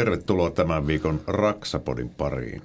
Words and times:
Tervetuloa 0.00 0.50
tämän 0.50 0.86
viikon 0.86 1.20
Raksapodin 1.26 2.10
pariin. 2.10 2.62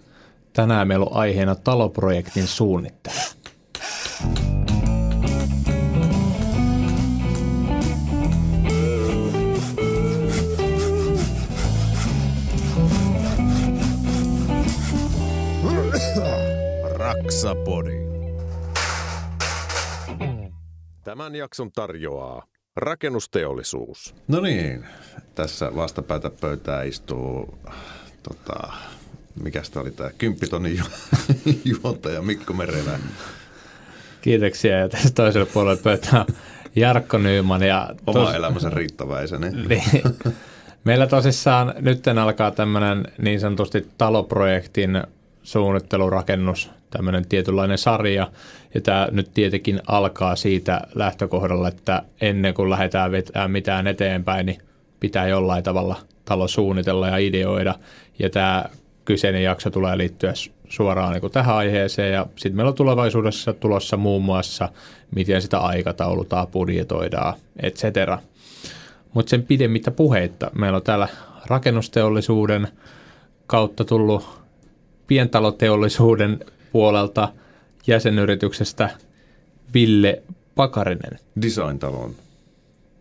Tänään 0.53 0.87
meillä 0.87 1.05
on 1.05 1.17
aiheena 1.17 1.55
taloprojektin 1.55 2.47
suunnittelu. 2.47 3.15
Raksapodi. 16.97 18.05
Tämän 21.03 21.35
jakson 21.35 21.71
tarjoaa 21.71 22.54
rakennusteollisuus. 22.75 24.15
No 24.27 24.39
niin, 24.39 24.85
tässä 25.35 25.75
vastapäätä 25.75 26.29
pöytää 26.29 26.83
istuu, 26.83 27.57
tota, 28.23 28.73
mikä 29.43 29.61
oli 29.75 29.91
tämä, 29.91 30.09
kymppitonin 30.17 30.77
ju- 30.77 31.23
juontaja 31.83 32.21
Mikko 32.21 32.53
Merelä. 32.53 32.99
Kiitoksia 34.21 34.79
ja 34.79 34.89
tässä 34.89 35.09
toisella 35.13 35.47
puolella 35.53 35.81
pöytää 35.83 36.25
Jarkko 36.75 37.17
Nyyman. 37.17 37.63
Ja 37.63 37.89
Oma 38.07 38.19
tos... 38.19 38.35
elämänsä 38.35 38.69
riittäväisenä. 38.69 39.47
niin. 39.69 39.83
Meillä 40.83 41.07
tosissaan 41.07 41.73
nyt 41.79 42.07
alkaa 42.07 42.51
tämmöinen 42.51 43.07
niin 43.17 43.39
sanotusti 43.39 43.87
taloprojektin 43.97 45.03
suunnittelurakennus, 45.43 46.71
tämmöinen 46.89 47.27
tietynlainen 47.27 47.77
sarja. 47.77 48.31
Ja 48.73 48.81
tämä 48.81 49.07
nyt 49.11 49.29
tietenkin 49.33 49.81
alkaa 49.87 50.35
siitä 50.35 50.81
lähtökohdalla, 50.95 51.67
että 51.67 52.03
ennen 52.21 52.53
kuin 52.53 52.69
lähdetään 52.69 53.11
vetämään 53.11 53.51
mitään 53.51 53.87
eteenpäin, 53.87 54.45
niin 54.45 54.57
pitää 54.99 55.27
jollain 55.27 55.63
tavalla 55.63 55.95
talo 56.25 56.47
suunnitella 56.47 57.07
ja 57.07 57.17
ideoida. 57.17 57.75
Ja 58.19 58.29
tämä 58.29 58.65
kyseinen 59.05 59.43
jakso 59.43 59.69
tulee 59.69 59.97
liittyä 59.97 60.33
suoraan 60.69 61.13
niin 61.13 61.31
tähän 61.31 61.55
aiheeseen. 61.55 62.13
Ja 62.13 62.25
sitten 62.35 62.55
meillä 62.55 62.69
on 62.69 62.75
tulevaisuudessa 62.75 63.53
tulossa 63.53 63.97
muun 63.97 64.23
muassa, 64.23 64.69
miten 65.15 65.41
sitä 65.41 65.57
aikataulutaan, 65.59 66.47
budjetoidaan, 66.47 67.33
et 67.63 67.75
cetera. 67.75 68.19
Mutta 69.13 69.29
sen 69.29 69.43
pidemmittä 69.43 69.91
puheitta 69.91 70.51
meillä 70.55 70.75
on 70.75 70.83
täällä 70.83 71.07
rakennusteollisuuden 71.47 72.67
kautta 73.47 73.85
tullut 73.85 74.39
pientaloteollisuuden 75.07 76.39
puolelta 76.75 77.33
jäsenyrityksestä 77.87 78.89
Ville 79.73 80.23
Pakarinen. 80.55 81.19
Design-talon 81.41 82.15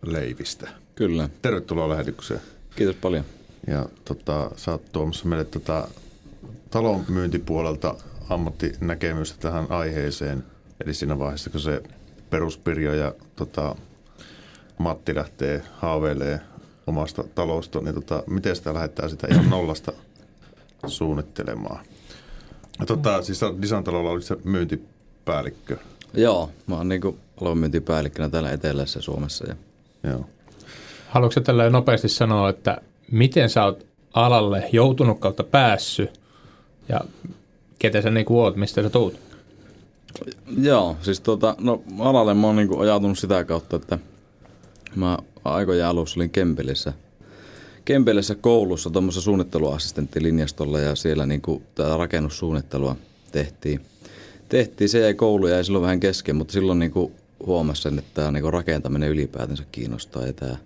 leivistä. 0.05 0.69
Kyllä. 0.95 1.29
Tervetuloa 1.41 1.89
lähetykseen. 1.89 2.39
Kiitos 2.75 2.95
paljon. 2.95 3.25
Ja 3.67 3.85
tota, 4.05 4.51
sä 4.55 4.71
oot 4.71 4.91
tuomassa 4.91 5.25
meille 5.25 5.45
tota, 5.45 5.87
talon 6.71 7.05
myyntipuolelta 7.09 7.95
ammattinäkemystä 8.29 9.39
tähän 9.39 9.65
aiheeseen. 9.69 10.43
Eli 10.85 10.93
siinä 10.93 11.19
vaiheessa, 11.19 11.49
kun 11.49 11.59
se 11.61 11.83
peruspirjo 12.29 12.93
ja 12.93 13.13
tota, 13.35 13.75
Matti 14.77 15.15
lähtee 15.15 15.63
haaveilee 15.73 16.39
omasta 16.87 17.23
talosta, 17.23 17.81
niin 17.81 17.95
tota, 17.95 18.23
miten 18.27 18.55
sitä 18.55 18.73
lähdetään 18.73 19.09
sitä 19.09 19.27
ihan 19.31 19.49
nollasta 19.49 19.93
suunnittelemaan? 20.87 21.85
Tota, 22.87 23.21
siis 23.21 23.41
Disantalolla 23.61 24.09
oli 24.09 24.21
se 24.21 24.37
myyntipäällikkö. 24.43 25.77
Joo, 26.13 26.49
mä 26.67 26.77
oon 26.77 26.89
niinku 26.89 27.17
myyntipäällikkönä 27.55 28.29
täällä 28.29 28.51
etelässä 28.51 29.01
Suomessa. 29.01 29.45
Ja... 29.47 29.55
Joo. 30.11 30.25
Haluatko 31.09 31.39
tällä 31.39 31.69
nopeasti 31.69 32.09
sanoa, 32.09 32.49
että 32.49 32.77
miten 33.11 33.49
sä 33.49 33.63
oot 33.65 33.85
alalle 34.13 34.69
joutunut 34.71 35.19
kautta 35.19 35.43
päässyt 35.43 36.19
ja 36.89 37.01
ketä 37.79 38.01
sä 38.01 38.11
niinku 38.11 38.41
oot, 38.41 38.55
mistä 38.55 38.83
sä 38.83 38.89
tuut? 38.89 39.19
Joo, 40.61 40.97
siis 41.01 41.21
tota, 41.21 41.55
no 41.59 41.83
alalle 41.99 42.33
mä 42.33 42.47
oon 42.47 42.55
niinku 42.55 42.79
ajatunut 42.79 43.19
sitä 43.19 43.43
kautta, 43.43 43.75
että 43.75 43.99
mä 44.95 45.17
aikojen 45.45 45.85
alussa 45.85 46.19
olin 46.19 46.29
Kempelissä– 46.29 46.93
Kempelässä 47.85 48.35
koulussa 48.35 48.89
tuommoisessa 48.89 49.23
suunnitteluassistenttilinjastolla 49.23 50.79
ja 50.79 50.95
siellä 50.95 51.25
niin 51.25 51.41
kuin 51.41 51.63
tätä 51.75 51.97
rakennussuunnittelua 51.97 52.95
tehtiin. 53.31 53.81
Tehtiin, 54.49 54.89
se 54.89 54.99
jäi 54.99 55.13
koulu 55.13 55.47
ja 55.47 55.63
silloin 55.63 55.81
vähän 55.81 55.99
kesken, 55.99 56.35
mutta 56.35 56.51
silloin 56.51 56.79
niin 56.79 56.91
kuin 56.91 57.11
huomasin 57.45 57.83
sen, 57.83 57.99
että 57.99 58.11
tämä 58.13 58.31
niin 58.31 58.53
rakentaminen 58.53 59.09
ylipäätänsä 59.09 59.63
kiinnostaa 59.71 60.25
ja 60.25 60.33
tämä 60.33 60.57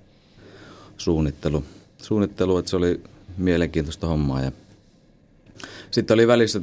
suunnittelu. 0.98 1.64
Suunnittelu, 1.98 2.58
että 2.58 2.70
se 2.70 2.76
oli 2.76 3.02
mielenkiintoista 3.38 4.08
hommaa 4.08 4.42
ja 4.42 4.52
sitten 5.92 6.14
oli 6.14 6.28
välissä 6.28 6.62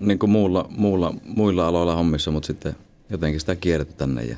niin 0.00 0.18
kuin 0.18 0.30
muulla, 0.30 0.66
muulla, 0.70 1.14
muilla 1.24 1.66
aloilla 1.66 1.96
hommissa, 1.96 2.30
mutta 2.30 2.46
sitten 2.46 2.76
jotenkin 3.10 3.40
sitä 3.40 3.56
kierretty 3.56 3.94
tänne 3.94 4.24
ja 4.24 4.36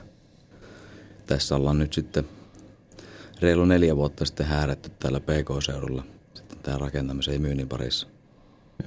tässä 1.27 1.57
ollaan 1.57 1.79
nyt 1.79 1.93
sitten– 1.93 2.25
reilu 3.41 3.65
neljä 3.65 3.97
vuotta 3.97 4.25
sitten 4.25 4.47
häärätty 4.47 4.91
täällä 4.99 5.21
PK-seudulla 5.21 6.05
sitten 6.35 6.59
tämä 6.63 6.79
rakentamisen 6.79 7.35
ja 7.35 7.41
myynnin 7.41 7.69
parissa. 7.69 8.09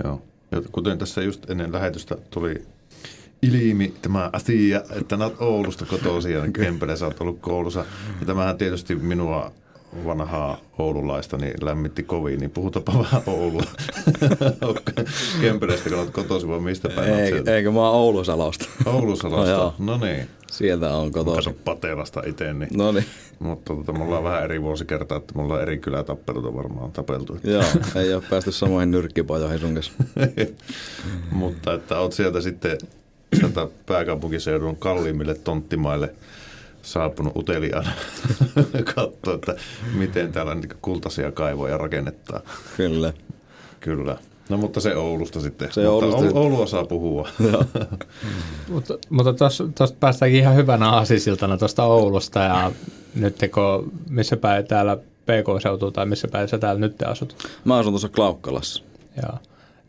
Joo. 0.04 0.22
Ja 0.52 0.62
kuten 0.72 0.98
tässä 0.98 1.22
just 1.22 1.50
ennen 1.50 1.72
lähetystä 1.72 2.18
tuli 2.30 2.66
ilmi 3.42 3.94
tämä 4.02 4.30
asia, 4.34 4.84
että 4.92 5.16
olet 5.16 5.42
Oulusta 5.42 5.86
kotoisin 5.86 6.34
ja 6.34 6.52
Kempele 6.52 6.98
sä 6.98 7.06
oot 7.06 7.22
ollut 7.22 7.40
koulussa. 7.40 7.86
Ja 8.20 8.26
tämähän 8.26 8.58
tietysti 8.58 8.96
minua 8.96 9.52
vanhaa 10.06 10.58
oululaista 10.78 11.38
niin 11.38 11.54
lämmitti 11.62 12.04
kovin, 12.04 12.40
niin 12.40 12.52
puhutapa 12.52 12.94
vähän 13.04 13.22
Oulua. 13.28 13.64
Kempeleestä, 15.42 15.90
kun 15.90 16.00
olet 16.00 16.10
kotoisin, 16.10 16.50
vai 16.50 16.60
mistä 16.60 16.90
päin 16.90 17.14
Eikö, 17.14 17.56
eikö 17.56 17.72
mä 17.72 17.90
oon 17.90 17.96
Oulusalosta. 17.96 18.66
Oulusalosta, 18.86 19.54
no, 19.54 19.74
no 19.80 20.06
niin. 20.06 20.30
Sieltä 20.52 20.98
on 20.98 21.12
kotoisin. 21.12 21.54
Kato 21.54 21.64
Patelasta 21.66 22.22
itse, 22.26 22.54
niin. 22.54 22.70
No 22.74 22.92
niin. 22.92 23.06
Mutta 23.40 23.76
tota, 23.76 23.94
mulla 23.94 24.18
on 24.18 24.24
vähän 24.24 24.44
eri 24.44 24.62
vuosikertaa, 24.62 25.18
että 25.18 25.34
mulla 25.36 25.54
on 25.54 25.62
eri 25.62 25.78
kylätappeluita 25.78 26.54
varmaan 26.54 26.92
tapeltu. 26.92 27.38
Joo, 27.44 27.64
ei 27.96 28.14
ole 28.14 28.24
päästy 28.30 28.52
samoihin 28.52 28.92
nyrkkipajoihin 28.92 29.60
sun 29.60 29.74
kanssa. 29.74 29.94
Mutta 31.32 31.74
että 31.74 32.00
oot 32.00 32.14
sieltä 32.14 32.42
sitten 32.42 32.78
sieltä 33.36 33.68
pääkaupunkiseudun 33.86 34.76
kalliimmille 34.76 35.36
tonttimaille 35.36 36.14
saapunut 36.82 37.36
uteliaana 37.36 37.92
katsoa, 38.96 39.34
että 39.34 39.56
miten 39.94 40.32
täällä 40.32 40.56
niin 40.56 40.70
kultaisia 40.82 41.32
kaivoja 41.32 41.78
rakennetaan. 41.78 42.42
Kyllä. 42.78 43.14
Kyllä. 43.80 44.18
No 44.50 44.58
mutta 44.58 44.80
se 44.80 44.96
Oulusta 44.96 45.40
sitten. 45.40 45.72
Se 45.72 45.82
mutta 45.82 46.06
Oulusta. 46.06 46.40
Oulua 46.40 46.66
saa 46.66 46.86
puhua. 46.86 47.30
mutta 48.70 48.98
mutta 49.10 49.34
tuosta 49.78 49.98
päästäänkin 50.00 50.40
ihan 50.40 50.56
hyvänä 50.56 50.90
aasisiltana 50.90 51.58
tuosta 51.58 51.84
Oulusta 51.84 52.40
ja 52.40 52.72
nyt 53.16 53.36
teko, 53.36 53.86
missä 54.10 54.38
päin 54.38 54.68
täällä 54.68 54.98
PK-seutu 54.98 55.92
tai 55.92 56.06
missä 56.06 56.28
päin 56.28 56.48
sä 56.48 56.58
täällä 56.58 56.80
nyt 56.82 57.02
asut? 57.02 57.36
Mä 57.66 57.78
asun 57.78 57.92
tuossa 57.92 58.10
Klaukkalassa. 58.10 58.84
Joo. 59.22 59.38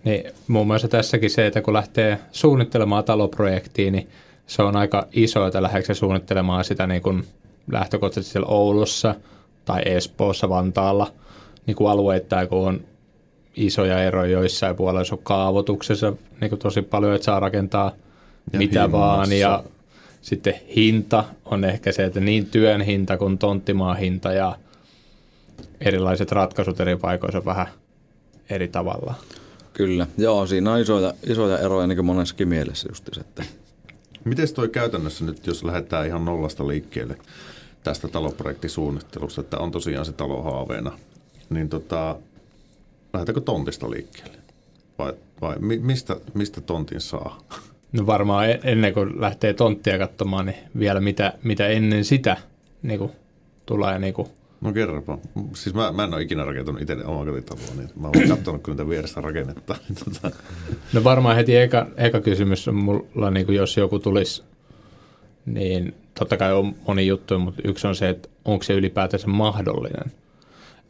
Niin 0.04 0.24
muun 0.48 0.66
muassa 0.66 0.88
tässäkin 0.88 1.30
se, 1.30 1.46
että 1.46 1.60
kun 1.60 1.74
lähtee 1.74 2.18
suunnittelemaan 2.32 3.04
taloprojektiin, 3.04 3.92
niin 3.92 4.08
se 4.46 4.62
on 4.62 4.76
aika 4.76 5.06
iso, 5.12 5.46
että 5.46 5.62
lähdetkö 5.62 5.94
suunnittelemaan 5.94 6.64
sitä 6.64 6.86
niin 6.86 7.02
kuin 7.02 7.26
lähtökohtaisesti 7.72 8.32
siellä 8.32 8.48
Oulussa 8.48 9.14
tai 9.64 9.82
Espoossa, 9.84 10.48
Vantaalla 10.48 11.12
niin 11.66 11.76
kuin 11.76 11.90
alueittain, 11.90 12.48
kun 12.48 12.68
on 12.68 12.80
isoja 13.56 14.02
eroja 14.02 14.30
joissain 14.30 14.76
puolella 14.76 15.12
on 15.12 15.18
kaavoituksessa 15.22 16.12
niin 16.40 16.48
kuin 16.48 16.58
tosi 16.58 16.82
paljon, 16.82 17.14
että 17.14 17.24
saa 17.24 17.40
rakentaa 17.40 17.92
ja 18.52 18.58
mitä 18.58 18.82
himmassa. 18.82 19.06
vaan 19.06 19.32
ja 19.32 19.64
sitten 20.22 20.54
hinta 20.76 21.24
on 21.44 21.64
ehkä 21.64 21.92
se, 21.92 22.04
että 22.04 22.20
niin 22.20 22.46
työn 22.46 22.80
hinta 22.80 23.16
kuin 23.16 23.38
tonttimaan 23.38 23.96
hinta 23.96 24.32
ja 24.32 24.56
erilaiset 25.80 26.32
ratkaisut 26.32 26.80
eri 26.80 26.96
paikoissa 26.96 27.38
on 27.38 27.44
vähän 27.44 27.66
eri 28.50 28.68
tavalla. 28.68 29.14
Kyllä, 29.72 30.06
joo, 30.18 30.46
siinä 30.46 30.72
on 30.72 30.80
isoja, 30.80 31.14
isoja 31.26 31.58
eroja 31.58 31.86
niin 31.86 31.96
kuin 31.96 32.06
monessakin 32.06 32.48
mielessä 32.48 32.88
just 32.90 33.18
että 33.18 33.44
Miten 34.24 34.54
toi 34.54 34.68
käytännössä 34.68 35.24
nyt, 35.24 35.46
jos 35.46 35.64
lähdetään 35.64 36.06
ihan 36.06 36.24
nollasta 36.24 36.68
liikkeelle 36.68 37.16
tästä 37.84 38.08
taloprojektisuunnittelusta, 38.08 39.40
että 39.40 39.58
on 39.58 39.70
tosiaan 39.70 40.06
se 40.06 40.12
talo 40.12 40.42
haaveena, 40.42 40.98
niin 41.50 41.68
tota, 41.68 42.16
lähdetäänkö 43.12 43.40
tontista 43.40 43.90
liikkeelle? 43.90 44.36
Vai, 44.98 45.12
vai 45.40 45.56
mistä, 45.58 46.16
mistä 46.34 46.60
tontin 46.60 47.00
saa? 47.00 47.40
No 47.92 48.06
varmaan 48.06 48.50
e-, 48.50 48.60
ennen 48.64 48.94
kuin 48.94 49.20
lähtee 49.20 49.54
tonttia 49.54 49.98
katsomaan, 49.98 50.46
niin 50.46 50.58
vielä 50.78 51.00
mitä, 51.00 51.32
mitä 51.42 51.68
ennen 51.68 52.04
sitä 52.04 52.36
niin 52.82 52.98
kuin 52.98 53.12
tulee 53.66 53.98
niin 53.98 54.14
kuin 54.14 54.28
No 54.62 54.72
kerropa. 54.72 55.18
Siis 55.54 55.74
mä, 55.74 55.92
mä 55.92 56.04
en 56.04 56.14
ole 56.14 56.22
ikinä 56.22 56.44
rakentanut 56.44 56.82
itse 56.82 56.96
omakotitaloa, 57.04 57.74
niin 57.76 57.90
mä 58.00 58.08
oon 58.08 58.28
katsonut 58.28 58.62
kyllä 58.62 58.88
vierestä 58.88 59.20
rakennetta. 59.20 59.76
Tota. 60.04 60.36
No 60.92 61.04
varmaan 61.04 61.36
heti 61.36 61.56
eka, 61.56 61.86
eka 61.96 62.20
kysymys 62.20 62.68
on 62.68 62.74
mulla, 62.74 63.30
niin 63.30 63.46
kuin 63.46 63.56
jos 63.56 63.76
joku 63.76 63.98
tulisi, 63.98 64.42
niin 65.46 65.94
totta 66.18 66.36
kai 66.36 66.52
on 66.52 66.74
moni 66.88 67.06
juttu, 67.06 67.38
mutta 67.38 67.62
yksi 67.64 67.86
on 67.86 67.96
se, 67.96 68.08
että 68.08 68.28
onko 68.44 68.62
se 68.62 68.74
ylipäätänsä 68.74 69.26
mahdollinen. 69.26 70.12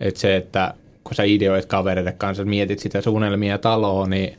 Että 0.01 0.21
se, 0.21 0.37
että 0.37 0.75
kun 1.05 1.15
sä 1.15 1.23
ideoit 1.23 1.67
kavereiden 1.67 2.17
kanssa, 2.19 2.45
mietit 2.45 2.79
sitä 2.79 3.01
suunnelmia 3.01 3.59
taloa, 3.59 4.07
niin 4.07 4.39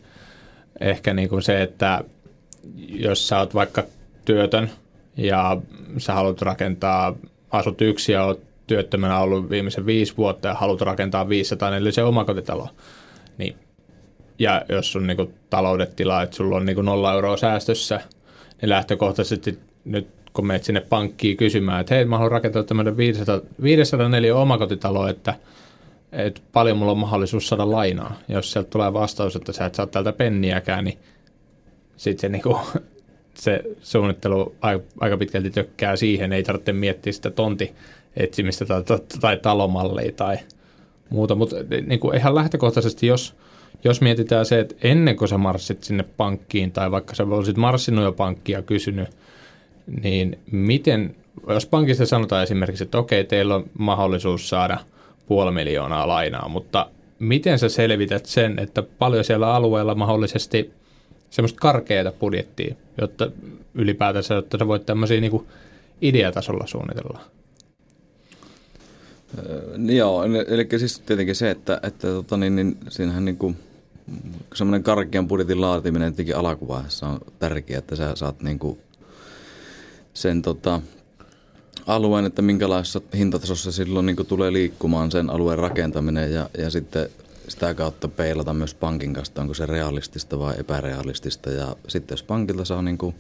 ehkä 0.80 1.14
niin 1.14 1.30
kuin 1.30 1.42
se, 1.42 1.62
että 1.62 2.04
jos 2.90 3.28
sä 3.28 3.40
oot 3.40 3.54
vaikka 3.54 3.84
työtön 4.26 4.70
ja 5.18 5.62
sä 5.98 6.14
haluat 6.14 6.42
rakentaa, 6.42 7.16
asut 7.52 7.82
yksi 7.82 8.12
ja 8.12 8.24
oot 8.24 8.53
työttömänä 8.68 9.20
ollut 9.20 9.50
viimeisen 9.50 9.86
viisi 9.86 10.18
vuotta 10.18 10.48
ja 10.48 10.54
haluat 10.54 10.82
rakentaa 10.82 11.30
500 11.30 11.78
eli 11.78 11.92
se 11.92 12.04
omakotitalo, 12.04 12.68
niin 13.38 13.56
ja 14.40 14.66
jos 14.70 14.92
sun 14.92 15.08
niin 15.08 15.34
taloudet 15.50 15.96
tilaa, 15.96 16.24
että 16.24 16.36
sulla 16.36 16.56
on 16.56 16.66
niin 16.66 16.86
nolla 16.86 17.14
euroa 17.14 17.38
säästössä, 17.38 18.02
niin 18.62 18.70
lähtökohtaisesti 18.70 19.60
nyt 19.86 20.08
kun 20.34 20.48
menet 20.48 20.64
sinne 20.64 20.82
pankkiin 20.82 21.38
kysymään, 21.38 21.82
että 21.82 21.96
hei, 21.96 22.06
mä 22.06 22.18
haluan 22.18 22.32
rakentaa 22.32 22.64
tämmöinen 22.64 22.98
500, 22.98 23.42
504 23.62 24.36
omakotitalo, 24.36 25.08
että, 25.08 25.36
että 26.12 26.42
paljon 26.54 26.78
mulla 26.78 26.92
on 26.92 26.98
mahdollisuus 26.98 27.48
saada 27.48 27.72
lainaa. 27.72 28.20
Ja 28.28 28.36
jos 28.36 28.52
sieltä 28.52 28.70
tulee 28.70 28.94
vastaus, 28.94 29.36
että 29.36 29.52
sä 29.52 29.66
et 29.66 29.76
saa 29.76 29.88
täältä 29.88 30.14
penniäkään, 30.14 30.84
niin 30.86 30.98
sitten 31.98 32.22
se, 32.22 32.30
niinku, 32.30 32.60
se 33.34 33.64
suunnittelu 33.82 34.56
aika 35.00 35.18
pitkälti 35.18 35.50
tökkää 35.50 35.96
siihen. 35.96 36.34
Ei 36.34 36.44
tarvitse 36.44 36.74
miettiä 36.74 37.14
sitä 37.14 37.32
tonti 37.32 37.74
etsimistä 38.18 38.66
tai, 38.66 38.84
tai, 38.84 39.00
tai 39.22 39.38
talomallia 39.38 40.12
tai 40.12 40.38
muuta. 41.10 41.36
Mutta 41.36 41.56
niinku, 41.86 42.12
ihan 42.12 42.36
lähtökohtaisesti, 42.36 43.08
jos, 43.08 43.36
jos 43.84 44.02
mietitään 44.02 44.46
se, 44.46 44.60
että 44.60 44.76
ennen 44.84 45.16
kuin 45.16 45.28
sä 45.28 45.38
marssit 45.38 45.84
sinne 45.84 46.06
pankkiin 46.18 46.72
tai 46.72 46.92
vaikka 46.92 47.16
sä 47.16 47.24
olisit 47.24 47.58
marssinut 47.58 48.04
jo 48.04 48.12
pankkia 48.12 48.62
kysynyt– 48.62 49.10
niin 49.88 50.40
miten, 50.52 51.16
jos 51.48 51.66
pankista 51.66 52.06
sanotaan 52.06 52.44
esimerkiksi, 52.44 52.84
että 52.84 52.98
okei, 52.98 53.24
teillä 53.24 53.56
on 53.56 53.66
mahdollisuus 53.78 54.50
saada 54.50 54.78
puoli 55.28 55.52
miljoonaa 55.52 56.08
lainaa, 56.08 56.50
mutta 56.50 56.90
miten 57.20 57.60
sä 57.60 57.70
selvität 57.70 58.26
sen, 58.26 58.60
että 58.60 58.84
paljon 59.00 59.24
siellä 59.24 59.54
alueella 59.54 59.96
mahdollisesti 59.96 60.72
semmoista 61.30 61.60
karkeata 61.60 62.12
budjettia, 62.12 62.76
jotta 63.02 63.32
ylipäätänsä, 63.74 64.34
jotta 64.34 64.58
sä 64.58 64.68
voit 64.68 64.86
tämmöisiä 64.86 65.22
niin 65.22 65.32
kuin 65.32 65.48
ideatasolla 66.02 66.68
suunnitella? 66.68 67.20
Joo, 69.78 70.24
eli 70.24 70.68
siis 70.78 71.00
tietenkin 71.00 71.36
se, 71.36 71.52
että, 71.52 71.80
että 71.84 72.08
tota, 72.08 72.38
niin, 72.38 72.56
niin, 72.56 72.78
siinähän 72.90 73.26
niin 73.26 73.38
kuin, 73.38 73.58
semmoinen 74.54 74.84
karkean 74.84 75.28
budjetin 75.28 75.62
laatiminen 75.62 76.12
tietenkin 76.12 76.38
alkuvaiheessa 76.38 77.08
on 77.08 77.20
tärkeää, 77.40 77.80
että 77.80 77.96
sä 77.96 78.16
saat 78.16 78.42
niin 78.42 78.60
kuin, 78.60 78.80
sen 80.14 80.42
tota, 80.42 80.82
alueen, 81.88 82.26
että 82.26 82.42
minkälaisessa 82.42 83.02
hintatasossa 83.18 83.72
silloin 83.72 84.06
niin 84.06 84.26
tulee 84.28 84.54
liikkumaan 84.54 85.12
sen 85.12 85.30
alueen 85.30 85.60
rakentaminen 85.60 86.34
ja, 86.34 86.50
ja 86.58 86.70
sitten 86.70 87.10
sitä 87.48 87.74
kautta 87.74 88.08
peilata 88.08 88.54
myös 88.54 88.74
pankin 88.74 89.14
kanssa, 89.14 89.42
onko 89.42 89.54
se 89.54 89.66
realistista 89.66 90.40
vai 90.40 90.56
epärealistista. 90.58 91.50
Ja 91.50 91.76
sitten 91.88 92.14
jos 92.14 92.24
pankilta 92.24 92.66
saa 92.66 92.82
niin 92.82 92.98
kuin 92.98 93.16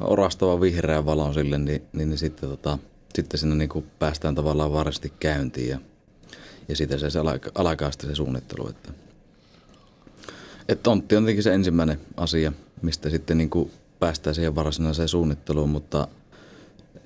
orastava 0.00 0.60
vihreä 0.60 1.06
valon 1.06 1.34
sille, 1.34 1.58
niin, 1.58 1.82
niin, 1.92 2.08
niin 2.08 2.18
sitten, 2.18 2.48
tota, 2.48 2.78
sitten 3.14 3.40
sinne 3.40 3.54
niin 3.54 3.68
kuin 3.68 3.86
päästään 3.98 4.34
tavallaan 4.34 4.72
varasti 4.72 5.12
käyntiin 5.20 5.68
ja, 5.68 5.78
ja 6.68 6.76
sitten 6.76 7.00
se, 7.00 7.10
se 7.10 7.18
alkaa 7.54 7.90
sitten 7.90 8.10
se 8.10 8.14
suunnittelu. 8.14 8.68
Että, 8.68 8.92
että 10.68 10.82
tontti 10.82 11.16
on 11.16 11.22
tietenkin 11.22 11.42
se 11.42 11.54
ensimmäinen 11.54 12.00
asia, 12.16 12.52
mistä 12.82 13.10
sitten 13.10 13.38
niin 13.38 13.50
kuin 13.50 13.70
päästään 14.00 14.34
siihen 14.34 14.54
varsinaiseen 14.54 15.08
suunnitteluun, 15.08 15.70
mutta 15.70 16.08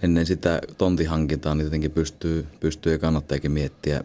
ennen 0.03 0.27
sitä 0.27 0.61
tontihankintaa 0.79 1.55
niin 1.55 1.65
tietenkin 1.65 1.91
pystyy, 1.91 2.47
pystyy 2.61 2.93
ja 2.93 2.99
kannattaakin 2.99 3.53
miettiä 3.53 4.05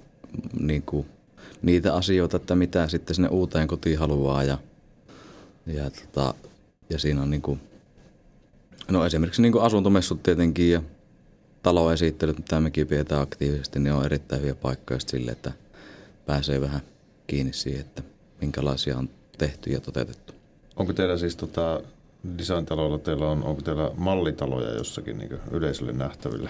niin 0.59 0.81
kuin 0.81 1.05
niitä 1.61 1.95
asioita, 1.95 2.37
että 2.37 2.55
mitä 2.55 2.87
sitten 2.87 3.15
sinne 3.15 3.29
uuteen 3.29 3.67
kotiin 3.67 3.99
haluaa 3.99 4.43
ja, 4.43 4.57
ja, 5.65 5.89
tota, 5.89 6.33
ja 6.89 6.99
siinä 6.99 7.21
on 7.21 7.29
niin 7.29 7.41
kuin, 7.41 7.59
no 8.91 9.05
esimerkiksi 9.05 9.41
niin 9.41 9.61
asuntomessut 9.61 10.23
tietenkin 10.23 10.71
ja 10.71 10.81
taloesittelyt, 11.67 12.37
mitä 12.37 12.59
mekin 12.59 12.87
pidetään 12.87 13.21
aktiivisesti, 13.21 13.79
niin 13.79 13.93
on 13.93 14.05
erittäin 14.05 14.41
hyviä 14.41 14.55
paikkoja 14.55 14.99
sille, 14.99 15.31
että 15.31 15.51
pääsee 16.25 16.61
vähän 16.61 16.81
kiinni 17.27 17.53
siihen, 17.53 17.81
että 17.81 18.03
minkälaisia 18.41 18.97
on 18.97 19.09
tehty 19.37 19.69
ja 19.69 19.79
toteutettu. 19.79 20.33
Onko 20.75 20.93
teillä 20.93 21.17
siis 21.17 21.35
tota, 21.35 21.81
design-taloilla 22.37 22.97
teillä 22.97 23.29
on, 23.29 23.43
onko 23.43 23.61
teillä 23.61 23.91
mallitaloja 23.97 24.73
jossakin 24.73 25.17
niin 25.17 25.29
yleisölle 25.51 25.93
nähtävillä? 25.93 26.49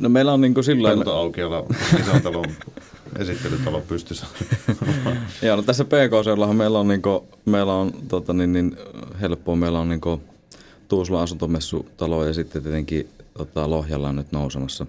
No 0.00 0.08
meillä 0.08 0.32
on 0.32 0.40
niin 0.40 0.54
kuin 0.54 0.64
sillä 0.64 0.88
lailla... 0.88 1.12
aukealla 1.12 1.64
design-talon 1.98 2.50
esittelytalo 3.22 3.80
pystyssä. 3.80 4.26
Joo, 5.42 5.56
no 5.56 5.62
tässä 5.62 5.84
PK-seudullahan 5.84 6.56
meillä 6.56 6.78
on, 6.78 6.88
niin 6.88 7.02
kuin, 7.02 7.20
meillä 7.44 7.74
on 7.74 7.92
tota, 8.08 8.32
niin, 8.32 8.52
niin, 8.52 8.76
helppoa, 9.20 9.56
meillä 9.56 9.80
on 9.80 9.88
niin 9.88 10.00
kuin, 10.00 10.20
Tuusulan 10.92 11.22
asuntomessutalo 11.22 12.24
ja 12.24 12.32
sitten 12.32 12.62
tietenkin 12.62 13.08
tota, 13.38 13.70
Lohjalla 13.70 14.08
on 14.08 14.16
nyt 14.16 14.32
nousemassa. 14.32 14.86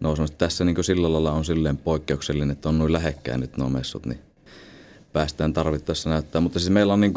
nousemassa. 0.00 0.36
Tässä 0.38 0.64
niin 0.64 0.84
sillä 0.84 1.12
lailla 1.12 1.32
on 1.32 1.44
silleen 1.44 1.76
poikkeuksellinen, 1.76 2.50
että 2.50 2.68
on 2.68 2.78
noin 2.78 2.92
lähekkäin 2.92 3.40
nyt 3.40 3.56
nuo 3.56 3.68
messut, 3.68 4.06
niin 4.06 4.18
päästään 5.12 5.52
tarvittaessa 5.52 6.10
näyttää. 6.10 6.40
Mutta 6.40 6.58
siis 6.58 6.70
meillä 6.70 6.92
on 6.92 7.00
niin 7.00 7.14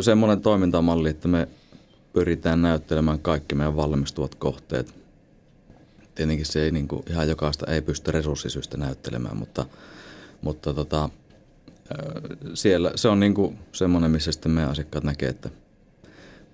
semmoinen 0.00 0.40
toimintamalli, 0.40 1.08
että 1.08 1.28
me 1.28 1.48
pyritään 2.12 2.62
näyttelemään 2.62 3.18
kaikki 3.18 3.54
meidän 3.54 3.76
valmistuvat 3.76 4.34
kohteet. 4.34 4.94
Tietenkin 6.14 6.46
se 6.46 6.64
ei 6.64 6.70
niin 6.70 6.88
kuin, 6.88 7.02
ihan 7.10 7.28
jokaista 7.28 7.66
ei 7.66 7.82
pysty 7.82 8.10
resurssisyistä 8.10 8.76
näyttelemään, 8.76 9.36
mutta, 9.36 9.66
mutta 10.42 10.74
tota, 10.74 11.08
siellä 12.54 12.92
se 12.94 13.08
on 13.08 13.20
niin 13.20 13.58
semmoinen, 13.72 14.10
missä 14.10 14.32
sitten 14.32 14.52
meidän 14.52 14.70
asiakkaat 14.70 15.04
näkee, 15.04 15.28
että 15.28 15.50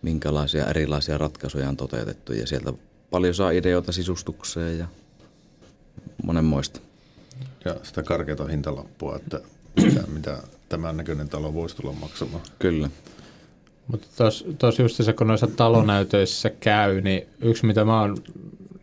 minkälaisia 0.03 0.67
erilaisia 0.67 1.19
ratkaisuja 1.19 1.69
on 1.69 1.77
toteutettu 1.77 2.33
ja 2.33 2.47
sieltä 2.47 2.73
paljon 3.11 3.35
saa 3.35 3.51
ideoita 3.51 3.93
sisustukseen 3.93 4.79
ja 4.79 4.87
monenmoista. 6.25 6.81
Ja 7.65 7.77
sitä 7.83 8.03
karkeata 8.03 8.45
hintalappua, 8.45 9.17
että 9.17 9.41
mitä, 9.83 10.03
mitä 10.07 10.39
tämän 10.69 10.97
näköinen 10.97 11.29
talo 11.29 11.55
voisi 11.55 11.77
tulla 11.77 11.93
maksamaan. 11.93 12.43
Kyllä. 12.59 12.91
Mutta 13.87 14.07
tuossa 14.59 14.83
just 14.83 15.05
se, 15.05 15.13
kun 15.13 15.27
noissa 15.27 15.47
talonäytöissä 15.47 16.51
käy, 16.51 17.01
niin 17.01 17.27
yksi 17.41 17.67
mitä 17.67 17.85
mä 17.85 18.01
oon 18.01 18.17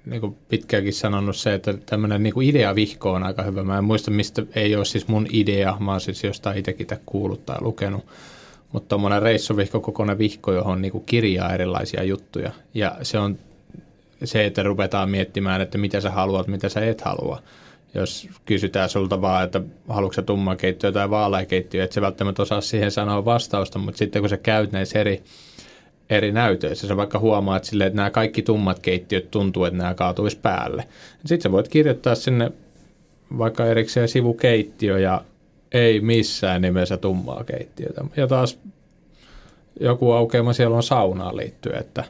niin 0.06 0.35
pitkäänkin 0.50 0.94
sanonut 0.94 1.35
se, 1.35 1.53
että 1.53 1.73
tämmöinen 1.73 2.23
niin 2.23 2.41
ideavihko 2.41 3.11
on 3.11 3.23
aika 3.23 3.44
hyvä. 3.44 3.63
Mä 3.63 3.77
en 3.77 3.83
muista, 3.83 4.11
mistä 4.11 4.45
ei 4.56 4.75
ole 4.75 4.85
siis 4.85 5.07
mun 5.07 5.27
idea, 5.31 5.77
mä 5.79 5.91
oon 5.91 6.01
siis 6.01 6.23
jostain 6.23 6.57
itsekin 6.57 6.88
kuullut 7.06 7.45
tai 7.45 7.57
lukenut. 7.61 8.06
Mutta 8.75 8.89
tuommoinen 8.89 9.21
reissuvihko, 9.21 9.79
kokoinen 9.79 10.17
vihko, 10.17 10.53
johon 10.53 10.81
niin 10.81 11.03
kirjaa 11.05 11.53
erilaisia 11.53 12.03
juttuja. 12.03 12.51
Ja 12.73 12.97
se 13.01 13.19
on 13.19 13.37
se, 14.23 14.45
että 14.45 14.63
ruvetaan 14.63 15.09
miettimään, 15.09 15.61
että 15.61 15.77
mitä 15.77 16.01
sä 16.01 16.11
haluat, 16.11 16.47
mitä 16.47 16.69
sä 16.69 16.85
et 16.85 17.01
halua 17.01 17.41
jos 17.94 18.27
kysytään 18.45 18.89
sulta 18.89 19.21
vaan, 19.21 19.44
että 19.44 19.61
haluatko 19.87 20.21
tumma 20.21 20.55
keittiö 20.55 20.91
tai 20.91 21.09
vaaleakeittiö, 21.09 21.83
että 21.83 21.94
se 21.94 22.01
välttämättä 22.01 22.41
osaa 22.41 22.61
siihen 22.61 22.91
sanoa 22.91 23.25
vastausta, 23.25 23.79
mutta 23.79 23.97
sitten 23.97 24.21
kun 24.21 24.29
sä 24.29 24.37
käyt 24.37 24.71
näissä 24.71 24.99
eri, 24.99 25.23
eri 26.09 26.31
näytöissä, 26.31 26.87
sä 26.87 26.97
vaikka 26.97 27.19
huomaat 27.19 27.63
silleen, 27.63 27.87
että 27.87 27.95
nämä 27.97 28.09
kaikki 28.09 28.41
tummat 28.41 28.79
keittiöt 28.79 29.31
tuntuu, 29.31 29.65
että 29.65 29.77
nämä 29.77 29.94
kaatuisi 29.94 30.37
päälle. 30.37 30.87
Sitten 31.25 31.41
sä 31.41 31.51
voit 31.51 31.67
kirjoittaa 31.67 32.15
sinne 32.15 32.51
vaikka 33.37 33.65
erikseen 33.65 34.07
sivukeittiö 34.07 34.99
ja 34.99 35.21
ei 35.72 36.02
missään 36.02 36.62
nimessä 36.62 36.98
tummaa 36.98 37.44
keittiötä. 37.44 38.06
Ja 38.18 38.28
taas 38.28 38.60
joku 39.80 40.12
aukeama 40.12 40.54
siellä 40.54 40.76
on 40.76 40.84
saunaan 40.84 41.38
liittyen, 41.38 41.80
että 41.80 42.04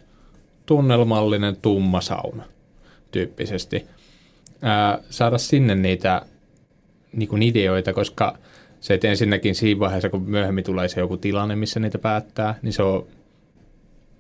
tunnelmallinen 0.66 1.56
tumma 1.56 2.02
sauna 2.02 2.44
tyyppisesti– 3.12 3.86
ää, 4.62 5.00
saada 5.10 5.38
sinne 5.38 5.76
niitä 5.76 6.22
niin 7.14 7.30
kuin 7.30 7.44
ideoita, 7.44 7.94
koska 7.94 8.38
se, 8.80 8.94
että 8.94 9.08
ensinnäkin 9.08 9.56
siinä 9.56 9.80
vaiheessa, 9.80 10.10
kun 10.10 10.22
myöhemmin 10.22 10.64
tulee 10.64 10.88
se 10.88 11.00
joku 11.00 11.18
tilanne, 11.18 11.56
missä 11.56 11.80
niitä 11.80 11.98
päättää, 11.98 12.56
niin 12.62 12.74
se 12.74 12.84
on, 12.84 13.08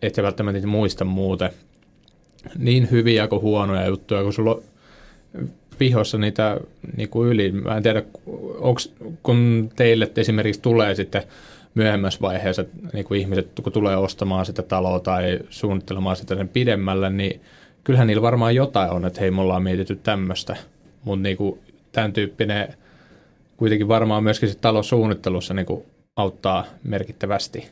et 0.01 0.15
sä 0.15 0.24
välttämättä 0.24 0.54
niitä 0.54 0.68
muista 0.68 1.06
muuten 1.06 1.50
niin 2.58 2.92
hyviä 2.92 3.27
kuin 3.27 3.42
huonoja 3.42 3.88
juttuja, 3.88 4.24
kun 4.24 4.34
sulla 4.34 4.56
on 4.56 4.63
pihossa 5.77 6.17
niitä 6.17 6.58
niin 6.98 7.10
kuin 7.10 7.29
yli. 7.29 7.51
Mä 7.51 7.77
en 7.77 7.84
tiedä, 7.84 8.03
onks, 8.60 8.94
kun 9.24 9.70
teille 9.75 10.12
esimerkiksi 10.17 10.62
tulee 10.62 10.96
sitten 10.96 11.24
myöhemmässä 11.75 12.22
vaiheessa 12.22 12.65
niin 12.94 13.05
kuin 13.05 13.22
ihmiset, 13.22 13.48
kun 13.63 13.74
tulee 13.74 13.98
ostamaan 13.98 14.46
sitä 14.46 14.62
taloa 14.62 15.00
tai 15.00 15.39
suunnittelemaan 15.50 16.15
sitä 16.15 16.36
sen 16.36 16.50
pidemmälle, 16.50 17.10
niin– 17.10 17.41
kyllähän 17.86 18.08
niillä 18.08 18.22
varmaan 18.22 18.55
jotain 18.55 18.91
on, 18.91 19.05
että 19.05 19.22
hei, 19.22 19.32
me 19.32 19.41
ollaan 19.41 19.63
mietitty 19.63 19.96
tämmöistä, 19.96 20.55
mutta 21.03 21.24
niinku, 21.24 21.60
tämän 21.91 22.13
tyyppinen 22.13 22.74
kuitenkin 23.58 23.88
varmaan 23.88 24.24
myöskin 24.24 24.50
se 24.50 24.58
talosuunnittelussa 24.58 25.53
niinku 25.53 25.86
auttaa 26.15 26.65
merkittävästi. 26.84 27.70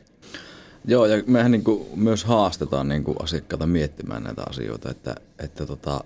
Joo, 0.84 1.06
ja 1.06 1.22
mehän 1.26 1.50
niinku 1.50 1.88
myös 1.96 2.24
haastetaan 2.24 2.88
niinku 2.88 3.14
asiakkaita 3.22 3.66
miettimään 3.66 4.22
näitä 4.22 4.42
asioita, 4.50 4.90
että, 4.90 5.14
että 5.38 5.66
tota, 5.66 6.04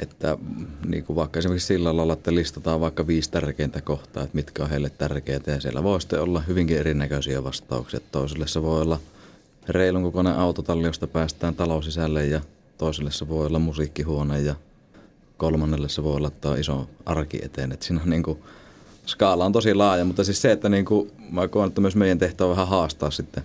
että 0.00 0.38
niin 0.86 1.04
kuin 1.04 1.16
vaikka 1.16 1.38
esimerkiksi 1.38 1.66
sillä 1.66 1.96
lailla, 1.96 2.12
että 2.12 2.34
listataan 2.34 2.80
vaikka 2.80 3.06
viisi 3.06 3.30
tärkeintä 3.30 3.80
kohtaa, 3.80 4.22
että 4.22 4.34
mitkä 4.34 4.62
on 4.62 4.70
heille 4.70 4.90
tärkeitä 4.90 5.50
ja 5.50 5.60
siellä 5.60 5.82
voi 5.82 6.00
sitten 6.00 6.22
olla 6.22 6.40
hyvinkin 6.40 6.78
erinäköisiä 6.78 7.44
vastauksia. 7.44 8.00
Toiselle 8.12 8.46
se 8.46 8.62
voi 8.62 8.82
olla 8.82 9.00
reilun 9.68 10.02
kokoinen 10.02 10.34
autotalli, 10.34 10.86
josta 10.86 11.06
päästään 11.06 11.54
talon 11.54 11.82
sisälle 11.82 12.26
ja 12.26 12.40
toiselle 12.78 13.10
se 13.10 13.28
voi 13.28 13.46
olla 13.46 13.58
musiikkihuone 13.58 14.40
ja 14.40 14.54
kolmannelle 15.36 15.88
se 15.88 16.02
voi 16.02 16.16
olla 16.16 16.30
tämä 16.30 16.56
iso 16.56 16.90
arki 17.06 17.40
eteen. 17.42 17.72
Että 17.72 17.86
siinä 17.86 18.02
on 18.02 18.10
niin 18.10 18.22
kuin, 18.22 18.38
skaala 19.06 19.44
on 19.44 19.52
tosi 19.52 19.74
laaja, 19.74 20.04
mutta 20.04 20.24
siis 20.24 20.42
se, 20.42 20.52
että 20.52 20.68
niin 20.68 20.84
kuin, 20.84 21.10
mä 21.30 21.48
koen, 21.48 21.68
että 21.68 21.80
myös 21.80 21.96
meidän 21.96 22.18
tehtävä 22.18 22.50
on 22.50 22.56
vähän 22.56 22.68
haastaa 22.68 23.10
sitten 23.10 23.42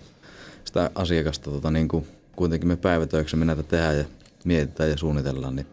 sitä 0.66 0.92
asiakasta, 0.96 1.52
tota, 1.52 1.72
niin 1.72 1.88
kuin, 1.88 2.08
kuitenkin 2.36 2.68
me 2.68 2.76
päivätöiksemme 2.76 3.46
näitä 3.46 3.64
tehdään 3.64 3.98
ja 3.98 4.06
mietitään 4.44 4.90
ja 4.90 4.98
suunnitellaan, 4.98 5.56
niin, 5.56 5.68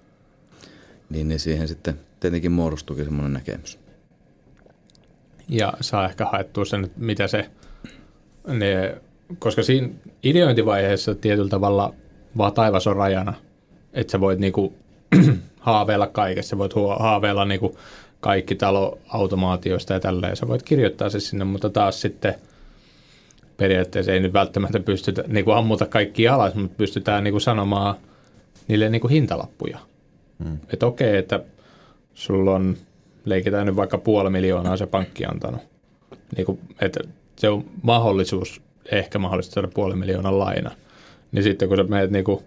niin, 1.12 1.28
niin 1.28 1.40
siihen 1.40 1.68
sitten 1.68 2.00
tietenkin 2.20 2.52
muodostuukin 2.52 3.04
semmoinen 3.04 3.32
näkemys. 3.32 3.78
Ja 5.48 5.72
saa 5.80 6.08
ehkä 6.08 6.24
haettua 6.24 6.64
sen, 6.64 6.84
että 6.84 7.00
mitä 7.00 7.26
se, 7.26 7.50
ne, 8.46 8.96
koska 9.38 9.62
siinä 9.62 9.88
ideointivaiheessa 10.22 11.14
tietyllä 11.14 11.48
tavalla 11.48 11.94
vaan 12.36 12.52
taivas 12.52 12.86
on 12.86 12.96
rajana, 12.96 13.34
että 13.92 14.10
sä 14.10 14.20
voit 14.20 14.38
niinku 14.38 14.74
haaveilla 15.60 16.06
kaikessa, 16.06 16.58
voit 16.58 16.72
haaveilla 16.98 17.44
niinku 17.44 17.78
kaikki 18.20 18.54
taloautomaatioista 18.54 19.92
ja 19.92 20.00
tälleen, 20.00 20.36
sä 20.36 20.48
voit 20.48 20.62
kirjoittaa 20.62 21.10
se 21.10 21.20
sinne, 21.20 21.44
mutta 21.44 21.70
taas 21.70 22.00
sitten 22.00 22.34
periaatteessa 23.56 24.12
ei 24.12 24.20
nyt 24.20 24.32
välttämättä 24.32 24.80
pystytä 24.80 25.24
niin 25.26 25.44
kuin 25.44 25.56
ammuta 25.56 25.86
kaikki 25.86 26.28
alas, 26.28 26.54
mutta 26.54 26.76
pystytään 26.76 27.24
niin 27.24 27.32
kuin 27.32 27.40
sanomaan 27.40 27.94
niille 28.68 28.88
niin 28.88 29.00
kuin 29.00 29.10
hintalappuja. 29.10 29.78
Mm. 30.38 30.58
Että 30.72 30.86
okei, 30.86 31.16
että 31.16 31.40
sulla 32.14 32.54
on, 32.54 32.76
leikitään 33.24 33.66
nyt 33.66 33.76
vaikka 33.76 33.98
puoli 33.98 34.30
miljoonaa 34.30 34.76
se 34.76 34.86
pankki 34.86 35.24
antanut. 35.24 35.60
Niin 36.36 36.46
kuin, 36.46 36.60
että 36.80 37.00
se 37.36 37.48
on 37.48 37.64
mahdollisuus, 37.82 38.62
ehkä 38.92 39.18
mahdollista 39.18 39.54
saada 39.54 39.68
puoli 39.74 39.96
miljoonaa 39.96 40.38
laina. 40.38 40.70
Niin 41.32 41.42
sitten 41.42 41.68
kun 41.68 41.76
sä 41.76 41.84
menet 41.84 42.10
niin 42.10 42.24
kuin 42.24 42.44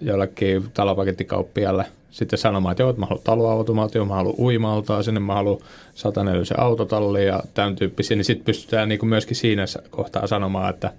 jollekin 0.00 0.70
talopakettikauppialle 0.74 1.86
sitten 2.10 2.38
sanomaan, 2.38 2.72
että 2.72 2.82
joo, 2.82 2.90
että 2.90 3.00
mä 3.00 3.06
haluan 3.06 3.24
taloautomaatio, 3.24 4.04
mä 4.04 4.14
haluan 4.14 4.34
uimaltaa 4.38 5.02
sinne, 5.02 5.20
mä 5.20 5.34
haluan 5.34 5.58
104 5.94 6.44
autotalli 6.58 7.26
ja 7.26 7.42
tämän 7.54 7.76
tyyppisiä, 7.76 8.16
niin 8.16 8.24
sitten 8.24 8.44
pystytään 8.44 8.88
niin 8.88 8.98
kuin 8.98 9.08
myöskin 9.08 9.36
siinä 9.36 9.64
kohtaa 9.90 10.26
sanomaan, 10.26 10.70
että, 10.70 10.92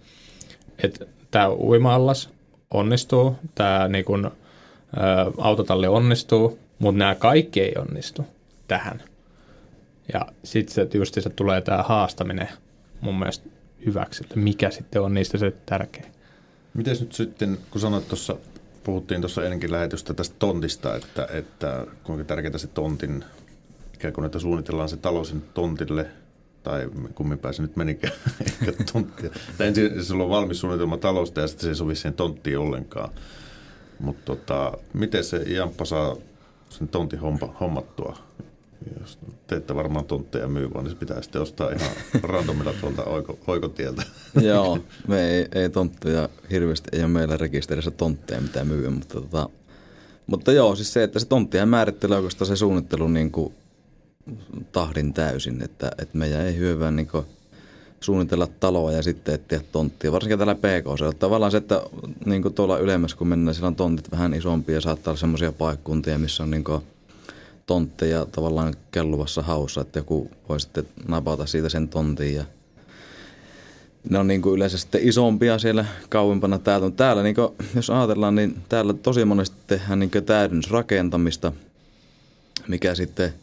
että 0.84 1.06
tämä 1.32 1.50
uimallas 1.50 2.30
onnistuu, 2.74 3.36
tämä 3.56 3.88
niin 3.88 4.06
ä, 4.98 5.32
autotalli 5.38 5.88
onnistuu, 5.88 6.60
mutta 6.80 7.00
nämä 7.00 7.16
kaikki 7.16 7.62
ei 7.62 7.74
onnistu 7.78 8.26
tähän. 8.68 9.04
Ja 10.14 10.26
sitten 10.44 10.76
se 10.76 10.98
just 10.98 11.14
se 11.14 11.30
tulee 11.30 11.62
tämä 11.62 11.84
haastaminen 11.84 12.50
mun 13.02 13.20
mielestä 13.20 13.50
hyväksi, 13.86 14.24
että 14.24 14.40
mikä 14.40 14.72
sitten 14.72 15.02
on 15.02 15.14
niistä 15.14 15.38
se 15.38 15.54
tärkein. 15.66 16.12
Miten 16.74 16.98
nyt 17.00 17.14
sitten, 17.14 17.58
kun 17.72 17.82
sanoit 17.82 18.08
tuossa 18.08 18.38
puhuttiin 18.84 19.22
tuossa 19.22 19.44
ennenkin 19.44 19.72
lähetystä 19.72 20.14
tästä 20.14 20.36
tontista, 20.40 20.96
että, 20.96 21.28
että 21.32 21.86
kuinka 22.04 22.24
tärkeää 22.24 22.58
se 22.58 22.68
tontin, 22.68 23.24
ikään 23.94 24.14
kuin 24.14 24.26
että 24.26 24.40
suunnitellaan 24.40 24.90
se 24.90 24.98
talo 24.98 25.24
sinne 25.24 25.44
tontille, 25.54 26.06
tai 26.64 26.90
kummin 27.16 27.40
pääsi 27.40 27.62
nyt 27.62 27.76
menikään, 27.76 28.14
ehkä 28.46 28.84
tonttia. 28.94 29.30
Tai 29.58 29.68
ensin 29.68 30.06
se 30.06 30.14
on 30.14 30.30
valmis 30.30 30.60
suunnitelma 30.60 30.98
talosta 30.98 31.42
ja 31.42 31.48
sitten 31.48 31.64
se 31.64 31.70
ei 31.70 31.76
sovi 31.76 31.96
siihen 31.96 32.14
tonttiin 32.14 32.60
ollenkaan. 32.60 33.10
Mutta 34.02 34.26
tota, 34.26 34.72
miten 34.94 35.24
se 35.24 35.38
Jamppa 35.38 35.86
saa 35.86 36.16
sen 36.70 36.88
tontin 36.88 37.20
homma, 37.20 37.56
hommattua? 37.60 38.18
Jos 39.00 39.20
teette 39.48 39.76
varmaan 39.76 40.06
tontteja 40.06 40.48
myy, 40.48 40.70
niin 40.70 40.90
se 40.90 40.96
pitää 40.96 41.22
sitten 41.22 41.42
ostaa 41.42 41.70
ihan 41.70 41.92
randomilla 42.24 42.74
tuolta 42.82 43.04
oiko, 43.04 43.40
oikotieltä. 43.48 44.04
Joo, 44.48 44.80
me 45.08 45.30
ei, 45.30 45.48
ei 45.56 45.70
tontteja 45.70 46.30
hirveästi, 46.52 46.90
ei 46.94 47.00
ole 47.00 47.08
meillä 47.08 47.38
rekisterissä 47.38 47.92
tontteja 47.92 48.42
mitä 48.42 48.64
myy, 48.64 48.90
mutta, 48.90 49.22
tota, 49.22 49.50
mutta 50.28 50.52
joo, 50.52 50.76
siis 50.76 50.94
se, 50.94 51.04
että 51.04 51.20
se 51.20 51.28
tonttihan 51.28 51.70
määrittelee 51.70 52.18
oikeastaan 52.18 52.48
se 52.48 52.56
suunnittelu 52.56 53.08
niin 53.08 53.32
kuin 53.32 53.54
tahdin 54.72 55.14
täysin, 55.14 55.64
että, 55.64 55.92
että 55.98 56.18
meidän 56.18 56.42
ei 56.42 56.58
hyövää 56.58 56.92
niin 56.92 57.08
kuin 57.08 57.26
suunnitella 58.02 58.48
taloa 58.60 58.92
ja 58.92 59.04
sitten 59.04 59.36
etsiä 59.36 59.62
tonttia, 59.72 60.12
varsinkin 60.12 60.38
täällä 60.38 60.56
PK. 60.56 61.20
Tavallaan 61.20 61.52
se, 61.52 61.58
että 61.58 61.82
niin 62.26 62.42
kuin 62.42 62.54
tuolla 62.54 62.78
ylemmässä 62.78 63.18
kun 63.18 63.28
mennään, 63.28 63.56
siellä 63.56 63.68
on 63.68 63.76
tontit 63.76 64.12
vähän 64.12 64.34
isompia 64.34 64.76
ja 64.76 64.82
saattaa 64.82 65.12
olla 65.12 65.20
semmoisia 65.20 65.52
paikkuntia, 65.52 66.20
missä 66.20 66.44
on 66.44 66.52
niin 66.52 66.64
kuin 66.64 66.82
tontteja 67.66 68.26
tavallaan 68.32 68.74
kelluvassa 68.92 69.42
haussa, 69.42 69.82
että 69.82 70.00
joku 70.00 70.32
voi 70.50 70.60
sitten 70.60 70.88
napata 71.08 71.46
siitä 71.46 71.70
sen 71.70 71.88
tontin 71.88 72.36
ja 72.36 72.46
ne 74.10 74.20
on 74.20 74.28
niin 74.28 74.42
kuin 74.42 74.56
yleensä 74.56 74.78
sitten 74.78 75.08
isompia 75.08 75.60
siellä 75.60 75.86
kauempana 76.10 76.60
täältä. 76.60 76.86
Mutta 76.86 77.04
täällä, 77.04 77.24
niin 77.24 77.36
kuin, 77.36 77.50
jos 77.76 77.90
ajatellaan, 77.90 78.36
niin 78.36 78.58
täällä 78.70 78.94
tosi 78.94 79.26
monesti 79.26 79.58
tehdään 79.68 80.00
niin 80.00 80.12
täydennysrakentamista, 80.26 81.54
mikä 82.68 82.96
sitten 82.96 83.34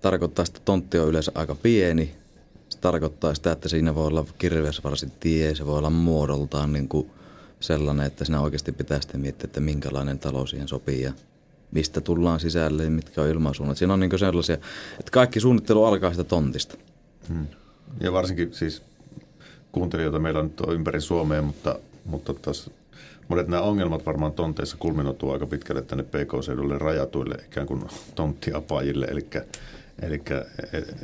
tarkoittaa, 0.00 0.44
että 0.48 0.60
tontti 0.64 0.98
on 0.98 1.08
yleensä 1.08 1.32
aika 1.34 1.54
pieni. 1.54 2.19
Tarkoittaa 2.80 3.34
sitä, 3.34 3.52
että 3.52 3.68
siinä 3.68 3.94
voi 3.94 4.06
olla 4.06 4.26
kirvesvarsin 4.38 5.12
tie, 5.20 5.54
se 5.54 5.66
voi 5.66 5.78
olla 5.78 5.90
muodoltaan 5.90 6.72
niin 6.72 6.88
kuin 6.88 7.10
sellainen, 7.60 8.06
että 8.06 8.24
siinä 8.24 8.40
oikeasti 8.40 8.72
pitää 8.72 9.00
sitten 9.00 9.20
miettiä, 9.20 9.44
että 9.44 9.60
minkälainen 9.60 10.18
talo 10.18 10.46
siihen 10.46 10.68
sopii 10.68 11.02
ja 11.02 11.12
mistä 11.70 12.00
tullaan 12.00 12.40
sisälle 12.40 12.84
ja 12.84 12.90
mitkä 12.90 13.22
on 13.22 13.28
ilmansuunnat. 13.28 13.78
Siinä 13.78 13.94
on 13.94 14.00
niin 14.00 14.18
sellaisia, 14.18 14.54
että 15.00 15.10
kaikki 15.12 15.40
suunnittelu 15.40 15.84
alkaa 15.84 16.10
sitä 16.10 16.24
tontista. 16.24 16.76
Hmm. 17.28 17.46
Ja 18.00 18.12
varsinkin 18.12 18.54
siis 18.54 18.82
kuuntelijoita 19.72 20.18
meillä 20.18 20.42
nyt 20.42 20.60
on 20.60 20.74
ympäri 20.74 21.00
Suomea, 21.00 21.42
mutta, 21.42 21.78
mutta 22.04 22.34
taas 22.34 22.70
monet 23.28 23.48
nämä 23.48 23.62
ongelmat 23.62 24.06
varmaan 24.06 24.32
tonteissa 24.32 24.76
kulminoituu 24.76 25.30
aika 25.30 25.46
pitkälle 25.46 25.82
tänne 25.82 26.04
PK-seudulle 26.04 26.78
rajatuille 26.78 27.34
ikään 27.46 27.66
kuin 27.66 27.84
tonttiapajille, 28.14 29.06
eli, 29.06 29.26
eli 30.02 30.22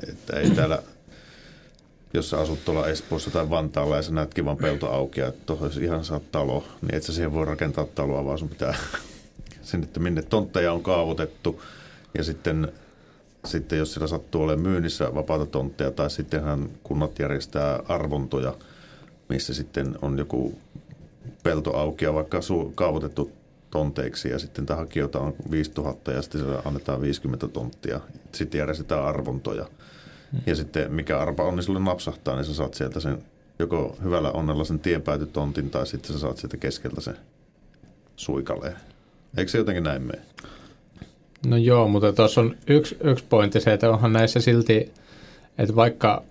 että 0.09 0.37
ei 0.41 0.51
täällä 0.51 0.83
jos 2.17 2.31
sä 2.31 2.39
asut 2.41 2.65
tuolla 2.65 2.89
Espoossa 2.89 3.31
tai 3.31 3.51
Vantaalla 3.51 3.97
ja 3.97 4.03
sä 4.03 4.13
näet 4.13 4.35
kivan 4.35 4.57
pelto 4.57 4.93
auki 4.93 5.21
ja 5.21 5.33
tuossa 5.47 5.81
ihan 5.81 6.05
saa 6.05 6.21
talo, 6.33 6.65
niin 6.83 6.95
et 6.95 7.03
sä 7.03 7.13
siihen 7.13 7.33
voi 7.33 7.45
rakentaa 7.45 7.85
taloa, 7.85 8.25
vaan 8.25 8.39
sun 8.39 8.49
pitää 8.49 8.75
sen, 9.63 9.83
että 9.83 10.01
minne 10.01 10.23
tontteja 10.23 10.73
on 10.73 10.83
kaavoitettu 10.83 11.63
ja 12.15 12.25
sitten, 12.25 12.73
sitten 13.45 13.79
jos 13.79 13.93
siellä 13.93 14.07
sattuu 14.07 14.43
olemaan 14.43 14.69
myynnissä 14.69 15.15
vapaata 15.15 15.47
tontteja 15.47 15.91
tai 15.91 16.11
sittenhän 16.11 16.69
kunnat 16.83 17.19
järjestää 17.19 17.81
arvontoja, 17.89 18.55
missä 19.29 19.55
sitten 19.55 19.99
on 20.03 20.19
joku 20.19 20.59
pelto 21.43 21.77
auki 21.77 22.05
ja 22.05 22.15
vaikka 22.15 22.39
su- 22.39 22.73
kaavoitettu 22.75 23.33
tonteiksi 23.71 24.29
ja 24.29 24.39
sitten 24.39 24.67
tämä 24.67 24.81
hakijoita 24.81 25.21
on 25.21 25.35
5000 25.51 26.13
ja 26.13 26.23
sitten 26.23 26.43
annetaan 26.65 27.01
50 27.01 27.49
tonttia. 27.49 28.01
Sitten 28.33 28.59
järjestetään 28.59 29.05
arvontoja. 29.05 29.67
Ja 30.47 30.57
sitten 30.57 30.93
mikä 30.93 31.19
arpa 31.19 31.45
on, 31.45 31.57
niin 31.57 31.65
sulle 31.65 31.81
napsahtaa, 31.81 32.37
niin 32.37 32.45
sä 32.45 32.55
saat 32.55 32.75
sieltä 32.75 33.01
sen 33.01 33.19
joko 33.59 33.97
hyvällä 34.03 34.31
onnella 34.31 34.65
sen 34.65 34.81
tienpäätytontin 34.81 35.71
tai 35.71 35.87
sitten 35.87 36.13
sä 36.13 36.19
saat 36.19 36.39
sieltä 36.39 36.57
keskeltä 36.57 37.01
sen 37.01 37.17
suikaleen. 38.17 38.77
Eikö 39.37 39.51
se 39.51 39.59
jotenkin 39.59 39.85
näin 39.85 40.03
mene? 40.03 40.19
No 41.47 41.57
joo, 41.57 41.89
mutta 41.89 42.13
tuossa 42.13 42.41
on 42.41 42.57
yksi, 42.67 42.97
yksi 43.01 43.25
pointti 43.29 43.61
se, 43.61 43.73
että 43.73 43.91
onhan 43.91 44.13
näissä 44.13 44.41
silti, 44.41 44.93
että 45.59 45.77
vaikka, 45.77 46.23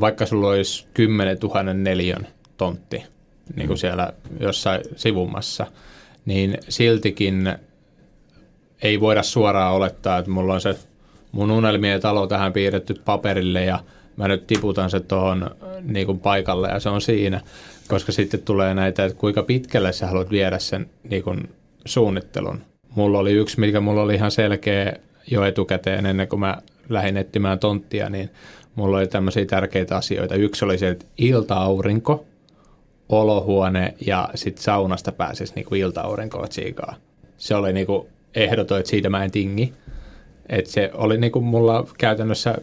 vaikka 0.00 0.26
sulla 0.26 0.48
olisi 0.48 0.86
10 0.94 1.38
000 1.42 1.62
neliön 1.62 2.26
tontti 2.56 3.02
niin 3.56 3.66
kuin 3.66 3.76
mm. 3.76 3.80
siellä 3.80 4.12
jossain 4.40 4.82
sivummassa, 4.96 5.66
niin 6.26 6.58
siltikin 6.68 7.54
ei 8.82 9.00
voida 9.00 9.22
suoraan 9.22 9.74
olettaa, 9.74 10.18
että 10.18 10.30
mulla 10.30 10.54
on 10.54 10.60
se 10.60 10.76
mun 11.32 11.50
unelmien 11.50 12.00
talo 12.00 12.26
tähän 12.26 12.52
piirretty 12.52 12.94
paperille 13.04 13.64
ja 13.64 13.78
mä 14.16 14.28
nyt 14.28 14.46
tiputan 14.46 14.90
se 14.90 15.00
tuohon 15.00 15.50
niin 15.82 16.18
paikalle 16.18 16.68
ja 16.68 16.80
se 16.80 16.88
on 16.88 17.00
siinä, 17.00 17.40
koska 17.88 18.12
sitten 18.12 18.42
tulee 18.42 18.74
näitä, 18.74 19.04
että 19.04 19.18
kuinka 19.18 19.42
pitkälle 19.42 19.92
sä 19.92 20.06
haluat 20.06 20.30
viedä 20.30 20.58
sen 20.58 20.90
niin 21.10 21.22
kuin 21.22 21.50
suunnittelun. 21.84 22.60
Mulla 22.94 23.18
oli 23.18 23.32
yksi, 23.32 23.60
mikä 23.60 23.80
mulla 23.80 24.02
oli 24.02 24.14
ihan 24.14 24.30
selkeä 24.30 24.92
jo 25.30 25.44
etukäteen 25.44 26.06
ennen 26.06 26.28
kuin 26.28 26.40
mä 26.40 26.58
lähdin 26.88 27.16
etsimään 27.16 27.58
tonttia, 27.58 28.10
niin 28.10 28.30
mulla 28.74 28.96
oli 28.96 29.06
tämmöisiä 29.06 29.46
tärkeitä 29.46 29.96
asioita. 29.96 30.34
Yksi 30.34 30.64
oli 30.64 30.78
se, 30.78 30.88
että 30.88 31.04
ilta-aurinko, 31.18 32.24
olohuone 33.08 33.94
ja 34.06 34.28
sitten 34.34 34.62
saunasta 34.62 35.12
pääsisi 35.12 35.54
niinku 35.54 35.74
ilta-aurinkoa. 35.74 36.46
Se 37.36 37.54
oli 37.54 37.72
niinku 37.72 38.08
ehdoton, 38.34 38.78
että 38.78 38.90
siitä 38.90 39.10
mä 39.10 39.24
en 39.24 39.30
tingi. 39.30 39.72
Et 40.48 40.66
se 40.66 40.90
oli 40.94 41.18
niinku 41.18 41.40
mulla 41.40 41.86
käytännössä, 41.98 42.54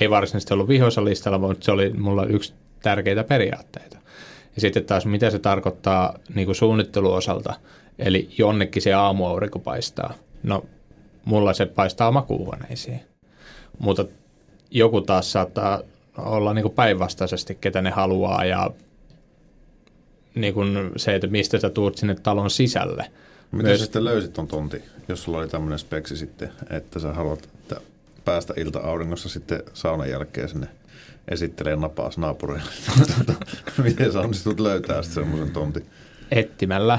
ei 0.00 0.10
varsinaisesti 0.10 0.54
ollut 0.54 0.68
vihoissa 0.68 1.04
listalla, 1.04 1.38
mutta 1.38 1.64
se 1.64 1.72
oli 1.72 1.90
mulla 1.90 2.24
yksi 2.24 2.54
tärkeitä 2.82 3.24
periaatteita. 3.24 3.98
Ja 4.54 4.60
sitten 4.60 4.84
taas, 4.84 5.06
mitä 5.06 5.30
se 5.30 5.38
tarkoittaa 5.38 6.18
niin 6.34 6.46
kuin 6.46 6.56
suunnitteluosalta, 6.56 7.54
Eli 7.98 8.28
jonnekin 8.38 8.82
se 8.82 8.92
aamuaurinko 8.92 9.58
paistaa. 9.58 10.14
No 10.42 10.64
mulla 11.24 11.54
se 11.54 11.66
paistaa 11.66 12.10
makuuhuoneisiin. 12.10 13.00
Mutta 13.78 14.04
joku 14.70 15.00
taas 15.00 15.32
saattaa 15.32 15.80
olla 16.18 16.54
niin 16.54 16.70
päinvastaisesti, 16.70 17.54
ketä 17.60 17.82
ne 17.82 17.90
haluaa 17.90 18.44
ja 18.44 18.70
niin 20.34 20.54
kuin 20.54 20.90
se, 20.96 21.14
että 21.14 21.26
mistä 21.26 21.58
sä 21.58 21.70
tuut 21.70 21.96
sinne 21.96 22.14
talon 22.14 22.50
sisälle. 22.50 23.10
Miten 23.52 23.66
Myös... 23.66 23.80
sä 23.80 23.84
sitten 23.84 24.04
löysit 24.04 24.32
ton 24.32 24.48
tonti, 24.48 24.82
jos 25.08 25.22
sulla 25.22 25.38
oli 25.38 25.48
tämmöinen 25.48 25.78
speksi 25.78 26.16
sitten, 26.16 26.52
että 26.70 26.98
sä 26.98 27.12
haluat 27.12 27.44
että 27.44 27.80
päästä 28.24 28.54
ilta-auringossa 28.56 29.28
sitten 29.28 29.62
saunan 29.74 30.10
jälkeen 30.10 30.48
sinne 30.48 30.68
esittelee 31.28 31.76
napaas 31.76 32.18
naapurille. 32.18 32.62
Miten 33.84 34.12
sä 34.12 34.20
onnistut 34.20 34.60
löytää 34.60 35.02
sitten 35.02 35.24
semmoisen 35.24 35.50
tontin? 35.50 35.86
Etsimällä. 36.30 36.98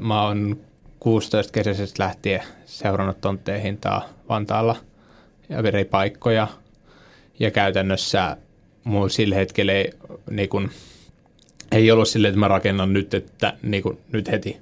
Mä 0.00 0.26
oon 0.26 0.60
16 1.00 1.52
kesäisestä 1.52 2.02
lähtien 2.02 2.42
seurannut 2.66 3.20
tontteen 3.20 3.62
hintaa 3.62 4.08
Vantaalla 4.28 4.76
ja 5.48 5.58
eri 5.58 5.84
paikkoja. 5.84 6.48
Ja 7.38 7.50
käytännössä 7.50 8.36
mulla 8.84 9.08
sillä 9.08 9.34
hetkellä 9.34 9.72
ei, 9.72 9.92
niin 10.30 10.48
kun, 10.48 10.70
ei 11.72 11.90
ollut 11.90 12.08
silleen, 12.08 12.30
että 12.30 12.40
mä 12.40 12.48
rakennan 12.48 12.92
nyt, 12.92 13.14
että 13.14 13.54
niin 13.62 13.82
kun, 13.82 13.98
nyt 14.12 14.30
heti, 14.30 14.60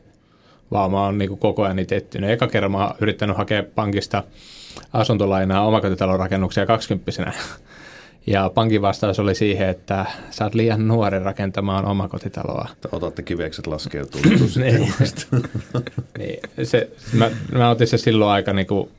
vaan 0.70 0.90
mä 0.90 1.04
oon 1.04 1.18
niin 1.18 1.38
koko 1.38 1.62
ajan 1.62 1.76
niitä 1.76 1.96
etsinyt. 1.96 2.30
Eka 2.30 2.46
kerran 2.46 2.72
mä 2.72 2.86
oon 2.86 2.94
yrittänyt 3.00 3.36
hakea 3.36 3.62
pankista 3.74 4.22
asuntolainaa 4.92 5.66
omakotitalon 5.66 6.18
rakennuksia 6.18 6.66
20 6.66 7.32
ja 8.26 8.50
pankin 8.54 8.82
vastaus 8.82 9.18
oli 9.18 9.34
siihen, 9.34 9.68
että 9.68 10.06
sä 10.30 10.44
oot 10.44 10.54
liian 10.54 10.88
nuori 10.88 11.18
rakentamaan 11.18 11.84
omakotitaloa. 11.84 12.68
Otatte 12.92 13.22
kivekset 13.22 13.66
laskeutuu. 13.66 14.20
niin. 14.62 14.92
niin, 16.18 16.40
se, 16.62 16.90
mä, 17.12 17.30
mä 17.52 17.70
otin 17.70 17.86
se 17.86 17.98
silloin 17.98 18.30
aika, 18.30 18.52
niinku, 18.52 18.90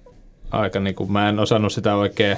aika 0.51 0.79
niinku, 0.79 1.07
mä 1.07 1.29
en 1.29 1.39
osannut 1.39 1.73
sitä 1.73 1.95
oikein 1.95 2.37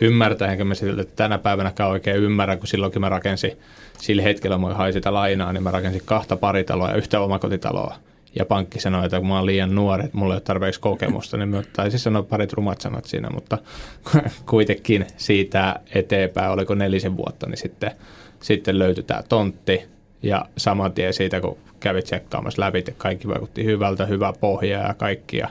ymmärtää, 0.00 0.52
enkä 0.52 0.64
mä 0.64 0.74
siltä 0.74 1.04
tänä 1.04 1.38
päivänäkään 1.38 1.90
oikein 1.90 2.16
ymmärrä, 2.16 2.56
kun 2.56 2.66
silloinkin 2.66 3.00
mä 3.00 3.08
rakensin, 3.08 3.58
sillä 3.98 4.22
hetkellä 4.22 4.58
mä 4.58 4.74
hain 4.74 4.92
sitä 4.92 5.14
lainaa, 5.14 5.52
niin 5.52 5.62
mä 5.62 5.70
rakensin 5.70 6.02
kahta 6.04 6.36
paritaloa 6.36 6.90
ja 6.90 6.96
yhtä 6.96 7.20
omakotitaloa 7.20 7.96
ja 8.38 8.44
pankki 8.44 8.80
sanoi, 8.80 9.04
että 9.04 9.18
kun 9.18 9.28
mä 9.28 9.36
oon 9.36 9.46
liian 9.46 9.74
nuori, 9.74 10.04
että 10.04 10.16
mulla 10.16 10.34
ei 10.34 10.36
ole 10.36 10.40
tarpeeksi 10.40 10.80
kokemusta, 10.80 11.36
niin 11.36 11.48
mä 11.48 11.62
taisin 11.72 12.00
sanoa 12.00 12.22
parit 12.22 12.52
rumat 12.52 12.80
sanat 12.80 13.04
siinä, 13.04 13.30
mutta 13.30 13.58
kuitenkin 14.50 15.06
siitä 15.16 15.80
eteenpäin, 15.94 16.50
oliko 16.50 16.74
nelisen 16.74 17.16
vuotta, 17.16 17.46
niin 17.46 17.58
sitten, 17.58 17.90
sitten 18.40 18.78
löytyi 18.78 19.04
tämä 19.04 19.22
tontti 19.28 19.82
ja 20.22 20.46
saman 20.56 20.92
tien 20.92 21.14
siitä, 21.14 21.40
kun 21.40 21.58
kävi 21.80 22.02
tsekkaamassa 22.02 22.62
läpi, 22.62 22.78
että 22.78 22.92
kaikki 22.96 23.28
vaikutti 23.28 23.64
hyvältä, 23.64 24.06
hyvä 24.06 24.32
pohja 24.40 24.78
ja 24.78 24.94
kaikki 24.94 25.36
ja 25.36 25.48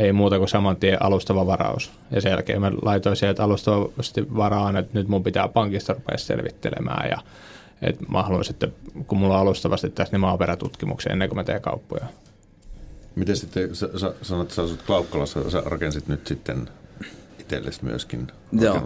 ei 0.00 0.12
muuta 0.12 0.38
kuin 0.38 0.48
saman 0.48 0.76
tien 0.76 1.02
alustava 1.02 1.46
varaus. 1.46 1.92
Ja 2.10 2.20
sen 2.20 2.30
jälkeen 2.30 2.60
mä 2.60 2.72
laitoin 2.82 3.16
sieltä 3.16 3.44
alustavasti 3.44 4.36
varaan, 4.36 4.76
että 4.76 4.98
nyt 4.98 5.08
mun 5.08 5.22
pitää 5.22 5.48
pankista 5.48 5.92
rupea 5.92 6.18
selvittelemään 6.18 7.10
ja 7.10 7.18
että 7.82 8.04
mä 8.08 8.22
haluan 8.22 8.44
sitten, 8.44 8.72
kun 9.06 9.18
mulla 9.18 9.34
on 9.34 9.40
alustavasti 9.40 9.90
tässä, 9.90 10.12
niin 10.12 10.20
maaperätutkimuksen 10.20 11.12
ennen 11.12 11.28
kuin 11.28 11.36
mä 11.36 11.44
teen 11.44 11.62
kauppoja. 11.62 12.06
Miten 13.14 13.36
sitten, 13.36 13.74
sä, 13.74 13.88
sä 13.96 14.14
sanoit, 14.22 14.46
että 14.46 14.54
sä 14.54 14.62
asut 14.62 14.82
Klaukkalassa, 14.82 15.50
sä 15.50 15.62
rakensit 15.66 16.08
nyt 16.08 16.26
sitten 16.26 16.68
itsellesi 17.38 17.84
myöskin, 17.84 18.26
Joo. 18.52 18.82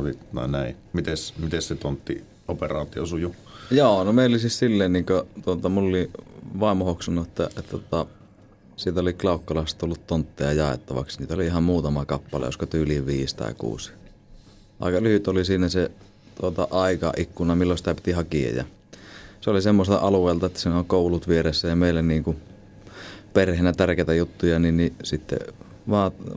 näin. 0.46 0.76
Mites, 0.92 1.34
mites 1.38 1.68
se 1.68 1.74
tontti 1.74 2.24
operaatio 2.48 3.06
sujuu? 3.06 3.34
Joo, 3.70 4.04
no 4.04 4.12
meillä 4.12 4.38
siis 4.38 4.58
silleen, 4.58 4.92
niin 4.92 5.06
kuin, 5.06 5.22
tuota, 5.44 5.68
mulla 5.68 5.88
oli 5.88 6.10
vaimo 6.60 6.84
hoksunut, 6.84 7.28
että, 7.28 7.44
että, 7.44 7.60
että 7.60 7.70
tota, 7.70 8.06
siitä 8.76 9.00
oli 9.00 9.12
Klaukkalasta 9.12 9.78
tullut 9.78 10.06
tontteja 10.06 10.52
jaettavaksi. 10.52 11.18
Niitä 11.18 11.34
oli 11.34 11.46
ihan 11.46 11.62
muutama 11.62 12.04
kappale, 12.04 12.44
olisiko 12.44 12.66
tyyliin 12.66 13.06
viisi 13.06 13.36
tai 13.36 13.54
kuusi. 13.58 13.92
Aika 14.80 15.02
lyhyt 15.02 15.28
oli 15.28 15.44
siinä 15.44 15.68
se 15.68 15.90
tuota, 16.40 16.68
aikaikkuna, 16.70 17.54
milloin 17.54 17.78
sitä 17.78 17.94
piti 17.94 18.12
hakea. 18.12 18.50
Ja 18.50 18.64
se 19.44 19.50
oli 19.50 19.62
semmoista 19.62 19.96
alueelta, 19.96 20.46
että 20.46 20.60
siinä 20.60 20.78
on 20.78 20.84
koulut 20.84 21.28
vieressä 21.28 21.68
ja 21.68 21.76
meille 21.76 22.02
niin 22.02 22.24
kuin 22.24 22.36
perheenä 23.32 23.72
tärkeitä 23.72 24.14
juttuja, 24.14 24.58
niin, 24.58 24.76
niin 24.76 24.94
sitten 25.02 25.38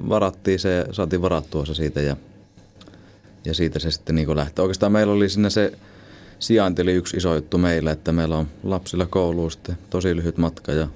varattiin 0.10 0.60
se, 0.60 0.86
saatiin 0.92 1.22
varattua 1.22 1.66
se 1.66 1.74
siitä 1.74 2.02
ja, 2.02 2.18
ja 3.46 3.54
siitä 3.54 3.80
se 3.80 3.92
sitten 3.92 4.16
niin 4.16 4.36
lähti. 4.36 4.62
Oikeastaan 4.62 4.92
meillä 4.92 5.14
oli 5.14 5.30
sinne 5.30 5.50
se 5.50 5.72
sijainti 6.40 6.82
oli 6.82 6.94
yksi 6.94 7.18
iso 7.18 7.36
juttu 7.36 7.58
meillä, 7.58 7.92
että 7.92 8.12
meillä 8.12 8.38
on 8.38 8.48
lapsilla 8.64 9.06
kouluun 9.06 9.52
sitten 9.52 9.78
tosi 9.90 10.16
lyhyt 10.16 10.38
matka 10.38 10.72
ja, 10.72 10.88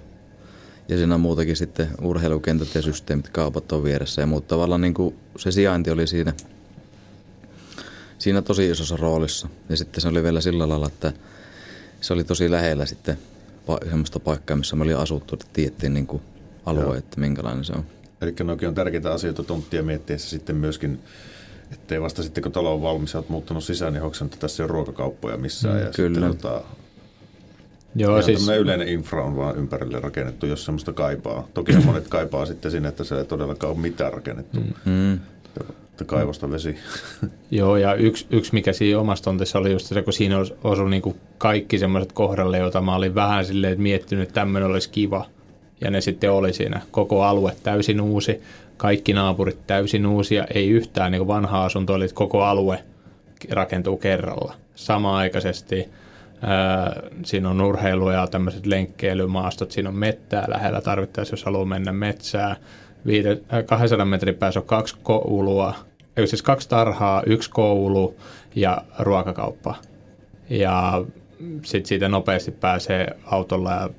ja 0.87 0.97
siinä 0.97 1.15
on 1.15 1.21
muutakin 1.21 1.55
sitten 1.55 1.87
urheilukentät 2.01 2.75
ja 2.75 2.81
systeemit, 2.81 3.29
kaupat 3.29 3.71
on 3.71 3.83
vieressä 3.83 4.21
ja 4.21 4.27
muuta. 4.27 4.47
Tavallaan 4.47 4.81
niin 4.81 4.93
kuin 4.93 5.15
se 5.37 5.51
sijainti 5.51 5.91
oli 5.91 6.07
siinä, 6.07 6.33
siinä 8.17 8.41
tosi 8.41 8.69
isossa 8.69 8.97
roolissa. 8.97 9.49
Ja 9.69 9.77
sitten 9.77 10.01
se 10.01 10.07
oli 10.07 10.23
vielä 10.23 10.41
sillä 10.41 10.69
lailla, 10.69 10.87
että 10.87 11.13
se 12.01 12.13
oli 12.13 12.23
tosi 12.23 12.51
lähellä 12.51 12.85
sitten 12.85 13.17
pa- 13.67 13.89
semmoista 13.89 14.19
paikkaa, 14.19 14.57
missä 14.57 14.75
me 14.75 14.83
oli 14.83 14.93
asuttu, 14.93 15.35
että 15.35 15.45
tiedettiin 15.53 15.93
niin 15.93 16.07
kuin 16.07 16.21
alue, 16.65 16.97
että 16.97 17.19
minkälainen 17.19 17.65
se 17.65 17.73
on. 17.73 17.85
Eli 18.21 18.35
noin 18.43 18.67
on 18.67 18.75
tärkeitä 18.75 19.11
asioita 19.11 19.43
tonttia 19.43 19.83
miettiessä 19.83 20.29
sitten 20.29 20.55
myöskin, 20.55 20.99
ettei 21.71 22.01
vasta 22.01 22.23
sitten 22.23 22.43
kun 22.43 22.51
talo 22.51 22.73
on 22.73 22.81
valmis 22.81 23.13
ja 23.13 23.19
olet 23.19 23.29
muuttanut 23.29 23.63
sisään, 23.63 23.93
niin 23.93 24.03
hoksannut, 24.03 24.33
että 24.33 24.41
tässä 24.41 24.63
on 24.63 24.69
ruokakauppoja 24.69 25.37
missään. 25.37 25.75
Mm, 25.75 25.81
ja 25.81 25.91
kyllä. 25.95 26.19
Sitten, 26.19 26.37
tota, 26.37 26.63
Joo, 27.95 28.21
siis... 28.21 28.47
yleinen 28.47 28.87
infra 28.87 29.23
on 29.23 29.35
vaan 29.35 29.57
ympärille 29.57 29.99
rakennettu, 29.99 30.45
jos 30.45 30.65
semmoista 30.65 30.93
kaipaa. 30.93 31.47
Toki 31.53 31.73
monet 31.85 32.07
kaipaa 32.07 32.45
sitten 32.45 32.71
sinne, 32.71 32.89
että 32.89 33.03
se 33.03 33.17
ei 33.17 33.25
todellakaan 33.25 33.73
ole 33.73 33.81
mitään 33.81 34.13
rakennettu. 34.13 34.59
Mm. 34.59 34.91
mm 34.91 35.19
että 35.59 35.73
kaivosta 36.05 36.51
vesi. 36.51 36.77
Joo, 37.51 37.77
ja 37.77 37.93
yksi, 37.93 38.25
yksi 38.29 38.53
mikä 38.53 38.73
siinä 38.73 38.99
omassa 38.99 39.23
tontissa 39.23 39.59
oli 39.59 39.71
just 39.71 39.85
se, 39.85 40.01
kun 40.01 40.13
siinä 40.13 40.37
osui 40.63 40.89
niin 40.89 41.01
kuin 41.01 41.15
kaikki 41.37 41.77
semmoiset 41.77 42.11
kohdalle, 42.11 42.57
joita 42.57 42.81
mä 42.81 42.95
olin 42.95 43.15
vähän 43.15 43.45
silleen, 43.45 43.73
että 43.73 43.83
miettinyt, 43.83 44.23
että 44.23 44.33
tämmöinen 44.33 44.69
olisi 44.69 44.89
kiva. 44.89 45.25
Ja 45.81 45.91
ne 45.91 46.01
sitten 46.01 46.31
oli 46.31 46.53
siinä. 46.53 46.81
Koko 46.91 47.23
alue 47.23 47.55
täysin 47.63 48.01
uusi, 48.01 48.41
kaikki 48.77 49.13
naapurit 49.13 49.67
täysin 49.67 50.05
uusia, 50.05 50.47
ei 50.53 50.69
yhtään 50.69 51.11
niin 51.11 51.27
vanha 51.27 51.65
asunto, 51.65 51.93
oli 51.93 52.07
koko 52.13 52.43
alue 52.43 52.79
rakentuu 53.49 53.97
kerralla. 53.97 54.53
Sama-aikaisesti 54.75 55.89
ää, 56.41 57.01
siinä 57.25 57.49
on 57.49 57.61
urheilu 57.61 58.09
ja 58.09 58.27
tämmöiset 58.27 58.65
lenkkeilymaastot, 58.65 59.71
siinä 59.71 59.89
on 59.89 59.95
mettää 59.95 60.45
lähellä 60.47 60.81
tarvittaessa, 60.81 61.33
jos 61.33 61.45
haluaa 61.45 61.65
mennä 61.65 61.91
metsään. 61.91 62.55
200 63.65 64.05
metrin 64.05 64.35
päässä 64.35 64.59
on 64.59 64.65
kaksi 64.65 64.95
koulua, 65.03 65.75
siis 66.25 66.41
kaksi 66.41 66.69
tarhaa, 66.69 67.23
yksi 67.25 67.49
koulu 67.49 68.15
ja 68.55 68.81
ruokakauppa. 68.99 69.75
Ja 70.49 71.05
sitten 71.65 71.87
siitä 71.87 72.09
nopeasti 72.09 72.51
pääsee 72.51 73.07
autolla 73.25 73.71
ja 73.71 73.89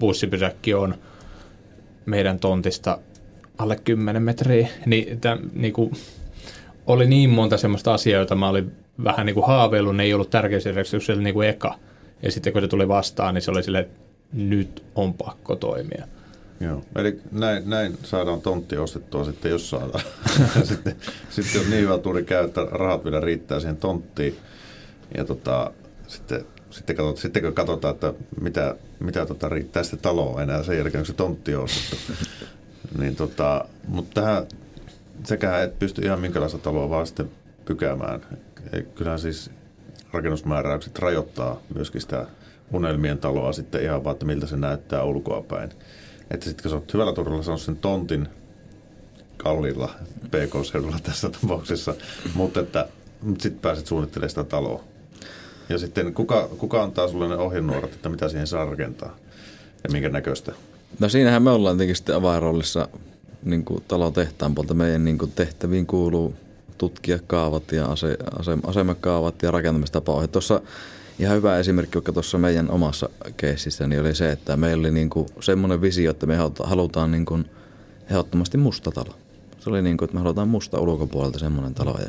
bussipysäkki 0.00 0.74
on 0.74 0.94
meidän 2.06 2.38
tontista 2.38 2.98
alle 3.58 3.76
10 3.84 4.22
metriä. 4.22 4.68
Niin, 4.86 5.20
täm, 5.20 5.38
niinku, 5.54 5.92
oli 6.86 7.06
niin 7.06 7.30
monta 7.30 7.56
semmoista 7.56 7.94
asiaa, 7.94 8.16
joita 8.16 8.34
mä 8.34 8.48
olin 8.48 8.72
vähän 9.04 9.26
niin 9.26 9.34
kuin 9.34 9.46
haaveillut, 9.46 9.96
ne 9.96 10.02
ei 10.02 10.14
ollut 10.14 10.30
tärkeysjärjestyksellä 10.30 11.22
niin 11.22 11.34
kuin 11.34 11.48
eka. 11.48 11.74
Ja 12.22 12.30
sitten 12.32 12.52
kun 12.52 12.62
se 12.62 12.68
tuli 12.68 12.88
vastaan, 12.88 13.34
niin 13.34 13.42
se 13.42 13.50
oli 13.50 13.62
silleen, 13.62 13.84
että 13.84 13.98
nyt 14.32 14.84
on 14.94 15.14
pakko 15.14 15.56
toimia. 15.56 16.06
Joo, 16.60 16.84
eli 16.96 17.20
näin, 17.32 17.70
näin 17.70 17.98
saadaan 18.02 18.40
tontti 18.40 18.76
ostettua 18.76 19.24
sitten, 19.24 19.50
jos 19.50 19.70
saadaan. 19.70 20.04
sitten, 20.68 20.96
sitten 21.30 21.60
jos 21.60 21.68
niin 21.68 21.82
hyvä 21.82 21.98
tuuri 21.98 22.24
käy, 22.24 22.44
että 22.44 22.66
rahat 22.70 23.04
vielä 23.04 23.20
riittää 23.20 23.60
siihen 23.60 23.76
tonttiin. 23.76 24.38
Ja 25.16 25.24
tota, 25.24 25.72
sitten, 26.06 26.44
sitten, 26.70 26.96
katsot, 26.96 27.18
sitten 27.18 27.42
kun 27.42 27.52
katsotaan, 27.52 27.94
että 27.94 28.14
mitä, 28.40 28.76
mitä 29.00 29.26
tota, 29.26 29.48
riittää 29.48 29.82
sitten 29.82 30.00
taloa 30.00 30.42
enää 30.42 30.62
sen 30.62 30.76
jälkeen, 30.76 31.00
kun 31.00 31.06
se 31.06 31.12
tontti 31.12 31.54
on 31.54 31.64
ostettu. 31.64 32.12
niin 32.98 33.16
tota, 33.16 33.64
mutta 33.88 34.20
tähän 34.20 34.46
sekä 35.24 35.62
et 35.62 35.78
pysty 35.78 36.02
ihan 36.02 36.20
minkälaista 36.20 36.58
taloa 36.58 36.90
vaan 36.90 37.06
sitten 37.06 37.30
pykäämään. 37.64 38.20
Kyllähän 38.94 39.20
siis 39.20 39.50
rakennusmääräykset 40.12 40.98
rajoittaa 40.98 41.60
myöskin 41.74 42.00
sitä 42.00 42.26
unelmien 42.72 43.18
taloa 43.18 43.52
sitten 43.52 43.82
ihan 43.82 44.04
vaan, 44.04 44.12
että 44.12 44.26
miltä 44.26 44.46
se 44.46 44.56
näyttää 44.56 45.04
ulkoa 45.04 45.42
päin. 45.42 45.70
Että 46.30 46.44
sitten 46.44 46.62
kun 46.62 46.70
sä 46.70 46.76
oot 46.76 46.94
hyvällä 46.94 47.12
turvalla 47.12 47.42
saanut 47.42 47.62
sen 47.62 47.76
tontin 47.76 48.28
kalliilla 49.36 49.94
PK-seudulla 50.26 50.98
tässä 51.08 51.30
tapauksessa, 51.30 51.94
mutta 52.34 52.60
että 52.60 52.88
sitten 53.38 53.60
pääset 53.60 53.86
suunnittelemaan 53.86 54.30
sitä 54.30 54.44
taloa. 54.44 54.84
Ja 55.68 55.78
sitten 55.78 56.14
kuka, 56.14 56.48
kuka 56.58 56.82
antaa 56.82 57.08
sulle 57.08 57.28
ne 57.28 57.36
ohjenuorat, 57.36 57.92
että 57.92 58.08
mitä 58.08 58.28
siihen 58.28 58.46
saa 58.46 58.64
rakentaa 58.64 59.16
ja 59.84 59.90
minkä 59.92 60.08
näköistä? 60.08 60.52
No 61.00 61.08
siinähän 61.08 61.42
me 61.42 61.50
ollaan 61.50 61.76
tietenkin 61.76 61.96
sitten 61.96 62.16
avainroolissa 62.16 62.88
niin 63.44 63.64
talotehtaan 63.88 64.54
puolta. 64.54 64.74
Meidän 64.74 65.04
niin 65.04 65.18
kuin 65.18 65.32
tehtäviin 65.32 65.86
kuuluu 65.86 66.34
tutkia 66.78 67.18
kaavat 67.26 67.72
ja 67.72 67.86
ase, 67.86 68.16
ase, 68.38 68.58
asemakaavat 68.66 69.42
ja 69.42 69.50
rakentamistapaohjeet. 69.50 70.32
Tuossa 70.32 70.60
Ihan 71.18 71.36
hyvä 71.36 71.58
esimerkki 71.58 71.94
vaikka 71.94 72.12
tuossa 72.12 72.38
meidän 72.38 72.70
omassa 72.70 73.08
keississä 73.36 73.86
niin 73.86 74.00
oli 74.00 74.14
se, 74.14 74.32
että 74.32 74.56
meillä 74.56 74.80
oli 74.80 74.90
niin 74.90 75.10
kuin 75.10 75.28
semmoinen 75.40 75.80
visio, 75.80 76.10
että 76.10 76.26
me 76.26 76.36
halutaan 76.64 77.10
niin 77.10 77.24
kuin 77.24 77.50
ehdottomasti 78.10 78.58
musta 78.58 78.90
talo. 78.90 79.14
se 79.58 79.70
oli 79.70 79.82
niin 79.82 80.04
että 80.04 80.14
me 80.14 80.20
halutaan 80.20 80.48
musta 80.48 80.80
ulkopuolelta 80.80 81.38
semmoinen 81.38 81.74
talo. 81.74 81.98
Ja, 81.98 82.08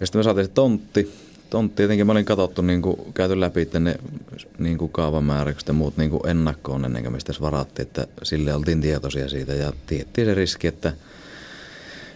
ja 0.00 0.06
sitten 0.06 0.18
me 0.18 0.22
saatiin 0.22 0.46
se 0.46 0.50
tontti. 0.50 1.12
Tontti 1.50 1.76
tietenkin 1.76 2.06
mä 2.06 2.12
olin 2.12 2.24
katsottu, 2.24 2.62
niin 2.62 2.82
kuin, 2.82 2.96
käyty 3.14 3.40
läpi 3.40 3.68
ne 3.80 3.96
niin 4.58 4.78
kuin 4.78 4.92
kaavamääräykset 4.92 5.68
ja 5.68 5.74
muut 5.74 5.96
niin 5.96 6.10
kuin 6.10 6.28
ennakkoon 6.28 6.84
ennen 6.84 7.02
kuin 7.04 7.20
sitten 7.20 7.40
varattiin, 7.40 7.86
että 7.86 8.06
sille 8.22 8.54
oltiin 8.54 8.80
tietoisia 8.80 9.28
siitä 9.28 9.54
ja 9.54 9.72
tiettiin 9.86 10.26
se 10.26 10.34
riski, 10.34 10.66
että, 10.66 10.92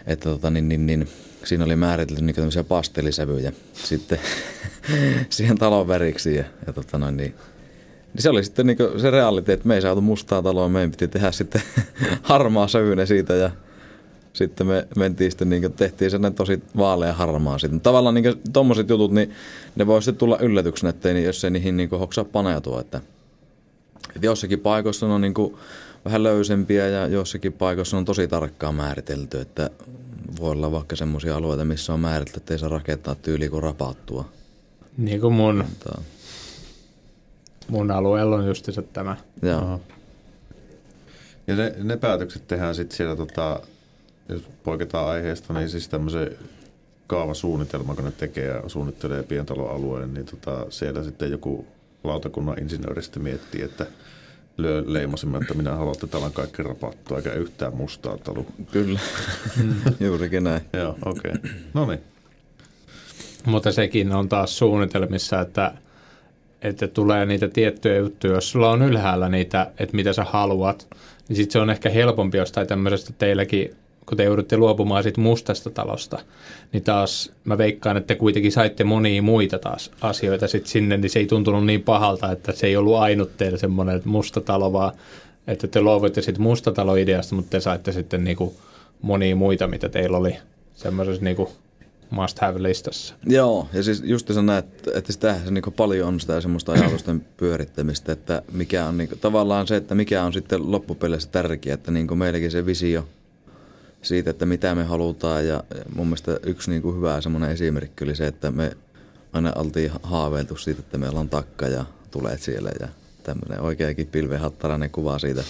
että 0.07 0.29
tota, 0.29 0.49
niin, 0.49 0.69
niin, 0.69 0.85
niin, 0.85 1.09
siinä 1.45 1.65
oli 1.65 1.75
määritelty 1.75 2.21
niin 2.21 2.35
tämmöisiä 2.35 2.63
pastelisävyjä 2.63 3.51
sitten 3.73 4.19
siihen 5.29 5.57
talon 5.57 5.87
väriksi 5.87 6.35
ja, 6.35 6.43
ja 6.67 6.73
tota 6.73 6.97
noin, 6.97 7.17
niin, 7.17 7.35
niin 8.13 8.21
se 8.21 8.29
oli 8.29 8.43
sitten 8.43 8.67
niin 8.67 8.77
se 8.97 9.11
realiteetti, 9.11 9.51
että 9.51 9.67
me 9.67 9.75
ei 9.75 9.81
saatu 9.81 10.01
mustaa 10.01 10.41
taloa, 10.41 10.69
meidän 10.69 10.91
piti 10.91 11.07
tehdä 11.07 11.31
sitten 11.31 11.61
harmaa 12.21 12.67
sävyinen 12.67 13.07
siitä 13.07 13.33
ja 13.33 13.51
sitten 14.33 14.67
me 14.67 14.87
mentiin 14.97 15.31
sitten, 15.31 15.49
niin 15.49 15.73
tehtiin 15.73 16.11
sen 16.11 16.33
tosi 16.35 16.63
vaalea 16.77 17.13
harmaa 17.13 17.57
sitten. 17.57 17.81
Tavallaan 17.81 18.15
niin 18.15 18.41
tuommoiset 18.53 18.89
jutut, 18.89 19.11
niin 19.11 19.31
ne 19.75 19.87
voisi 19.87 20.13
tulla 20.13 20.37
yllätyksenä, 20.39 20.89
ettei, 20.89 21.23
jos 21.23 21.43
ei 21.43 21.51
niihin 21.51 21.77
niin 21.77 21.89
hoksaa 21.89 22.25
paneutua. 22.25 22.81
Että, 22.81 23.01
että 24.15 24.25
jossakin 24.25 24.59
paikoissa 24.59 25.07
on 25.07 25.21
niin 25.21 25.33
kuin, 25.33 25.55
vähän 26.05 26.23
löysempiä 26.23 26.87
ja 26.87 27.07
jossakin 27.07 27.53
paikoissa 27.53 27.97
on 27.97 28.05
tosi 28.05 28.27
tarkkaan 28.27 28.75
määritelty, 28.75 29.39
että 29.39 29.69
voi 30.39 30.51
olla 30.51 30.71
vaikka 30.71 30.95
semmoisia 30.95 31.35
alueita, 31.35 31.65
missä 31.65 31.93
on 31.93 31.99
määritelty, 31.99 32.39
että 32.39 32.53
ei 32.53 32.59
saa 32.59 32.69
rakentaa 32.69 33.15
tyyli 33.15 33.49
kuin 33.49 33.63
rapattua. 33.63 34.29
Niin 34.97 35.21
kuin 35.21 35.33
mun, 35.33 35.65
mun 37.67 37.91
alueella 37.91 38.35
on 38.35 38.47
just 38.47 38.69
tämä. 38.93 39.17
Joo. 39.41 39.81
Ja 41.47 41.55
ne, 41.55 41.75
ne 41.83 41.97
päätökset 41.97 42.47
tehdään 42.47 42.75
sitten 42.75 42.97
siellä, 42.97 43.15
tota, 43.15 43.59
jos 44.29 44.41
poiketaan 44.63 45.07
aiheesta, 45.07 45.53
niin 45.53 45.69
siis 45.69 45.89
tämmöisen 45.89 46.37
kaavasuunnitelma, 47.07 47.95
kun 47.95 48.05
ne 48.05 48.11
tekee 48.11 48.45
ja 48.45 48.69
suunnittelee 48.69 49.23
pientaloalueen, 49.23 50.13
niin 50.13 50.25
tota, 50.25 50.65
siellä 50.69 51.03
sitten 51.03 51.31
joku 51.31 51.67
lautakunnan 52.03 52.59
insinööri 52.59 53.03
sitten 53.03 53.23
miettii, 53.23 53.61
että– 53.61 53.85
leimasimme, 54.85 55.37
että 55.37 55.53
minä 55.53 55.75
haluan, 55.75 55.95
että 55.95 56.07
täällä 56.07 56.25
on 56.25 56.33
kaikki 56.33 56.63
rapattua 56.63 57.17
eikä 57.17 57.33
yhtään 57.33 57.75
mustaa 57.75 58.17
talu. 58.17 58.45
Kyllä, 58.71 58.99
juurikin 59.99 60.43
näin. 60.43 60.61
Joo, 60.73 60.97
okei. 61.05 61.31
Okay. 61.31 61.51
No 61.73 61.85
niin. 61.85 61.99
Mutta 63.45 63.71
sekin 63.71 64.11
on 64.11 64.29
taas 64.29 64.57
suunnitelmissa, 64.57 65.41
että, 65.41 65.73
että 66.61 66.87
tulee 66.87 67.25
niitä 67.25 67.47
tiettyjä 67.47 67.97
juttuja. 67.97 68.33
Jos 68.33 68.51
sulla 68.51 68.71
on 68.71 68.81
ylhäällä 68.81 69.29
niitä, 69.29 69.71
että 69.79 69.95
mitä 69.95 70.13
sä 70.13 70.23
haluat, 70.23 70.87
niin 71.29 71.37
sitten 71.37 71.53
se 71.53 71.59
on 71.59 71.69
ehkä 71.69 71.89
helpompi 71.89 72.37
jostain 72.37 72.67
tämmöisestä 72.67 73.13
teilläkin 73.17 73.75
kun 74.05 74.17
te 74.17 74.23
joudutte 74.23 74.57
luopumaan 74.57 75.03
siitä 75.03 75.21
mustasta 75.21 75.69
talosta, 75.69 76.19
niin 76.73 76.83
taas 76.83 77.31
mä 77.43 77.57
veikkaan, 77.57 77.97
että 77.97 78.07
te 78.07 78.15
kuitenkin 78.15 78.51
saitte 78.51 78.83
monia 78.83 79.21
muita 79.21 79.59
taas 79.59 79.91
asioita 80.01 80.47
sitten 80.47 80.71
sinne, 80.71 80.97
niin 80.97 81.09
se 81.09 81.19
ei 81.19 81.25
tuntunut 81.25 81.65
niin 81.65 81.83
pahalta, 81.83 82.31
että 82.31 82.51
se 82.51 82.67
ei 82.67 82.77
ollut 82.77 82.95
ainut 82.95 83.37
teillä 83.37 83.57
semmoinen 83.57 84.01
musta 84.05 84.41
talo, 84.41 84.73
vaan 84.73 84.93
että 85.47 85.67
te 85.67 85.81
luovuitte 85.81 86.21
sitten 86.21 86.43
mustatalo-ideasta, 86.43 87.35
mutta 87.35 87.49
te 87.49 87.59
saitte 87.59 87.91
sitten 87.91 88.23
niinku 88.23 88.55
monia 89.01 89.35
muita, 89.35 89.67
mitä 89.67 89.89
teillä 89.89 90.17
oli 90.17 90.35
semmoisessa 90.73 91.23
niinku 91.23 91.51
must 92.09 92.39
have 92.39 92.63
listassa. 92.63 93.15
Joo, 93.25 93.67
ja 93.73 93.83
siis 93.83 94.01
just 94.05 94.33
sä 94.33 94.41
näet, 94.41 94.65
että 94.93 95.11
sitä 95.11 95.35
se 95.45 95.51
niinku 95.51 95.71
paljon 95.71 96.07
on 96.07 96.19
sitä 96.19 96.41
semmoista 96.41 96.71
ajatusten 96.71 97.25
pyörittämistä, 97.37 98.11
että 98.11 98.41
mikä 98.51 98.85
on 98.85 98.97
niinku, 98.97 99.15
tavallaan 99.15 99.67
se, 99.67 99.75
että 99.75 99.95
mikä 99.95 100.23
on 100.23 100.33
sitten 100.33 100.71
loppupeleissä 100.71 101.29
tärkeää, 101.31 101.73
että 101.73 101.91
niinku 101.91 102.15
meilläkin 102.15 102.51
se 102.51 102.65
visio– 102.65 103.07
siitä, 104.05 104.29
että 104.29 104.45
mitä 104.45 104.75
me 104.75 104.83
halutaan. 104.83 105.47
Ja 105.47 105.63
mun 105.95 106.07
mielestä 106.07 106.39
yksi 106.43 106.69
niin 106.69 106.81
kuin 106.81 106.97
hyvä 106.97 107.21
semmoinen 107.21 107.51
esimerkki 107.51 108.03
oli 108.03 108.15
se, 108.15 108.27
että 108.27 108.51
me 108.51 108.77
aina 109.33 109.53
oltiin 109.55 109.91
haaveiltu 110.03 110.57
siitä, 110.57 110.79
että 110.79 110.97
meillä 110.97 111.19
on 111.19 111.29
takka 111.29 111.67
ja 111.67 111.85
tulee 112.11 112.37
siellä 112.37 112.71
ja 112.79 112.87
tämmöinen 113.23 113.61
oikeakin 113.61 114.07
pilvehattarainen 114.07 114.89
kuva 114.89 115.19
siitä 115.19 115.43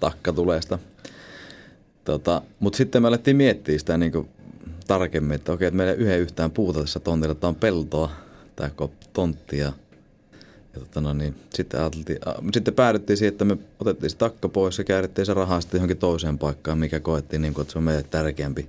takkatuleesta. 0.00 0.78
Tota, 2.04 2.42
Mutta 2.58 2.76
sitten 2.76 3.02
me 3.02 3.08
alettiin 3.08 3.36
miettiä 3.36 3.78
sitä 3.78 3.98
niin 3.98 4.12
kuin 4.12 4.28
tarkemmin, 4.86 5.34
että 5.34 5.52
okei, 5.52 5.68
että 5.68 5.76
meillä 5.76 5.92
ei 5.92 5.98
yhden 5.98 6.20
yhtään 6.20 6.50
puuta 6.50 6.80
tässä 6.80 7.00
tontilla, 7.00 7.32
että 7.32 7.48
on 7.48 7.54
peltoa, 7.54 8.10
tämä 8.56 8.70
tontti 9.12 9.58
ja 9.58 9.72
ja 10.74 10.80
tota 10.80 11.00
no 11.00 11.12
niin, 11.12 11.34
sitten, 11.54 11.80
sitten 12.52 12.74
päädyttiin 12.74 13.16
siihen, 13.16 13.32
että 13.32 13.44
me 13.44 13.56
otettiin 13.80 14.10
se 14.10 14.16
takka 14.16 14.48
pois 14.48 14.78
ja 14.78 14.84
käärittiin 14.84 15.26
se 15.26 15.34
rahaa 15.34 15.60
sitten 15.60 15.78
johonkin 15.78 15.96
toiseen 15.96 16.38
paikkaan, 16.38 16.78
mikä 16.78 17.00
koettiin 17.00 17.42
niin 17.42 17.54
kuin, 17.54 17.62
että 17.62 17.72
se 17.72 17.78
on 17.78 17.84
meille 17.84 18.02
tärkeämpi. 18.02 18.68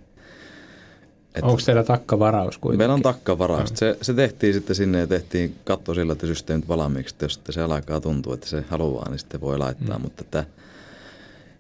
Että 1.36 1.46
Onko 1.46 1.62
teillä 1.66 1.84
takkavaraus 1.84 2.58
kuitenkin? 2.58 2.78
Meillä 2.78 2.94
on 2.94 3.02
takkavaraus. 3.02 3.72
No. 3.72 3.78
Se, 3.78 3.98
se, 4.02 4.14
tehtiin 4.14 4.54
sitten 4.54 4.76
sinne 4.76 5.00
ja 5.00 5.08
tehtiin 5.08 5.56
katto 5.64 5.94
sillä, 5.94 6.14
että 6.14 6.28
systeemit 6.28 6.68
valmiiksi. 6.68 7.16
Jos 7.22 7.34
sitten 7.34 7.54
se 7.54 7.62
alkaa 7.62 8.02
tuntua, 8.02 8.34
että 8.34 8.48
se 8.48 8.64
haluaa, 8.70 9.10
niin 9.10 9.20
sitten 9.20 9.42
voi 9.42 9.58
laittaa. 9.58 9.98
Mm. 9.98 10.02
Mutta 10.02 10.22
että, 10.22 10.46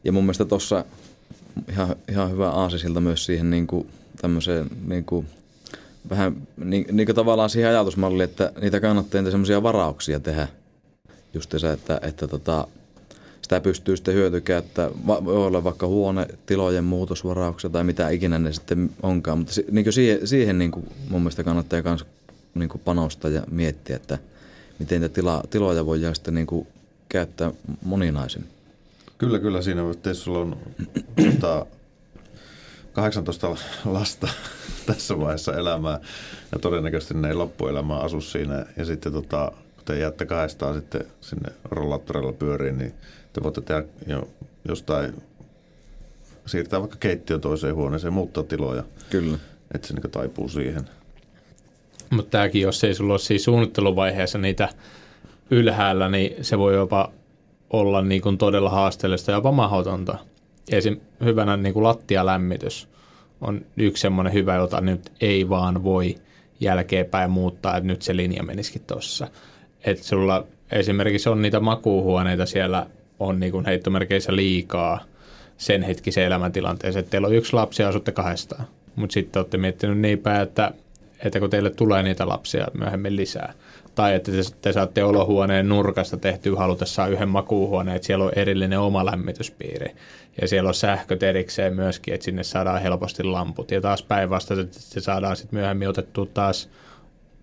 ja 0.03 0.11
mun 0.11 0.23
mielestä 0.23 0.45
tuossa 0.45 0.85
ihan, 1.69 1.95
ihan 2.09 2.31
hyvä 2.31 2.49
aasisilta 2.49 3.01
myös 3.01 3.25
siihen 3.25 3.49
niin 3.49 3.67
kuin, 3.67 3.89
tämmöiseen 4.21 4.67
niin 4.87 5.05
kuin 5.05 5.27
vähän 6.09 6.47
niin, 6.57 6.85
niin 6.91 7.05
kuin 7.05 7.15
tavallaan 7.15 7.49
siihen 7.49 7.69
ajatusmalliin, 7.69 8.29
että 8.29 8.51
niitä 8.61 8.79
kannattaa 8.79 9.21
niitä 9.21 9.31
semmoisia 9.31 9.63
varauksia 9.63 10.19
tehdä. 10.19 10.47
Just 11.33 11.53
se, 11.57 11.71
että, 11.71 11.99
että 12.01 12.27
tota, 12.27 12.67
sitä 13.41 13.61
pystyy 13.61 13.95
sitten 13.95 14.13
hyötykäyttää, 14.13 14.89
voi 15.07 15.35
olla 15.35 15.63
vaikka 15.63 15.87
huone, 15.87 16.27
tilojen 16.45 16.83
muutosvarauksia 16.83 17.69
tai 17.69 17.83
mitä 17.83 18.09
ikinä 18.09 18.39
ne 18.39 18.53
sitten 18.53 18.89
onkaan, 19.03 19.37
mutta 19.37 19.53
niin 19.71 19.93
siihen, 19.93 20.27
siihen 20.27 20.57
niin 20.57 20.71
kuin 20.71 20.87
mun 21.09 21.21
mielestä 21.21 21.43
kannattaa 21.43 21.81
myös 21.83 22.05
niin 22.55 22.69
kuin 22.69 22.81
panostaa 22.85 23.31
ja 23.31 23.41
miettiä, 23.51 23.95
että 23.95 24.17
miten 24.79 25.01
niitä 25.01 25.13
tila, 25.15 25.43
tiloja 25.49 25.85
voi 25.85 25.99
sitten 26.13 26.33
niin 26.33 26.47
kuin 26.47 26.67
käyttää 27.09 27.51
moninaisin. 27.83 28.45
Kyllä, 29.17 29.39
kyllä 29.39 29.61
siinä, 29.61 29.91
että 29.91 30.13
sulla 30.13 30.39
on 30.39 30.57
tota, 31.31 31.65
18 32.93 33.57
lasta 33.85 34.27
tässä 34.85 35.19
vaiheessa 35.19 35.53
elämää 35.53 35.99
ja 36.51 36.59
todennäköisesti 36.59 37.13
ne 37.13 37.27
ei 37.27 37.33
loppuelämää 37.33 37.99
asu 37.99 38.21
siinä. 38.21 38.65
Ja 38.77 38.85
sitten 38.85 39.13
tota, 39.13 39.51
kun 39.75 39.85
te 39.85 39.99
jäätte 39.99 40.25
kahdestaan 40.25 40.75
sitten 40.75 41.05
sinne 41.21 41.49
rollaattorilla 41.71 42.33
pyöriin, 42.33 42.77
niin 42.77 42.93
te 43.33 43.43
voitte 43.43 43.61
tehdä 43.61 43.83
jo 44.07 44.27
jostain, 44.67 45.23
siirtää 46.45 46.79
vaikka 46.79 46.97
keittiö 46.99 47.39
toiseen 47.39 47.75
huoneeseen, 47.75 48.13
muuttaa 48.13 48.43
tiloja. 48.43 48.83
Kyllä. 49.09 49.37
Että 49.75 49.87
se 49.87 49.93
niin 49.93 50.11
taipuu 50.11 50.49
siihen. 50.49 50.89
Mutta 52.09 52.31
tämäkin, 52.31 52.61
jos 52.61 52.83
ei 52.83 52.93
sulla 52.93 53.13
ole 53.13 53.19
siinä 53.19 53.43
suunnitteluvaiheessa 53.43 54.37
niitä 54.37 54.69
ylhäällä, 55.51 56.09
niin 56.09 56.45
se 56.45 56.57
voi 56.57 56.75
jopa 56.75 57.11
olla 57.69 58.01
niin 58.01 58.21
kuin 58.21 58.37
todella 58.37 58.69
haasteellista, 58.69 59.31
jopa 59.31 59.51
mahdotonta 59.51 60.17
esim. 60.71 60.99
hyvänä 61.23 61.57
niin 61.57 61.73
kuin 61.73 61.83
lattialämmitys 61.83 62.87
on 63.41 63.65
yksi 63.77 64.01
semmoinen 64.01 64.33
hyvä, 64.33 64.55
jota 64.55 64.81
nyt 64.81 65.11
ei 65.21 65.49
vaan 65.49 65.83
voi 65.83 66.15
jälkeenpäin 66.59 67.31
muuttaa, 67.31 67.77
että 67.77 67.87
nyt 67.87 68.01
se 68.01 68.15
linja 68.15 68.43
menisikin 68.43 68.81
tuossa. 68.87 69.27
Että 69.83 70.03
sulla 70.03 70.45
esimerkiksi 70.71 71.29
on 71.29 71.41
niitä 71.41 71.59
makuuhuoneita 71.59 72.45
siellä 72.45 72.87
on 73.19 73.39
niin 73.39 73.51
kuin 73.51 73.65
heittomerkeissä 73.65 74.35
liikaa 74.35 74.99
sen 75.57 75.83
hetkisen 75.83 76.23
elämäntilanteeseen, 76.23 76.99
että 76.99 77.11
teillä 77.11 77.27
on 77.27 77.35
yksi 77.35 77.53
lapsi 77.53 77.81
ja 77.81 77.89
asutte 77.89 78.11
kahdestaan. 78.11 78.67
Mutta 78.95 79.13
sitten 79.13 79.39
olette 79.39 79.57
miettinyt 79.57 79.97
niin 79.97 80.19
päin, 80.19 80.41
että, 80.41 80.71
että 81.19 81.39
kun 81.39 81.49
teille 81.49 81.69
tulee 81.69 82.03
niitä 82.03 82.27
lapsia 82.27 82.67
myöhemmin 82.73 83.15
lisää, 83.15 83.53
tai 83.95 84.15
että 84.15 84.31
te, 84.31 84.37
te 84.61 84.73
saatte 84.73 85.03
olohuoneen 85.03 85.69
nurkasta 85.69 86.17
tehtyä 86.17 86.55
halutessaan 86.55 87.11
yhden 87.11 87.29
makuuhuoneen, 87.29 87.95
että 87.95 88.05
siellä 88.05 88.25
on 88.25 88.31
erillinen 88.35 88.79
oma 88.79 89.05
lämmityspiiri. 89.05 89.95
Ja 90.41 90.47
siellä 90.47 90.67
on 90.67 90.73
sähköt 90.73 91.23
erikseen 91.23 91.75
myöskin, 91.75 92.13
että 92.13 92.25
sinne 92.25 92.43
saadaan 92.43 92.81
helposti 92.81 93.23
lamput. 93.23 93.71
Ja 93.71 93.81
taas 93.81 94.03
päinvastoin, 94.03 94.59
että 94.59 94.79
se 94.79 95.01
saadaan 95.01 95.35
sitten 95.35 95.59
myöhemmin 95.59 95.89
otettua 95.89 96.25
taas 96.25 96.69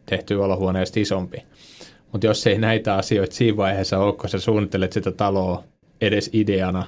tehtyä 0.07 0.45
olohuoneesta 0.45 1.01
isompi. 1.01 1.43
Mutta 2.13 2.27
jos 2.27 2.47
ei 2.47 2.59
näitä 2.59 2.95
asioita 2.95 3.35
siinä 3.35 3.57
vaiheessa 3.57 3.99
ole, 3.99 4.13
kun 4.13 4.29
sä 4.29 4.39
suunnittelet 4.39 4.93
sitä 4.93 5.13
taloa 5.13 5.65
edes 6.01 6.31
ideana, 6.33 6.87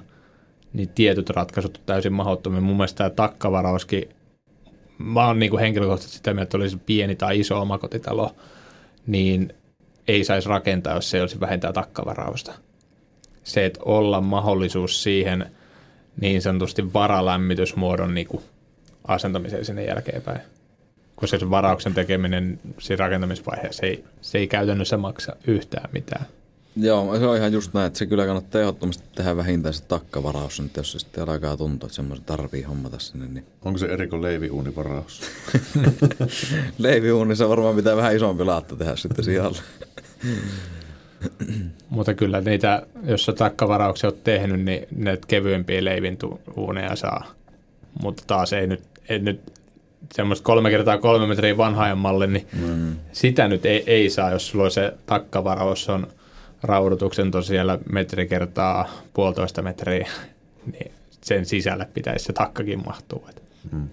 niin 0.73 0.89
tietyt 0.89 1.31
ratkaisut 1.31 1.77
on 1.77 1.83
täysin 1.87 2.13
mahdottomia. 2.13 2.61
Mun 2.61 2.77
mielestä 2.77 2.97
tämä 2.97 3.11
takkavarauskin, 3.11 4.09
mä 4.99 5.27
oon 5.27 5.39
niinku 5.39 5.59
henkilökohtaisesti 5.59 6.17
sitä 6.17 6.35
mieltä, 6.35 6.43
että 6.43 6.57
olisi 6.57 6.77
pieni 6.87 7.17
tai 7.17 7.41
iso 7.41 7.61
omakotitalo, 7.61 8.35
niin 9.07 9.55
ei 10.09 10.25
saisi 10.25 10.49
rakentaa, 10.49 10.95
jos 10.95 11.11
se 11.11 11.21
olisi 11.21 11.41
vähentää 11.41 11.73
takkavarausta. 11.73 12.55
Se, 13.45 13.65
että 13.65 13.81
olla 13.85 14.21
mahdollisuus 14.21 15.03
siihen 15.03 15.47
niin 16.21 16.43
sanotusti 16.43 16.93
varalämmitysmuodon 16.93 18.15
niin 18.15 18.27
kuin 18.27 18.43
asentamiseen 19.09 19.65
sinne 19.65 19.85
jälkeenpäin. 19.85 20.41
Koska 21.15 21.39
se 21.39 21.51
varauksen 21.51 21.95
tekeminen 21.95 22.61
siinä 22.79 23.05
rakentamisvaiheessa 23.05 23.87
ei, 23.87 24.05
se 24.21 24.39
ei 24.39 24.47
käytännössä 24.47 24.97
maksa 24.97 25.37
yhtään 25.47 25.89
mitään. 25.93 26.27
Joo, 26.77 27.19
se 27.19 27.27
on 27.27 27.37
ihan 27.37 27.53
just 27.53 27.75
näin, 27.75 27.87
että 27.87 27.99
se 27.99 28.07
kyllä 28.07 28.27
kannattaa 28.27 28.61
ehdottomasti 28.61 29.05
tehdä 29.15 29.37
vähintään 29.37 29.75
se 29.75 29.85
takkavaraus, 29.85 30.61
että 30.61 30.81
jos 30.81 30.93
se 30.93 30.99
sitten 30.99 31.29
alkaa 31.29 31.57
tuntua, 31.57 31.87
että 31.87 31.97
semmoisen 31.97 32.25
tarvii 32.25 32.63
hommata 32.63 32.99
sinne. 32.99 33.27
Niin... 33.27 33.47
Onko 33.65 33.79
se 33.79 33.87
eriko 33.87 34.23
leiviuunivaraus? 34.23 35.21
Leiviuunissa 36.79 37.49
varmaan 37.49 37.77
pitää 37.77 37.97
vähän 37.97 38.17
isompi 38.17 38.45
laatta 38.45 38.77
tehdä 38.77 38.97
sitten 38.97 39.25
siellä. 39.25 39.59
Mutta 41.89 42.15
kyllä 42.15 42.41
niitä, 42.41 42.87
jos 43.05 43.25
sä 43.25 43.33
takkavarauksia 43.33 44.09
oot 44.09 44.25
tehnyt, 44.25 44.61
niin 44.61 44.87
ne 44.97 45.19
kevyempiä 45.27 45.85
leivintuuneja 45.85 46.97
saa. 46.97 47.35
Mutta 48.03 48.23
taas 48.27 48.53
ei 48.53 48.67
nyt, 48.67 48.83
ei 49.09 49.19
nyt 49.19 49.41
semmoista 50.15 50.45
kolme 50.45 50.71
kertaa 50.71 50.99
kolme 50.99 51.27
metriä 51.27 51.57
vanhaajan 51.57 51.99
malli, 51.99 52.27
niin 52.27 52.47
mm. 52.53 52.97
sitä 53.13 53.49
nyt 53.49 53.67
ei, 53.67 53.83
ei 53.87 54.11
saa, 54.11 54.31
jos 54.31 54.49
sulla 54.49 54.65
on 54.65 54.71
se 54.71 54.93
takkavaraus 55.07 55.89
on 55.89 56.07
raudutuksen 56.65 57.31
siellä 57.43 57.79
metri 57.93 58.27
kertaa 58.27 58.89
puolitoista 59.15 59.63
metriä, 59.63 60.09
niin 60.73 60.93
sen 61.11 61.47
sisälle 61.47 61.89
pitäisi 61.95 62.25
se 62.25 62.33
takkakin 62.33 62.83
mahtua. 62.87 63.29
Mm. 63.73 63.89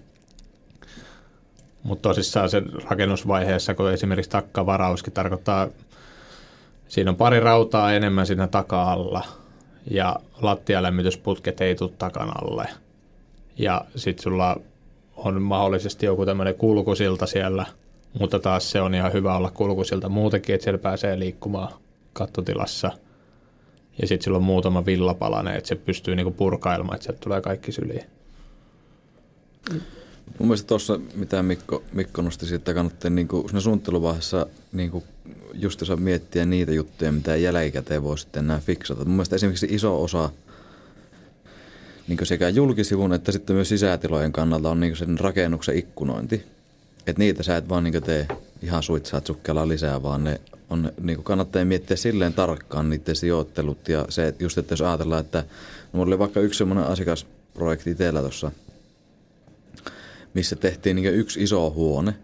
Mutta 1.82 2.08
tosissaan 2.08 2.50
sen 2.50 2.72
rakennusvaiheessa, 2.84 3.74
kun 3.74 3.90
esimerkiksi 3.90 4.30
takkavarauskin 4.30 5.12
tarkoittaa 5.12 5.68
Siinä 6.92 7.10
on 7.10 7.16
pari 7.16 7.40
rautaa 7.40 7.92
enemmän 7.92 8.26
siinä 8.26 8.46
taka-alla 8.46 9.24
ja 9.90 10.16
lattialämmitysputket 10.40 11.60
ei 11.60 11.74
tule 11.74 11.90
takan 11.98 12.32
alle. 12.42 12.68
Ja 13.58 13.84
sitten 13.96 14.22
sulla 14.22 14.56
on 15.16 15.42
mahdollisesti 15.42 16.06
joku 16.06 16.26
tämmöinen 16.26 16.54
kulkusilta 16.54 17.26
siellä, 17.26 17.66
mutta 18.20 18.38
taas 18.38 18.70
se 18.70 18.80
on 18.80 18.94
ihan 18.94 19.12
hyvä 19.12 19.36
olla 19.36 19.50
kulkusilta 19.50 20.08
muutenkin, 20.08 20.54
että 20.54 20.64
siellä 20.64 20.78
pääsee 20.78 21.18
liikkumaan 21.18 21.72
kattotilassa. 22.12 22.90
Ja 24.00 24.06
sitten 24.06 24.24
sillä 24.24 24.36
on 24.36 24.44
muutama 24.44 24.86
villapalanen, 24.86 25.56
että 25.56 25.68
se 25.68 25.74
pystyy 25.74 26.16
niinku 26.16 26.30
purkailemaan, 26.30 26.94
että 26.94 27.04
sieltä 27.04 27.20
tulee 27.20 27.40
kaikki 27.40 27.72
syliin. 27.72 28.04
Mun 30.38 30.48
mielestä 30.48 30.66
tuossa, 30.66 31.00
mitä 31.14 31.42
Mikko, 31.42 31.82
Mikko 31.92 32.22
nosti 32.22 32.46
siitä, 32.46 32.74
kannattaa 32.74 33.10
niin 33.10 33.28
kuin, 33.28 33.48
siinä 33.48 33.60
suunnitteluvaiheessa 33.60 34.46
niin 34.72 34.90
kuin, 34.90 35.04
just 35.54 35.82
miettiä 35.96 36.46
niitä 36.46 36.72
juttuja, 36.72 37.12
mitä 37.12 37.36
jälkikäteen 37.36 38.02
voi 38.02 38.18
sitten 38.18 38.46
nämä 38.46 38.60
fiksata. 38.60 39.04
Mun 39.04 39.14
mielestä 39.14 39.36
esimerkiksi 39.36 39.66
iso 39.70 40.02
osa 40.02 40.30
niin 42.08 42.26
sekä 42.26 42.48
julkisivun 42.48 43.12
että 43.12 43.32
sitten 43.32 43.56
myös 43.56 43.68
sisätilojen 43.68 44.32
kannalta 44.32 44.70
on 44.70 44.80
niin 44.80 44.96
sen 44.96 45.18
rakennuksen 45.18 45.78
ikkunointi. 45.78 46.44
Että 47.06 47.18
niitä 47.18 47.42
sä 47.42 47.56
et 47.56 47.68
vaan 47.68 47.84
niin 47.84 48.02
tee 48.02 48.28
ihan 48.62 48.82
suitsaat 48.82 49.26
sukkella 49.26 49.68
lisää, 49.68 50.02
vaan 50.02 50.24
ne 50.24 50.40
on, 50.72 50.92
niin 51.00 51.22
kannattaa 51.22 51.64
miettiä 51.64 51.96
silleen 51.96 52.34
tarkkaan 52.34 52.90
niiden 52.90 53.16
sijoittelut 53.16 53.88
ja 53.88 54.06
se, 54.08 54.26
että 54.26 54.44
just 54.44 54.58
että 54.58 54.72
jos 54.72 54.80
ajatellaan, 54.80 55.20
että 55.20 55.38
no, 55.38 55.44
mulla 55.92 56.06
oli 56.06 56.18
vaikka 56.18 56.40
yksi 56.40 56.58
semmoinen 56.58 56.84
asiakasprojekti 56.84 57.90
itsellä 57.90 58.20
tuossa– 58.20 58.52
missä 60.34 60.56
tehtiin 60.56 60.96
niin 60.96 61.14
yksi 61.14 61.42
iso 61.42 61.70
huone 61.70 62.14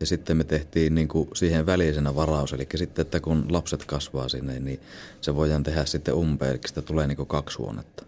ja 0.00 0.06
sitten 0.06 0.36
me 0.36 0.44
tehtiin 0.44 0.94
niin 0.94 1.08
kuin 1.08 1.28
siihen 1.34 1.66
välisenä 1.66 2.14
varaus. 2.14 2.52
Eli 2.52 2.66
sitten, 2.74 3.02
että 3.02 3.20
kun 3.20 3.46
lapset 3.48 3.84
kasvaa 3.84 4.28
sinne, 4.28 4.60
niin 4.60 4.80
se 5.20 5.34
voidaan 5.34 5.62
tehdä 5.62 5.84
sitten 5.84 6.14
umpeen, 6.14 6.50
eli 6.50 6.60
sitä 6.66 6.82
tulee 6.82 7.06
niin 7.06 7.16
kuin 7.16 7.26
kaksi 7.26 7.58
huonetta. 7.58 8.04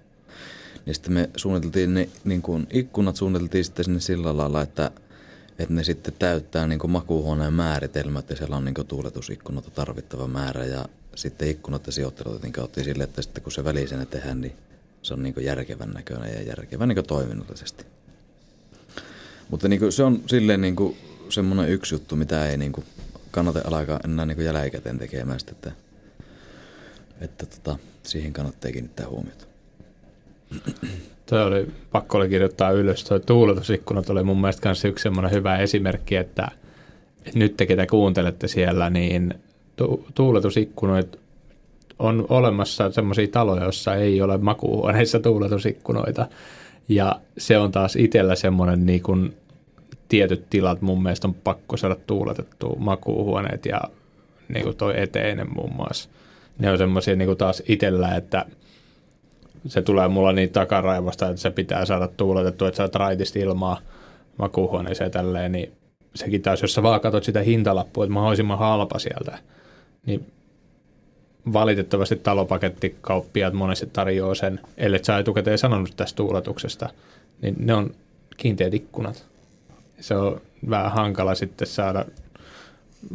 Niin 0.86 0.94
sitten 0.94 1.12
me 1.12 1.30
suunniteltiin 1.36 1.94
ne 1.94 2.08
niin 2.24 2.42
kuin 2.42 2.66
ikkunat 2.70 3.16
suunniteltiin 3.16 3.64
sitten 3.64 3.84
sinne 3.84 4.00
sillä 4.00 4.36
lailla, 4.36 4.62
että, 4.62 4.90
että 5.62 5.74
ne 5.74 5.84
sitten 5.84 6.14
täyttää 6.18 6.66
niin 6.66 6.90
makuuhuoneen 6.90 7.52
määritelmät 7.52 8.30
ja 8.30 8.36
siellä 8.36 8.56
on 8.56 8.64
niin 8.64 8.74
kuin 8.74 8.86
tuuletusikkunat 8.86 9.74
tarvittava 9.74 10.26
määrä 10.26 10.64
ja 10.64 10.84
sitten 11.14 11.48
ikkunat 11.48 11.86
ja 11.86 11.92
sijoittelut 11.92 12.42
otti 12.58 12.84
sille, 12.84 13.04
että 13.04 13.22
sitten 13.22 13.42
kun 13.42 13.52
se 13.52 13.64
välisenä 13.64 14.06
tehdään, 14.06 14.40
niin 14.40 14.56
se 15.02 15.14
on 15.14 15.22
niin 15.22 15.34
järkevän 15.40 15.90
näköinen 15.90 16.34
ja 16.34 16.42
järkevän 16.42 16.88
niin 16.88 17.04
toiminnallisesti. 17.06 17.86
Mutta 19.50 19.68
niin 19.68 19.92
se 19.92 20.02
on 20.02 20.22
silleen 20.26 20.60
niin 20.60 20.76
semmoinen 21.28 21.68
yksi 21.68 21.94
juttu, 21.94 22.16
mitä 22.16 22.50
ei 22.50 22.56
niin 22.56 22.72
kannata 23.30 23.60
alkaa 23.64 24.00
enää 24.04 24.26
niin 24.26 24.36
kuin 24.36 24.46
jälkikäteen 24.46 24.98
tekemään 24.98 25.40
sitä, 25.40 25.52
että, 25.52 25.72
että 27.20 27.46
tota, 27.46 27.78
siihen 28.02 28.32
kannattaa 28.32 28.72
kiinnittää 28.72 29.08
huomiota. 29.08 29.44
Tuo 31.32 31.44
oli, 31.44 31.66
pakko 31.92 32.18
oli 32.18 32.28
kirjoittaa 32.28 32.70
ylös, 32.70 33.04
tuo 33.04 33.18
tuuletusikkunat 33.18 34.10
oli 34.10 34.22
mun 34.22 34.40
mielestä 34.40 34.68
myös 34.68 34.84
yksi 34.84 35.02
semmoinen 35.02 35.32
hyvä 35.32 35.56
esimerkki, 35.56 36.16
että, 36.16 36.48
nyt 37.34 37.56
te 37.56 37.66
ketä 37.66 37.86
kuuntelette 37.86 38.48
siellä, 38.48 38.90
niin 38.90 39.34
tu, 39.76 40.06
on 41.98 42.26
olemassa 42.28 42.90
semmoisia 42.90 43.28
taloja, 43.28 43.62
joissa 43.62 43.94
ei 43.94 44.22
ole 44.22 44.38
makuuhuoneissa 44.38 45.20
tuuletusikkunoita. 45.20 46.26
Ja 46.88 47.20
se 47.38 47.58
on 47.58 47.72
taas 47.72 47.96
itsellä 47.96 48.34
semmoinen 48.34 48.86
niin 48.86 49.02
kuin 49.02 49.36
tietyt 50.08 50.50
tilat 50.50 50.82
mun 50.82 51.02
mielestä 51.02 51.28
on 51.28 51.34
pakko 51.34 51.76
saada 51.76 51.96
tuuletettua 52.06 52.76
makuuhuoneet 52.78 53.66
ja 53.66 53.80
niin 54.48 54.64
kuin 54.64 54.76
toi 54.76 55.00
eteinen 55.02 55.54
muun 55.54 55.76
muassa. 55.76 56.08
Ne 56.58 56.70
on 56.70 56.78
semmoisia 56.78 57.16
niin 57.16 57.36
taas 57.36 57.62
itsellä, 57.68 58.16
että 58.16 58.44
se 59.66 59.82
tulee 59.82 60.08
mulla 60.08 60.32
niin 60.32 60.50
takaraivosta, 60.50 61.28
että 61.28 61.40
se 61.40 61.50
pitää 61.50 61.84
saada 61.84 62.08
tuuletettua, 62.08 62.68
että 62.68 62.76
saat 62.76 62.94
raitisti 62.94 63.40
ilmaa 63.40 63.80
makuuhuoneeseen 64.38 65.10
tälleen, 65.10 65.52
niin 65.52 65.72
sekin 66.14 66.42
taas, 66.42 66.62
jos 66.62 66.74
sä 66.74 66.82
vaan 66.82 67.00
katsot 67.00 67.24
sitä 67.24 67.42
hintalappua, 67.42 68.04
että 68.04 68.14
mahdollisimman 68.14 68.58
halpa 68.58 68.98
sieltä, 68.98 69.38
niin 70.06 70.26
valitettavasti 71.52 72.16
talopakettikauppiaat 72.16 73.54
monesti 73.54 73.86
tarjoaa 73.92 74.34
sen, 74.34 74.60
ellei 74.76 75.04
sä 75.04 75.18
etukäteen 75.18 75.58
sanonut 75.58 75.96
tästä 75.96 76.16
tuuletuksesta, 76.16 76.88
niin 77.42 77.54
ne 77.58 77.74
on 77.74 77.94
kiinteät 78.36 78.74
ikkunat 78.74 79.32
se 80.02 80.14
on 80.14 80.40
vähän 80.70 80.92
hankala 80.92 81.34
sitten 81.34 81.68
saada 81.68 82.04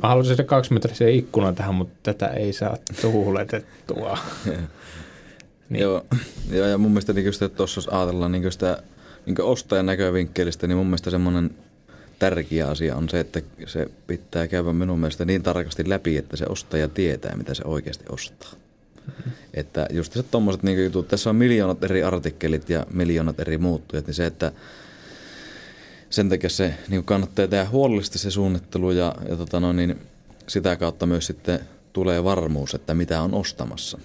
Mä 0.01 0.07
haluaisin 0.07 0.35
se 0.35 0.43
kaksimetrisen 0.43 1.13
ikkunan 1.13 1.55
tähän, 1.55 1.75
mutta 1.75 1.95
tätä 2.03 2.27
ei 2.27 2.53
saa 2.53 2.77
tuuletettua. 3.01 4.17
niin. 5.69 5.81
Joo, 5.81 6.05
joo, 6.51 6.67
ja 6.67 6.77
mun 6.77 6.91
mielestä 6.91 7.13
niin 7.13 7.27
että 7.27 7.49
tuossa 7.49 7.77
jos 7.77 7.87
ajatellaan 7.87 8.31
niin 8.31 8.51
sitä 8.51 8.83
niin 9.25 9.41
ostajan 9.41 9.85
näkövinkkelistä, 9.85 10.67
niin 10.67 10.77
mun 10.77 10.87
mielestä 10.87 11.09
semmoinen 11.09 11.51
tärkeä 12.19 12.67
asia 12.67 12.95
on 12.95 13.09
se, 13.09 13.19
että 13.19 13.41
se 13.67 13.87
pitää 14.07 14.47
käydä 14.47 14.73
minun 14.73 14.99
mielestä 14.99 15.25
niin 15.25 15.43
tarkasti 15.43 15.89
läpi, 15.89 16.17
että 16.17 16.37
se 16.37 16.45
ostaja 16.49 16.87
tietää, 16.87 17.35
mitä 17.35 17.53
se 17.53 17.63
oikeasti 17.65 18.05
ostaa. 18.09 18.51
Mm-hmm. 19.07 19.31
Että 19.53 19.87
just 19.91 20.13
se 20.13 20.23
tuommoiset 20.23 20.63
niin 20.63 20.83
jutut, 20.83 21.07
tässä 21.07 21.29
on 21.29 21.35
miljoonat 21.35 21.83
eri 21.83 22.03
artikkelit 22.03 22.69
ja 22.69 22.85
miljoonat 22.93 23.39
eri 23.39 23.57
muuttujat, 23.57 24.07
niin 24.07 24.15
se, 24.15 24.25
että 24.25 24.51
sen 26.09 26.29
takia 26.29 26.49
se 26.49 26.73
niin 26.89 27.03
kannattaa 27.03 27.47
tehdä 27.47 27.65
huolellisesti 27.65 28.19
se 28.19 28.31
suunnittelu 28.31 28.91
ja, 28.91 29.15
ja 29.29 29.35
tota 29.35 29.59
no, 29.59 29.73
niin 29.73 29.99
sitä 30.47 30.75
kautta 30.75 31.05
myös 31.05 31.27
sitten 31.27 31.59
tulee 31.93 32.23
varmuus, 32.23 32.75
että 32.75 32.93
mitä 32.93 33.21
on 33.21 33.33
ostamassa. 33.33 33.99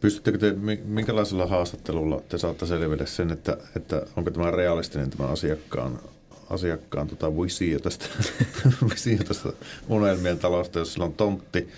Pystyttekö 0.00 0.38
te, 0.38 0.52
minkälaisella 0.84 1.46
haastattelulla 1.46 2.22
te 2.28 2.38
saatte 2.38 2.66
selville 2.66 3.06
sen, 3.06 3.30
että, 3.30 3.56
että 3.76 4.02
onko 4.16 4.30
tämä 4.30 4.50
realistinen 4.50 5.10
tämä 5.10 5.28
asiakkaan, 5.28 5.98
asiakkaan 6.50 7.08
tota 7.08 7.36
visio 7.36 7.78
tästä, 7.78 8.06
visio 8.90 9.18
tästä 9.18 9.52
unelmien 9.88 10.38
talosta, 10.38 10.78
jos 10.78 10.92
sillä 10.92 11.06
on 11.06 11.14
tontti, 11.14 11.68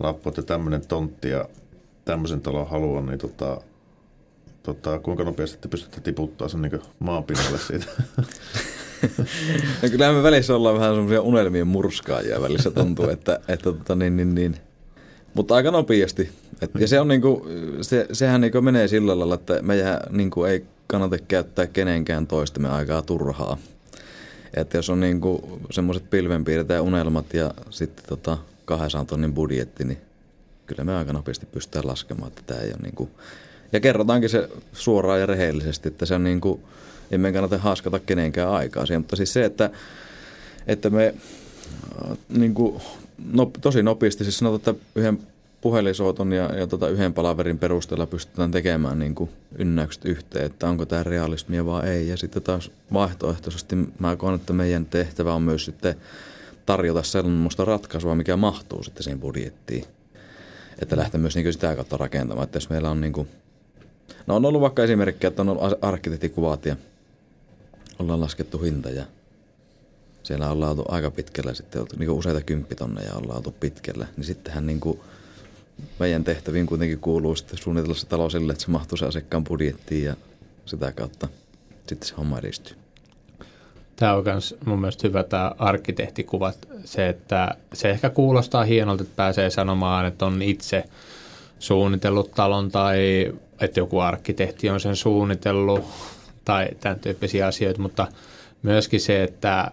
lappu, 0.00 0.28
että 0.28 0.42
tämmöinen 0.42 0.86
tontti 0.86 1.30
ja 1.30 1.48
tämmöisen 2.04 2.40
talon 2.40 2.68
haluan, 2.68 3.06
niin 3.06 3.18
tota, 3.18 3.60
tota, 4.62 4.98
kuinka 4.98 5.24
nopeasti 5.24 5.58
te 5.60 5.68
pystytte 5.68 6.00
tiputtaa 6.00 6.48
sen 6.48 6.62
niin 6.62 6.80
maapinnalle 6.98 7.58
siitä? 7.58 7.86
no 9.82 9.88
kyllä 9.90 10.12
me 10.12 10.22
välissä 10.22 10.56
ollaan 10.56 10.74
vähän 10.74 10.94
semmoisia 10.94 11.20
unelmien 11.20 11.66
murskaajia 11.66 12.42
välissä 12.42 12.70
tuntuu, 12.70 13.08
että, 13.08 13.40
että 13.48 13.64
tota, 13.64 13.94
niin, 13.94 14.16
niin, 14.16 14.34
niin. 14.34 14.56
Mutta 15.34 15.54
aika 15.54 15.70
nopeasti. 15.70 16.30
Et, 16.62 16.70
ja 16.78 16.88
se 16.88 17.00
on 17.00 17.08
niinku, 17.08 17.48
se, 17.80 18.06
sehän 18.12 18.40
niinku 18.40 18.60
menee 18.60 18.88
sillä 18.88 19.18
lailla, 19.18 19.34
että 19.34 19.62
meidän 19.62 20.00
niinku 20.10 20.44
ei 20.44 20.64
kannata 20.86 21.18
käyttää 21.18 21.66
kenenkään 21.66 22.26
toistemme 22.26 22.68
aikaa 22.68 23.02
turhaa. 23.02 23.58
Että 24.54 24.78
jos 24.78 24.90
on 24.90 25.00
niinku 25.00 25.60
semmoiset 25.70 26.10
pilvenpiirret 26.10 26.68
ja 26.68 26.82
unelmat 26.82 27.34
ja 27.34 27.54
sitten 27.70 28.04
tota 28.08 28.38
200 28.64 29.04
tonnin 29.04 29.34
budjetti, 29.34 29.84
niin 29.84 29.98
kyllä 30.66 30.84
me 30.84 30.96
aika 30.96 31.12
nopeasti 31.12 31.46
pystytään 31.46 31.86
laskemaan, 31.86 32.28
että 32.28 32.42
tämä 32.46 32.60
ei 32.60 32.68
ole 32.68 32.78
niinku 32.82 33.10
ja 33.74 33.80
kerrotaankin 33.80 34.30
se 34.30 34.48
suoraan 34.72 35.20
ja 35.20 35.26
rehellisesti, 35.26 35.88
että 35.88 36.06
se 36.06 36.14
on 36.14 36.24
niin 36.24 36.40
kuin, 36.40 36.60
emme 37.10 37.32
kannata 37.32 37.58
haaskata 37.58 37.98
kenenkään 37.98 38.50
aikaa 38.50 38.86
siihen. 38.86 39.00
Mutta 39.00 39.16
siis 39.16 39.32
se, 39.32 39.44
että, 39.44 39.70
että 40.66 40.90
me 40.90 41.14
niin 42.28 42.54
kuin, 42.54 42.82
no, 43.32 43.50
tosi 43.60 43.82
nopeasti 43.82 44.24
siis 44.24 44.38
sanotaan, 44.38 44.74
että 44.74 44.86
yhden 44.94 45.18
puhelinsoiton 45.60 46.32
ja, 46.32 46.54
ja 46.54 46.66
tota 46.66 46.88
yhden 46.88 47.14
palaverin 47.14 47.58
perusteella 47.58 48.06
pystytään 48.06 48.50
tekemään 48.50 48.98
niin 48.98 49.14
kuin 49.14 49.30
ynnäykset 49.58 50.04
yhteen, 50.04 50.46
että 50.46 50.68
onko 50.68 50.86
tämä 50.86 51.02
realismia 51.02 51.66
vai 51.66 51.88
ei. 51.88 52.08
Ja 52.08 52.16
sitten 52.16 52.42
taas 52.42 52.70
vaihtoehtoisesti 52.92 53.76
mä 53.98 54.16
koen, 54.16 54.34
että 54.34 54.52
meidän 54.52 54.86
tehtävä 54.86 55.34
on 55.34 55.42
myös 55.42 55.64
sitten 55.64 55.94
tarjota 56.66 57.02
sellaista 57.02 57.64
ratkaisua, 57.64 58.14
mikä 58.14 58.36
mahtuu 58.36 58.82
sitten 58.82 59.02
siihen 59.02 59.20
budjettiin. 59.20 59.84
että 60.82 60.96
lähtee 60.96 61.20
myös 61.20 61.34
niin 61.34 61.52
sitä 61.52 61.76
kautta 61.76 61.96
rakentamaan. 61.96 62.44
Että 62.44 62.56
jos 62.56 62.70
meillä 62.70 62.90
on 62.90 63.00
niin 63.00 63.12
kuin, 63.12 63.28
no 64.26 64.36
on 64.36 64.44
ollut 64.44 64.60
vaikka 64.60 64.84
esimerkkiä, 64.84 65.28
että 65.28 65.42
on 65.42 65.48
ollut 65.48 65.84
arkkitehtikuvat 65.84 66.66
ja 66.66 66.76
ollaan 67.98 68.20
laskettu 68.20 68.58
hinta 68.58 68.90
ja 68.90 69.04
siellä 70.24 70.50
ollaan 70.50 70.70
oltu 70.70 70.84
aika 70.88 71.10
pitkällä 71.10 71.54
sitten, 71.54 71.80
oltu, 71.80 71.96
niin 71.98 72.10
useita 72.10 72.40
kymppitonneja 72.40 73.14
ollaan 73.14 73.36
oltu 73.36 73.54
pitkällä, 73.60 74.06
niin 74.16 74.24
sittenhän 74.24 74.66
niin 74.66 74.80
kuin 74.80 75.00
meidän 75.98 76.24
tehtäviin 76.24 76.66
kuitenkin 76.66 76.98
kuuluu 77.00 77.36
sitten 77.36 77.58
suunnitella 77.58 77.94
se 77.94 78.06
talo 78.06 78.30
sille, 78.30 78.52
että 78.52 78.64
se 78.64 78.70
mahtuu 78.70 78.98
se 78.98 79.06
asiakkaan 79.06 79.44
budjettiin 79.44 80.04
ja 80.04 80.16
sitä 80.66 80.92
kautta 80.92 81.28
sitten 81.86 82.08
se 82.08 82.14
homma 82.14 82.38
edistyy. 82.38 82.76
Tämä 83.96 84.14
on 84.14 84.24
myös 84.24 84.56
mun 84.64 84.80
mielestä 84.80 85.08
hyvä 85.08 85.22
tämä 85.22 85.52
arkkitehtikuvat, 85.58 86.68
se, 86.84 87.08
että 87.08 87.54
se 87.72 87.90
ehkä 87.90 88.10
kuulostaa 88.10 88.64
hienolta, 88.64 89.02
että 89.02 89.16
pääsee 89.16 89.50
sanomaan, 89.50 90.06
että 90.06 90.26
on 90.26 90.42
itse 90.42 90.84
suunnitellut 91.58 92.30
talon 92.30 92.70
tai 92.70 93.32
että 93.60 93.80
joku 93.80 93.98
arkkitehti 93.98 94.70
on 94.70 94.80
sen 94.80 94.96
suunnitellut 94.96 95.84
tai 96.44 96.68
tämän 96.80 97.00
tyyppisiä 97.00 97.46
asioita, 97.46 97.82
mutta 97.82 98.06
myöskin 98.62 99.00
se, 99.00 99.22
että, 99.22 99.70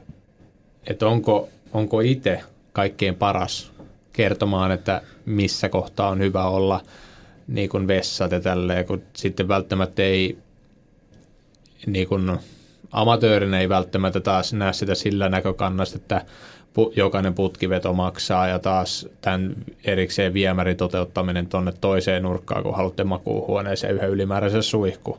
että 0.88 1.08
onko, 1.08 1.50
onko 1.74 2.02
itse 2.02 2.40
kaikkein 2.74 3.16
paras 3.16 3.72
kertomaan, 4.14 4.72
että 4.72 5.02
missä 5.26 5.70
kohtaa 5.70 6.10
on 6.10 6.20
hyvä 6.20 6.46
olla 6.46 6.82
niin 7.48 7.70
kuin 7.70 7.88
vessat 7.88 8.32
ja 8.32 8.40
tälleen, 8.40 8.86
kun 8.86 9.04
sitten 9.14 9.48
välttämättä 9.48 10.04
ei 10.04 10.38
niin 11.86 12.08
kuin, 12.08 12.40
amatöörinä 12.92 13.60
ei 13.60 13.70
välttämättä 13.70 14.20
taas 14.20 14.54
näe 14.54 14.74
sitä 14.74 14.96
sillä 14.96 15.30
näkökannasta, 15.30 15.98
että 15.98 16.26
jokainen 16.96 17.34
putkiveto 17.34 17.94
maksaa 17.94 18.48
ja 18.48 18.60
taas 18.60 19.08
tämän 19.22 19.56
erikseen 19.84 20.34
viemäri 20.34 20.76
toteuttaminen 20.76 21.48
tuonne 21.48 21.74
toiseen 21.82 22.24
nurkkaan, 22.24 22.64
kun 22.64 22.76
haluatte 22.76 23.04
makuuhuoneeseen 23.04 23.96
yhden 23.96 24.10
ylimääräisen 24.10 24.64
suihku. 24.64 25.18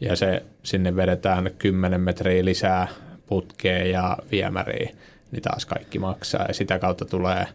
Ja 0.00 0.16
se 0.16 0.42
sinne 0.62 0.96
vedetään 0.96 1.50
10 1.58 2.00
metriä 2.00 2.44
lisää 2.44 2.88
putkeen 3.32 3.90
ja 3.90 4.18
viemäriä, 4.30 4.90
niin 5.30 5.42
taas 5.42 5.66
kaikki 5.66 5.98
maksaa 5.98 6.44
ja 6.48 6.54
sitä 6.54 6.78
kautta 6.78 7.04
tulee 7.04 7.46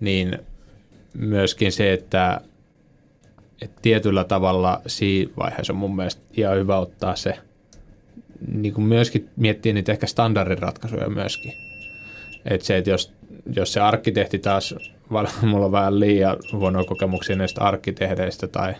niin 0.00 0.38
myöskin 1.14 1.72
se, 1.72 1.92
että, 1.92 2.40
että 3.62 3.78
tietyllä 3.82 4.24
tavalla 4.24 4.80
siinä 4.86 5.32
vaiheessa 5.36 5.72
on 5.72 5.76
mun 5.76 5.96
mielestä 5.96 6.22
ihan 6.36 6.56
hyvä 6.56 6.78
ottaa 6.78 7.16
se, 7.16 7.38
niin 8.52 8.74
kuin 8.74 8.84
myöskin 8.84 9.28
miettiä 9.36 9.72
niitä 9.72 9.92
ehkä 9.92 10.06
standardiratkaisuja 10.06 11.08
myöskin. 11.08 11.52
Että 12.44 12.66
se, 12.66 12.76
että 12.76 12.90
jos, 12.90 13.12
jos 13.56 13.72
se 13.72 13.80
arkkitehti 13.80 14.38
taas, 14.38 14.74
mulla 15.42 15.66
on 15.66 15.72
vähän 15.72 16.00
liian 16.00 16.36
huonoja 16.52 16.84
kokemuksia 16.84 17.36
näistä 17.36 17.60
arkkitehdeistä 17.60 18.48
tai 18.48 18.74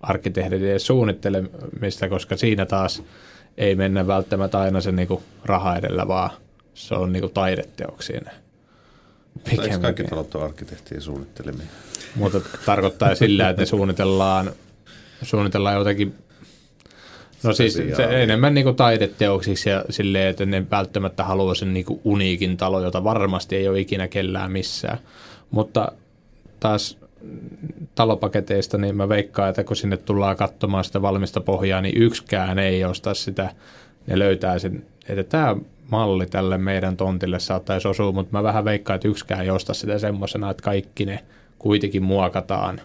arkkitehdien 0.00 0.80
suunnittelemista, 0.80 2.08
koska 2.08 2.36
siinä 2.36 2.66
taas 2.66 3.02
ei 3.58 3.74
mennä 3.74 4.06
välttämättä 4.06 4.60
aina 4.60 4.80
se 4.80 4.92
niin 4.92 5.08
raha 5.44 5.76
edellä, 5.76 6.08
vaan 6.08 6.30
se 6.74 6.94
on 6.94 7.12
niin 7.12 7.30
taideteoksia 7.30 8.20
Eikö 9.50 9.78
kaikki 9.78 10.04
talot 10.04 10.34
ole 10.34 10.44
arkkitehtien 10.44 11.00
suunnittelemia? 11.00 11.66
Mutta 12.14 12.40
tarkoittaa 12.66 13.14
sillä, 13.14 13.48
että 13.48 13.62
ne 13.62 13.66
suunnitellaan, 13.66 14.52
suunnitellaan 15.22 15.76
jotenkin 15.76 16.14
No 17.42 17.52
siis 17.52 17.74
se 17.74 18.22
enemmän 18.22 18.54
niin 18.54 18.76
taideteoksiksi 18.76 19.70
ja 19.70 19.84
silleen, 19.90 20.28
että 20.28 20.46
ne 20.46 20.70
välttämättä 20.70 21.24
haluaa 21.24 21.54
sen 21.54 21.74
niin 21.74 21.86
uniikin 22.04 22.56
talo, 22.56 22.80
jota 22.80 23.04
varmasti 23.04 23.56
ei 23.56 23.68
ole 23.68 23.80
ikinä 23.80 24.08
kellään 24.08 24.52
missään. 24.52 24.98
Mutta 25.50 25.92
taas 26.60 26.98
talopaketeista, 27.94 28.78
niin 28.78 28.96
mä 28.96 29.08
veikkaan, 29.08 29.48
että 29.48 29.64
kun 29.64 29.76
sinne 29.76 29.96
tullaan 29.96 30.36
katsomaan 30.36 30.84
sitä 30.84 31.02
valmista 31.02 31.40
pohjaa, 31.40 31.80
niin 31.80 32.02
yksikään 32.02 32.58
ei 32.58 32.84
osta 32.84 33.14
sitä. 33.14 33.54
Ne 34.06 34.18
löytää 34.18 34.58
sen, 34.58 34.86
että 35.08 35.24
tämä 35.24 35.56
malli 35.90 36.26
tälle 36.26 36.58
meidän 36.58 36.96
tontille 36.96 37.40
saattaisi 37.40 37.88
osua, 37.88 38.12
mutta 38.12 38.38
mä 38.38 38.42
vähän 38.42 38.64
veikkaan, 38.64 38.94
että 38.94 39.08
yksikään 39.08 39.42
ei 39.42 39.50
osta 39.50 39.74
sitä 39.74 39.98
semmoisena, 39.98 40.50
että 40.50 40.62
kaikki 40.62 41.04
ne 41.04 41.24
kuitenkin 41.58 42.02
muokataan 42.02 42.80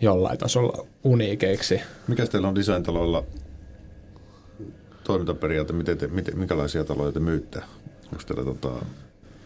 jollain 0.00 0.38
tasolla 0.38 0.86
uniikeiksi. 1.04 1.80
Mikä 2.08 2.26
teillä 2.26 2.48
on 2.48 2.54
design-taloilla 2.54 3.24
toimintaperiaate, 5.04 5.72
miten 5.72 5.98
te, 5.98 6.06
miten, 6.06 6.38
minkälaisia 6.38 6.84
taloja 6.84 7.12
te 7.12 7.20
myytte? 7.20 7.62
Onko 8.12 8.24
teillä 8.26 8.44
tota, 8.44 8.84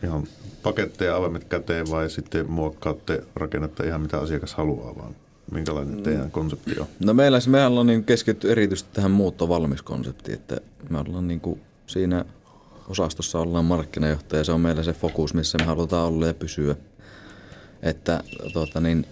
ihan 0.02 0.26
paketteja, 0.62 1.16
avaimet 1.16 1.44
käteen 1.44 1.90
vai 1.90 2.10
sitten 2.10 2.50
muokkaatte, 2.50 3.24
rakennetta 3.34 3.84
ihan 3.84 4.00
mitä 4.00 4.18
asiakas 4.18 4.54
haluaa 4.54 4.96
vaan? 4.96 5.14
Minkälainen 5.52 6.02
teidän 6.02 6.30
konsepti 6.30 6.80
on? 6.80 6.86
No 7.04 7.14
meillä 7.14 7.38
me 7.46 7.66
ollaan 7.66 7.86
niin 7.86 8.04
keskitty 8.04 8.52
erityisesti 8.52 8.90
tähän 8.92 9.10
muuttovalmiskonseptiin, 9.10 10.34
että 10.34 10.60
me 10.90 10.98
ollaan 10.98 11.28
niin 11.28 11.40
kuin 11.40 11.60
siinä 11.86 12.24
osastossa 12.88 13.38
ollaan 13.38 13.64
markkinajohtaja, 13.64 14.44
se 14.44 14.52
on 14.52 14.60
meillä 14.60 14.82
se 14.82 14.92
fokus, 14.92 15.34
missä 15.34 15.58
me 15.58 15.64
halutaan 15.64 16.06
olla 16.06 16.26
ja 16.26 16.34
pysyä. 16.34 16.76
Että, 17.82 18.22
tuota, 18.52 18.80
niin, 18.80 19.06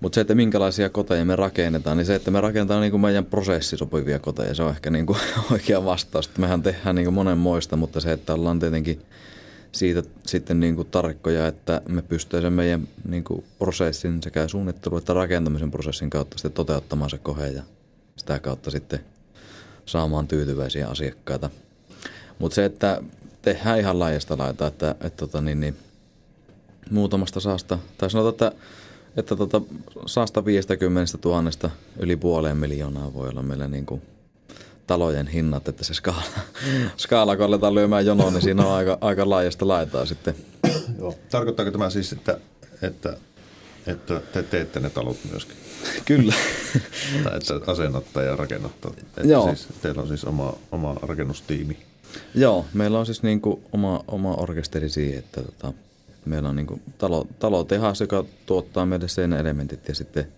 mutta 0.00 0.14
se, 0.14 0.20
että 0.20 0.34
minkälaisia 0.34 0.90
koteja 0.90 1.24
me 1.24 1.36
rakennetaan, 1.36 1.96
niin 1.96 2.06
se, 2.06 2.14
että 2.14 2.30
me 2.30 2.40
rakennetaan 2.40 2.80
niin 2.80 2.90
kuin 2.90 3.00
meidän 3.00 3.24
prosessisopivia 3.24 4.18
koteja, 4.18 4.54
se 4.54 4.62
on 4.62 4.70
ehkä 4.70 4.90
niin 4.90 5.06
kuin 5.06 5.18
oikea 5.52 5.84
vastaus. 5.84 6.26
Että 6.26 6.40
mehän 6.40 6.62
tehdään 6.62 6.94
niin 6.94 7.06
kuin 7.06 7.14
monenmoista, 7.14 7.76
mutta 7.76 8.00
se, 8.00 8.12
että 8.12 8.34
ollaan 8.34 8.58
tietenkin 8.58 9.02
siitä 9.72 10.02
sitten 10.26 10.60
niin 10.60 10.76
kuin 10.76 10.88
tarkkoja, 10.90 11.46
että 11.46 11.82
me 11.88 12.02
pystyy 12.02 12.40
sen 12.40 12.52
meidän 12.52 12.88
niin 13.08 13.24
kuin 13.24 13.44
prosessin 13.58 14.22
sekä 14.22 14.48
suunnittelu- 14.48 14.96
että 14.96 15.14
rakentamisen 15.14 15.70
prosessin 15.70 16.10
kautta 16.10 16.38
sitten 16.38 16.52
toteuttamaan 16.52 17.10
se 17.10 17.18
kohe 17.18 17.48
ja 17.48 17.62
sitä 18.16 18.38
kautta 18.38 18.70
sitten 18.70 19.00
saamaan 19.86 20.28
tyytyväisiä 20.28 20.88
asiakkaita. 20.88 21.50
Mutta 22.38 22.54
se, 22.54 22.64
että 22.64 23.02
tehdään 23.42 23.78
ihan 23.78 23.98
laajasta 23.98 24.38
laita, 24.38 24.66
että, 24.66 24.90
että 24.90 25.26
tota, 25.26 25.40
niin, 25.40 25.60
niin, 25.60 25.76
muutamasta 26.90 27.40
saasta, 27.40 27.78
tai 27.98 28.10
sanotaan, 28.10 28.52
että, 28.52 28.64
että 29.16 29.36
tota, 29.36 29.60
saasta 30.06 30.44
50 30.44 31.18
000 31.24 31.70
yli 31.98 32.16
puoleen 32.16 32.56
miljoonaa 32.56 33.14
voi 33.14 33.28
olla 33.28 33.42
meillä 33.42 33.68
niin 33.68 33.86
kuin 33.86 34.02
talojen 34.86 35.26
hinnat, 35.26 35.68
että 35.68 35.84
se 35.84 35.94
skaala, 35.94 36.22
skaala 36.96 37.36
kun 37.36 37.44
aletaan 37.44 37.74
lyömään 37.74 38.06
jonoon, 38.06 38.32
niin 38.32 38.42
siinä 38.42 38.66
on 38.66 38.72
aika, 38.72 38.98
aika 39.00 39.30
laajasta 39.30 39.68
laitaa 39.68 40.06
sitten. 40.06 40.34
Joo. 40.98 41.18
Tarkoittaako 41.30 41.70
tämä 41.70 41.90
siis, 41.90 42.12
että, 42.12 42.38
että, 42.82 43.16
että 43.86 44.20
te 44.32 44.42
teette 44.42 44.80
ne 44.80 44.90
talot 44.90 45.16
myöskin? 45.30 45.56
Kyllä. 46.04 46.34
tai 47.24 47.36
että 47.36 47.72
asennatte 47.72 48.24
ja 48.24 48.36
rakennatte. 48.36 48.88
Että 48.88 49.20
Joo. 49.24 49.46
Siis, 49.46 49.68
teillä 49.82 50.02
on 50.02 50.08
siis 50.08 50.24
oma, 50.24 50.54
oma 50.72 50.94
rakennustiimi. 51.02 51.78
Joo, 52.34 52.66
meillä 52.74 52.98
on 52.98 53.06
siis 53.06 53.22
niin 53.22 53.40
kuin 53.40 53.62
oma, 53.72 54.04
oma 54.08 54.34
orkesteri 54.34 54.88
siihen, 54.88 55.18
että 55.18 55.42
tota, 55.42 55.72
meillä 56.24 56.48
on 56.48 56.56
niin 56.56 56.66
kuin 56.66 56.82
talo, 56.98 57.26
talotehas, 57.38 58.00
joka 58.00 58.24
tuottaa 58.46 58.86
meille 58.86 59.08
sen 59.08 59.32
elementit 59.32 59.88
ja 59.88 59.94
sitten, 59.94 60.28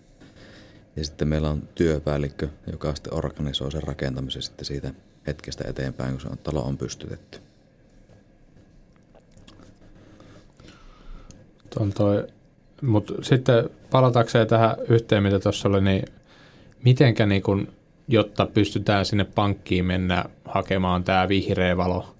ja 0.96 1.04
sitten 1.04 1.28
meillä 1.28 1.50
on 1.50 1.68
työpäällikkö, 1.74 2.48
joka 2.72 2.94
sitten 2.94 3.14
organisoi 3.14 3.72
sen 3.72 3.82
rakentamisen 3.82 4.42
sitten 4.42 4.64
siitä 4.64 4.90
hetkestä 5.26 5.64
eteenpäin, 5.68 6.10
kun 6.10 6.20
se 6.20 6.28
on, 6.28 6.38
talo 6.38 6.62
on 6.62 6.78
pystytetty. 6.78 7.38
On 11.80 11.92
sitten 13.22 13.70
palatakseen 13.90 14.46
tähän 14.46 14.76
yhteen, 14.88 15.22
mitä 15.22 15.40
tuossa 15.40 15.68
oli, 15.68 15.80
niin 15.80 16.04
mitenkä 16.84 17.26
niin 17.26 17.42
kun, 17.42 17.68
jotta 18.08 18.46
pystytään 18.46 19.06
sinne 19.06 19.24
pankkiin 19.24 19.84
mennä 19.84 20.24
hakemaan 20.44 21.04
tämä 21.04 21.28
vihreä 21.28 21.76
valo, 21.76 22.14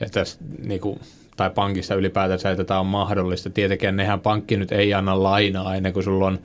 ja 0.00 0.08
tästä, 0.08 0.44
niin 0.58 0.80
kun, 0.80 1.00
tai 1.36 1.50
pankissa 1.50 1.94
ylipäätänsä, 1.94 2.50
että 2.50 2.64
tämä 2.64 2.80
on 2.80 2.86
mahdollista. 2.86 3.50
Tietenkin 3.50 3.96
nehän 3.96 4.20
pankki 4.20 4.56
nyt 4.56 4.72
ei 4.72 4.94
anna 4.94 5.22
lainaa 5.22 5.74
ennen 5.74 5.92
kuin 5.92 6.04
sulla 6.04 6.26
on 6.26 6.38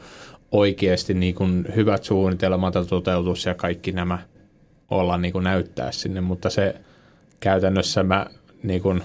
oikeasti 0.58 1.14
niin 1.14 1.36
kun 1.36 1.66
hyvät 1.76 2.04
suunnitelmat 2.04 2.76
ja 2.76 2.86
toteutus 2.86 3.46
ja 3.46 3.54
kaikki 3.54 3.92
nämä 3.92 4.20
olla 4.90 5.18
niin 5.18 5.34
kun 5.34 5.44
näyttää 5.44 5.92
sinne, 5.92 6.22
mutta 6.22 6.50
se 6.50 6.76
käytännössä 7.40 8.04
mä 8.04 8.26
niin 8.64 8.82
kun 8.82 9.04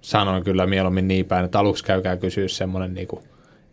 sanon 0.00 0.44
kyllä 0.44 0.66
mieluummin 0.66 1.08
niin 1.08 1.26
päin, 1.26 1.44
että 1.44 1.58
aluksi 1.58 1.84
käykää 1.84 2.16
kysyä 2.16 2.48
semmoinen 2.48 2.94
niin 2.94 3.08
kuin, 3.08 3.22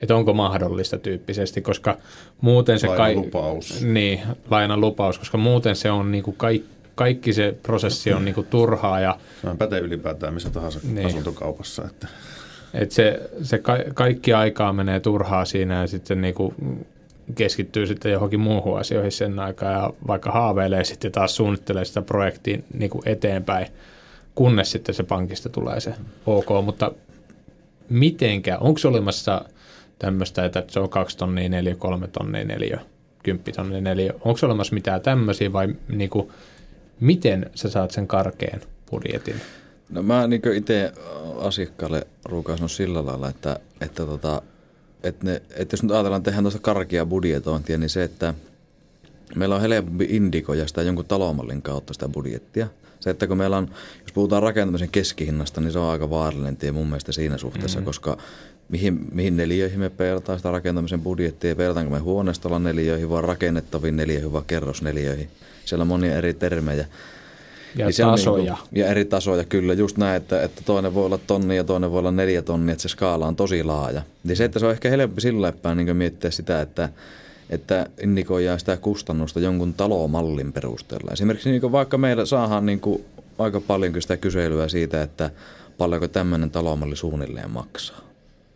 että 0.01 0.15
onko 0.15 0.33
mahdollista 0.33 0.97
tyyppisesti, 0.97 1.61
koska 1.61 1.97
muuten 2.41 2.79
se... 2.79 2.87
Lainan 2.87 3.15
lupaus. 3.15 3.81
Niin, 3.81 4.19
lainan 4.49 4.81
lupaus, 4.81 5.19
koska 5.19 5.37
muuten 5.37 5.75
se 5.75 5.91
on 5.91 6.11
niin 6.11 6.23
kuin 6.23 6.37
kaikki, 6.37 6.69
kaikki 6.95 7.33
se 7.33 7.55
prosessi 7.63 8.13
on 8.13 8.25
niin 8.25 8.35
kuin 8.35 8.47
turhaa 8.47 8.99
ja 8.99 9.17
Sehän 9.41 9.57
pätee 9.57 9.79
ylipäätään 9.79 10.33
missä 10.33 10.49
tahansa 10.49 10.79
Niin. 10.83 11.07
asuntokaupassa. 11.07 11.85
Että 11.85 12.07
et 12.73 12.91
se, 12.91 13.29
se 13.41 13.57
ka, 13.57 13.77
kaikki 13.93 14.33
aikaa 14.33 14.73
menee 14.73 14.99
turhaa 14.99 15.45
siinä 15.45 15.81
ja 15.81 15.87
sitten 15.87 16.21
niin 16.21 16.33
kuin 16.33 16.55
keskittyy 17.35 17.87
sitten 17.87 18.11
johonkin 18.11 18.39
muuhun 18.39 18.79
asioihin 18.79 19.11
sen 19.11 19.39
aikaa 19.39 19.71
ja 19.71 19.93
vaikka 20.07 20.31
haaveilee 20.31 20.83
sitten 20.83 21.11
taas 21.11 21.35
suunnittelee 21.35 21.85
sitä 21.85 22.01
projektia 22.01 22.57
niin 22.73 22.91
kuin 22.91 23.01
eteenpäin, 23.05 23.67
kunnes 24.35 24.71
sitten 24.71 24.95
se 24.95 25.03
pankista 25.03 25.49
tulee 25.49 25.79
se 25.79 25.93
ok, 26.25 26.49
mutta 26.65 26.91
mitenkä, 27.89 28.57
onko 28.57 28.79
olemassa 28.87 29.45
tämmöistä, 29.99 30.45
että 30.45 30.63
se 30.67 30.79
on 30.79 30.89
kaksi 30.89 31.17
tonnia 31.17 31.49
neljä, 31.49 31.75
kolme 31.75 32.07
tonnia 32.07 32.45
neljä, 32.45 32.79
kymppi 33.23 33.51
tonnia 33.51 33.81
neljä. 33.81 34.13
Onko 34.13 34.39
olemassa 34.43 34.73
mitään 34.73 35.01
tämmöisiä 35.01 35.53
vai 35.53 35.67
niin 35.87 36.09
kuin, 36.09 36.29
miten 36.99 37.49
sä 37.55 37.69
saat 37.69 37.91
sen 37.91 38.07
karkeen 38.07 38.61
budjetin? 38.91 39.35
No 39.93 40.03
mä 40.03 40.27
niin 40.27 40.41
itse 40.55 40.91
asiakkaalle 41.39 42.07
ruukaan 42.25 42.69
sillä 42.69 43.05
lailla, 43.05 43.29
että, 43.29 43.59
että, 43.81 44.05
tota, 44.05 44.41
että, 45.03 45.25
ne, 45.25 45.41
että 45.55 45.73
jos 45.73 45.83
nyt 45.83 45.91
ajatellaan 45.91 46.23
tehdään 46.23 46.43
tuosta 46.43 46.59
karkia 46.59 47.05
budjetointia, 47.05 47.77
niin 47.77 47.89
se, 47.89 48.03
että 48.03 48.33
meillä 49.35 49.55
on 49.55 49.61
helpompi 49.61 50.07
indikoida 50.09 50.67
sitä 50.67 50.81
jonkun 50.81 51.05
talomallin 51.05 51.61
kautta 51.61 51.93
sitä 51.93 52.09
budjettia. 52.09 52.67
Se, 52.99 53.09
että 53.09 53.27
kun 53.27 53.37
meillä 53.37 53.57
on, 53.57 53.69
jos 54.01 54.13
puhutaan 54.13 54.43
rakentamisen 54.43 54.89
keskihinnasta, 54.89 55.61
niin 55.61 55.71
se 55.71 55.79
on 55.79 55.91
aika 55.91 56.09
vaarallinen 56.09 56.57
tie 56.57 56.71
mun 56.71 56.87
mielestä 56.87 57.11
siinä 57.11 57.37
suhteessa, 57.37 57.79
mm-hmm. 57.79 57.85
koska 57.85 58.17
mihin, 58.69 59.07
mihin 59.11 59.37
neliöihin 59.37 59.79
me 59.79 59.89
peilataan 59.89 60.39
sitä 60.39 60.51
rakentamisen 60.51 61.01
budjettia, 61.01 61.55
peilataanko 61.55 61.91
me 61.91 61.99
huoneistolla 61.99 62.59
neliöihin, 62.59 63.09
vai 63.09 63.21
rakennettaviin 63.21 63.95
neliöihin, 63.95 64.33
vai 64.33 64.41
kerrosneliöihin. 64.47 65.29
Siellä 65.65 65.81
on 65.81 65.87
monia 65.87 66.17
eri 66.17 66.33
termejä. 66.33 66.85
Ja 67.75 67.85
niin 67.85 67.95
tasoja. 67.97 68.53
Niin 68.53 68.63
kuin, 68.69 68.79
ja 68.79 68.87
eri 68.87 69.05
tasoja, 69.05 69.43
kyllä. 69.43 69.73
Just 69.73 69.97
näin, 69.97 70.17
että, 70.17 70.43
että 70.43 70.61
toinen 70.65 70.93
voi 70.93 71.05
olla 71.05 71.17
tonni 71.17 71.55
ja 71.55 71.63
toinen 71.63 71.91
voi 71.91 71.99
olla 71.99 72.11
neljä 72.11 72.41
tonnia, 72.41 72.73
että 72.73 72.81
se 72.81 72.89
skaala 72.89 73.27
on 73.27 73.35
tosi 73.35 73.63
laaja. 73.63 74.01
Niin 74.23 74.37
se, 74.37 74.43
että 74.43 74.59
se 74.59 74.65
on 74.65 74.71
ehkä 74.71 74.89
helpompi 74.89 75.21
sillä 75.21 75.51
päin 75.51 75.77
niin 75.77 75.97
miettiä 75.97 76.31
sitä, 76.31 76.61
että, 76.61 76.89
että 77.49 77.87
indikoidaan 78.03 78.59
sitä 78.59 78.77
kustannusta 78.77 79.39
jonkun 79.39 79.73
talomallin 79.73 80.53
perusteella. 80.53 81.11
Esimerkiksi 81.11 81.51
niin 81.51 81.71
vaikka 81.71 81.97
meillä 81.97 82.25
saadaan 82.25 82.65
niin 82.65 82.79
kuin 82.79 83.05
aika 83.39 83.61
paljon 83.61 84.01
sitä 84.01 84.17
kyselyä 84.17 84.67
siitä, 84.67 85.01
että 85.01 85.29
paljonko 85.77 86.07
tämmöinen 86.07 86.51
talomalli 86.51 86.95
suunnilleen 86.95 87.51
maksaa. 87.51 88.01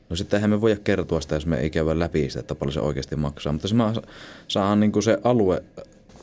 No 0.09 0.15
sitten 0.15 0.37
eihän 0.37 0.49
me 0.49 0.61
voida 0.61 0.77
kertoa 0.83 1.21
sitä, 1.21 1.35
jos 1.35 1.45
me 1.45 1.59
ei 1.59 1.69
käydä 1.69 1.99
läpi 1.99 2.29
sitä, 2.29 2.39
että 2.39 2.55
paljon 2.55 2.73
se 2.73 2.79
oikeasti 2.79 3.15
maksaa. 3.15 3.53
Mutta 3.53 3.67
se 3.67 3.75
saadaan 4.47 4.79
niin 4.79 4.91
kuin 4.91 5.03
se 5.03 5.17
alue 5.23 5.63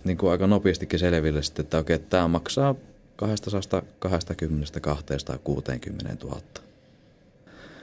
niin 0.05 0.17
kuin 0.17 0.31
aika 0.31 0.47
nopeastikin 0.47 0.99
selville 0.99 1.43
sitten, 1.43 1.63
että 1.63 1.79
okei, 1.79 1.99
tämä 1.99 2.29
maksaa 2.29 2.75
220 3.17 4.81
260 4.81 6.25
000. 6.25 6.41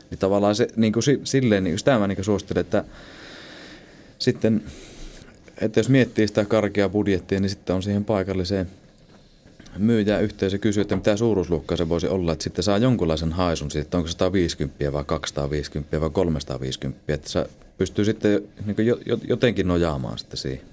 Niin 0.10 0.20
tavallaan 0.20 0.56
se, 0.56 0.68
niin 0.76 0.94
kuin 0.94 1.04
silleen, 1.24 1.64
niin 1.64 1.80
sitä 1.80 2.00
mä 2.00 2.08
niin 2.08 2.24
suosittelen, 2.24 2.62
että 2.62 2.84
sitten, 4.20 4.64
että 5.62 5.80
jos 5.80 5.90
miettii 5.90 6.28
sitä 6.28 6.46
karkeaa 6.46 6.90
budjettia, 6.90 7.40
niin 7.40 7.50
sitten 7.50 7.76
on 7.76 7.84
siihen 7.84 8.06
paikalliseen 8.06 8.68
myyjä 9.78 10.20
yhteisö 10.20 10.58
kysyy, 10.58 10.82
että 10.82 10.96
mitä 10.96 11.18
suuruusluokkaa 11.18 11.78
se 11.78 11.90
voisi 11.90 12.08
olla, 12.08 12.34
että 12.34 12.44
sitten 12.44 12.64
saa 12.64 12.78
jonkunlaisen 12.78 13.32
haisun 13.32 13.72
siitä, 13.72 13.86
että 13.86 13.98
onko 13.98 14.08
se 14.08 14.12
150 14.12 14.94
vai 14.94 15.04
250 15.04 16.02
vai 16.02 16.10
350, 16.10 17.14
että 17.14 17.30
se 17.30 17.46
pystyy 17.78 18.06
sitten 18.06 18.42
niin 18.66 18.88
jotenkin 19.28 19.68
nojaamaan 19.68 20.18
sitten 20.18 20.38
siihen. 20.38 20.71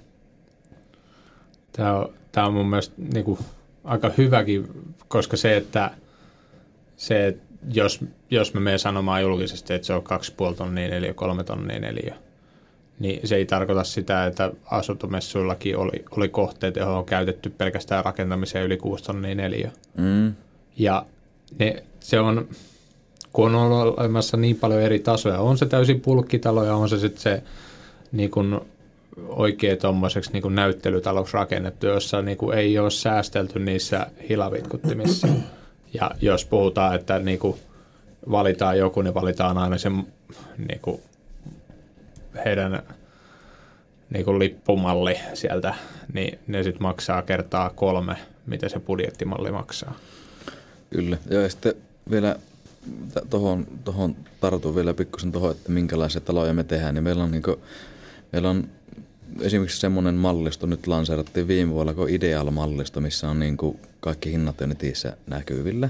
Tämä 1.71 1.93
on, 1.93 2.13
tämä 2.31 2.47
on 2.47 2.53
mun 2.53 2.69
mielestä 2.69 2.95
niin 3.13 3.25
kuin 3.25 3.39
aika 3.83 4.11
hyväkin, 4.17 4.67
koska 5.07 5.37
se, 5.37 5.57
että 5.57 5.91
se, 6.97 7.37
jos, 7.73 7.99
jos 8.31 8.53
me 8.53 8.59
menen 8.59 8.79
sanomaan 8.79 9.21
julkisesti, 9.21 9.73
että 9.73 9.85
se 9.85 9.93
on 9.93 10.03
2,5 10.49 10.55
tonnia 10.55 10.87
neljä, 10.87 11.13
3 11.13 11.43
tonnia 11.43 11.79
neljä, 11.79 12.15
niin 12.99 13.27
se 13.27 13.35
ei 13.35 13.45
tarkoita 13.45 13.83
sitä, 13.83 14.25
että 14.25 14.51
asuntomessuillakin 14.65 15.77
oli, 15.77 16.05
oli 16.11 16.29
kohteet, 16.29 16.75
joihin 16.75 16.95
on 16.95 17.05
käytetty 17.05 17.49
pelkästään 17.49 18.05
rakentamiseen 18.05 18.65
yli 18.65 18.77
6 18.77 19.03
tonnia 19.03 19.35
neljä. 19.35 19.71
Mm. 19.97 20.33
Ja 20.77 21.05
ne, 21.59 21.83
se 21.99 22.19
on, 22.19 22.49
kun 23.33 23.55
on 23.55 23.71
olemassa 23.71 24.37
niin 24.37 24.55
paljon 24.55 24.81
eri 24.81 24.99
tasoja, 24.99 25.39
on 25.39 25.57
se 25.57 25.65
täysin 25.65 26.01
pulkkitalo 26.01 26.63
ja 26.63 26.75
on 26.75 26.89
se 26.89 26.99
sitten 26.99 27.21
se 27.21 27.43
niin 28.11 28.31
kuin 28.31 28.59
oikein 29.27 29.77
tuommoiseksi 29.77 30.31
niin 30.33 30.55
näyttelytaloksi 30.55 31.33
rakennettu, 31.33 31.87
jossa 31.87 32.21
niin 32.21 32.37
kuin 32.37 32.57
ei 32.57 32.79
ole 32.79 32.91
säästelty 32.91 33.59
niissä 33.59 34.07
hilavitkuttimissa. 34.29 35.27
Ja 35.93 36.11
jos 36.21 36.45
puhutaan, 36.45 36.95
että 36.95 37.19
niin 37.19 37.39
kuin 37.39 37.59
valitaan 38.31 38.77
joku, 38.77 39.01
niin 39.01 39.13
valitaan 39.13 39.57
aina 39.57 39.77
se 39.77 39.89
niin 40.57 40.79
kuin 40.81 41.01
heidän 42.45 42.83
niin 44.09 44.25
kuin 44.25 44.39
lippumalli 44.39 45.19
sieltä, 45.33 45.73
niin 46.13 46.39
ne 46.47 46.63
sitten 46.63 46.83
maksaa 46.83 47.21
kertaa 47.21 47.69
kolme, 47.69 48.15
mitä 48.45 48.69
se 48.69 48.79
budjettimalli 48.79 49.51
maksaa. 49.51 49.95
Kyllä, 50.89 51.17
ja 51.29 51.49
sitten 51.49 51.73
vielä 52.11 52.35
tuohon 53.29 53.67
tohon 53.83 54.15
tartun 54.41 54.75
vielä 54.75 54.93
pikkusen 54.93 55.31
tuohon, 55.31 55.51
että 55.51 55.71
minkälaisia 55.71 56.21
taloja 56.21 56.53
me 56.53 56.63
tehdään, 56.63 56.95
niin 56.95 57.03
meillä 57.03 57.23
on, 57.23 57.31
niin 57.31 57.43
kuin, 57.43 57.57
meillä 58.31 58.49
on 58.49 58.69
esimerkiksi 59.41 59.79
semmoinen 59.79 60.15
mallisto 60.15 60.65
nyt 60.65 60.87
lanseerattiin 60.87 61.47
viime 61.47 61.73
vuonna 61.73 61.93
kuin 61.93 62.13
Ideal-mallisto, 62.13 63.01
missä 63.01 63.29
on 63.29 63.39
niin 63.39 63.57
kuin 63.57 63.79
kaikki 63.99 64.31
hinnat 64.31 64.61
jo 64.61 64.67
netissä 64.67 65.17
näkyvillä. 65.27 65.89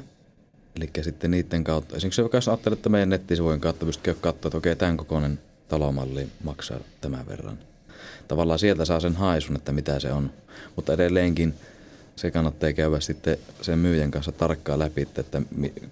Eli 0.75 0.89
sitten 1.01 1.31
niiden 1.31 1.63
kautta, 1.63 1.95
esimerkiksi 1.95 2.21
jos 2.33 2.47
ajattelee, 2.47 2.73
että 2.73 2.89
meidän 2.89 3.09
nettisivujen 3.09 3.59
kautta 3.59 3.85
pystyy 3.85 4.13
katsoa, 4.13 4.49
että 4.49 4.57
okei, 4.57 4.75
tämän 4.75 4.97
kokoinen 4.97 5.39
talomalli 5.67 6.27
maksaa 6.43 6.79
tämän 7.01 7.27
verran. 7.27 7.59
Tavallaan 8.27 8.59
sieltä 8.59 8.85
saa 8.85 8.99
sen 8.99 9.15
haisun, 9.15 9.55
että 9.55 9.71
mitä 9.71 9.99
se 9.99 10.11
on. 10.11 10.31
Mutta 10.75 10.93
edelleenkin 10.93 11.53
se 12.15 12.31
kannattaa 12.31 12.73
käydä 12.73 12.99
sitten 12.99 13.37
sen 13.61 13.79
myyjän 13.79 14.11
kanssa 14.11 14.31
tarkkaan 14.31 14.79
läpi, 14.79 15.01
että, 15.01 15.41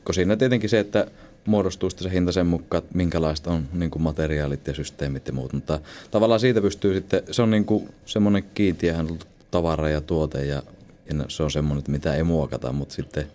kun 0.05 0.15
siinä 0.15 0.35
tietenkin 0.35 0.69
se, 0.69 0.79
että 0.79 1.07
muodostuu 1.47 1.89
se 1.89 2.11
hinta 2.11 2.31
sen 2.31 2.47
mukaan, 2.47 2.83
että 2.83 2.97
minkälaista 2.97 3.51
on 3.51 3.67
niin 3.73 3.91
kuin 3.91 4.01
materiaalit 4.01 4.67
ja 4.67 4.73
systeemit 4.73 5.27
ja 5.27 5.33
muut. 5.33 5.53
Mutta 5.53 5.79
tavallaan 6.11 6.39
siitä 6.39 6.61
pystyy 6.61 6.93
sitten, 6.93 7.23
se 7.31 7.41
on 7.41 7.51
niin 7.51 7.65
kuin 7.65 7.89
semmoinen 8.05 8.43
kiintiähän 8.53 9.07
tavara 9.51 9.89
ja 9.89 10.01
tuote 10.01 10.45
ja, 10.45 10.63
ja 11.09 11.25
se 11.27 11.43
on 11.43 11.51
semmoinen, 11.51 11.79
että 11.79 11.91
mitä 11.91 12.15
ei 12.15 12.23
muokata, 12.23 12.71
mutta 12.71 12.95
sitten, 12.95 13.27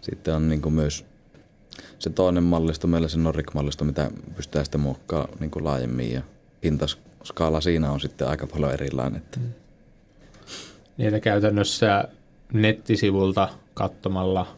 sitten 0.00 0.34
on 0.34 0.48
niin 0.48 0.62
kuin 0.62 0.74
myös 0.74 1.04
se 1.98 2.10
toinen 2.10 2.42
mallisto, 2.42 2.86
meillä 2.86 3.08
se 3.08 3.18
Nordic-mallisto, 3.18 3.84
mitä 3.84 4.10
pystytään 4.36 4.64
sitten 4.64 4.80
muokkaamaan 4.80 5.38
niin 5.40 5.50
kuin 5.50 5.64
laajemmin 5.64 6.12
ja 6.12 6.22
hintaskaala 6.64 7.60
siinä 7.60 7.90
on 7.90 8.00
sitten 8.00 8.28
aika 8.28 8.46
paljon 8.46 8.72
erilainen. 8.72 9.16
Että. 9.16 9.40
Mm. 9.40 9.52
Niitä 10.96 11.20
käytännössä 11.20 12.08
nettisivulta 12.52 13.48
katsomalla 13.74 14.56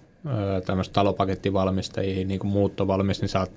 tämmöistä 0.66 0.92
talopakettivalmistajia, 0.92 2.26
niin 2.26 2.40
kuin 2.40 2.50
muuttovalmis, 2.50 3.20
niin 3.20 3.28
saat 3.28 3.50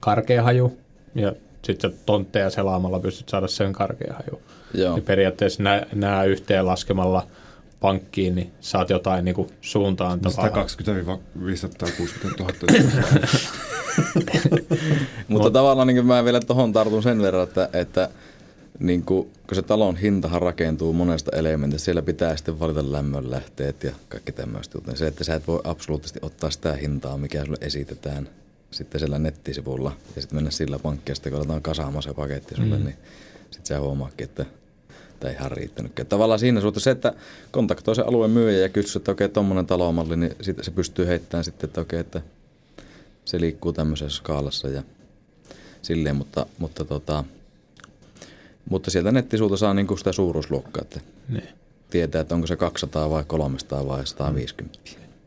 karkea 0.00 0.42
haju 0.42 0.76
ja 1.14 1.32
sitten 1.62 1.94
tontteja 2.06 2.50
selaamalla 2.50 3.00
pystyt 3.00 3.28
saada 3.28 3.48
sen 3.48 3.72
karkea 3.72 4.14
haju. 4.14 4.42
Joo. 4.74 4.94
Niin 4.94 5.04
periaatteessa 5.04 5.62
nämä, 5.92 6.24
yhteen 6.24 6.66
laskemalla 6.66 7.26
pankkiin, 7.80 8.34
niin 8.34 8.52
saat 8.60 8.90
jotain 8.90 9.24
niin 9.24 9.46
suuntaan. 9.60 10.20
120-560 10.20 10.28
000. 12.38 12.50
Mutta 15.28 15.50
tavallaan 15.50 15.86
niin 15.86 16.06
mä 16.06 16.24
vielä 16.24 16.40
tuohon 16.40 16.72
tartun 16.72 17.02
sen 17.02 17.22
verran, 17.22 17.42
että, 17.42 17.68
että 17.72 18.08
niin 18.80 19.02
kuin, 19.02 19.30
kun 19.46 19.54
se 19.54 19.62
talon 19.62 19.96
hintahan 19.96 20.42
rakentuu 20.42 20.92
monesta 20.92 21.36
elementistä, 21.36 21.84
siellä 21.84 22.02
pitää 22.02 22.36
sitten 22.36 22.60
valita 22.60 22.92
lämmönlähteet 22.92 23.84
ja 23.84 23.92
kaikki 24.08 24.32
tämmöistä. 24.32 24.78
Joten 24.78 24.96
se, 24.96 25.06
että 25.06 25.24
sä 25.24 25.34
et 25.34 25.46
voi 25.46 25.60
absoluuttisesti 25.64 26.18
ottaa 26.22 26.50
sitä 26.50 26.72
hintaa, 26.72 27.18
mikä 27.18 27.44
sulle 27.44 27.58
esitetään 27.60 28.28
sitten 28.70 28.98
siellä 28.98 29.18
nettisivulla 29.18 29.96
ja 30.16 30.22
sitten 30.22 30.36
mennä 30.36 30.50
sillä 30.50 30.78
pankkiin, 30.78 31.16
sitten 31.16 31.32
kun 31.32 31.40
otetaan 31.40 31.62
kasaamaan 31.62 32.02
se 32.02 32.14
paketti 32.14 32.54
sulle, 32.54 32.78
mm. 32.78 32.84
niin 32.84 32.96
sitten 33.40 33.66
sä 33.66 33.80
huomaakin, 33.80 34.24
että 34.24 34.46
tämä 35.20 35.30
ei 35.30 35.36
ihan 35.36 35.52
riittänytkään. 35.52 36.06
Tavallaan 36.06 36.40
siinä 36.40 36.60
suhteessa 36.60 36.84
se, 36.84 36.90
että 36.90 37.14
kontaktoi 37.50 37.94
se 37.94 38.02
alueen 38.02 38.30
myyjä 38.30 38.58
ja 38.58 38.68
kysyy, 38.68 39.00
että 39.00 39.12
okei, 39.12 39.28
tuommoinen 39.28 39.66
talomalli, 39.66 40.16
niin 40.16 40.36
sitten 40.40 40.64
se 40.64 40.70
pystyy 40.70 41.06
heittämään 41.06 41.44
sitten, 41.44 41.68
että 41.68 41.80
okei, 41.80 42.00
että 42.00 42.22
se 43.24 43.40
liikkuu 43.40 43.72
tämmöisessä 43.72 44.16
skaalassa 44.16 44.68
ja 44.68 44.82
silleen, 45.82 46.16
mutta, 46.16 46.46
mutta 46.58 46.84
tota, 46.84 47.24
mutta 48.68 48.90
sieltä 48.90 49.12
nettisuulta 49.12 49.56
saa 49.56 49.74
niinku 49.74 49.96
sitä 49.96 50.12
suuruusluokkaa, 50.12 50.82
että 50.82 51.00
ne. 51.28 51.42
tietää, 51.90 52.20
että 52.20 52.34
onko 52.34 52.46
se 52.46 52.56
200 52.56 53.10
vai 53.10 53.24
300 53.26 53.86
vai 53.86 54.06
150. 54.06 54.78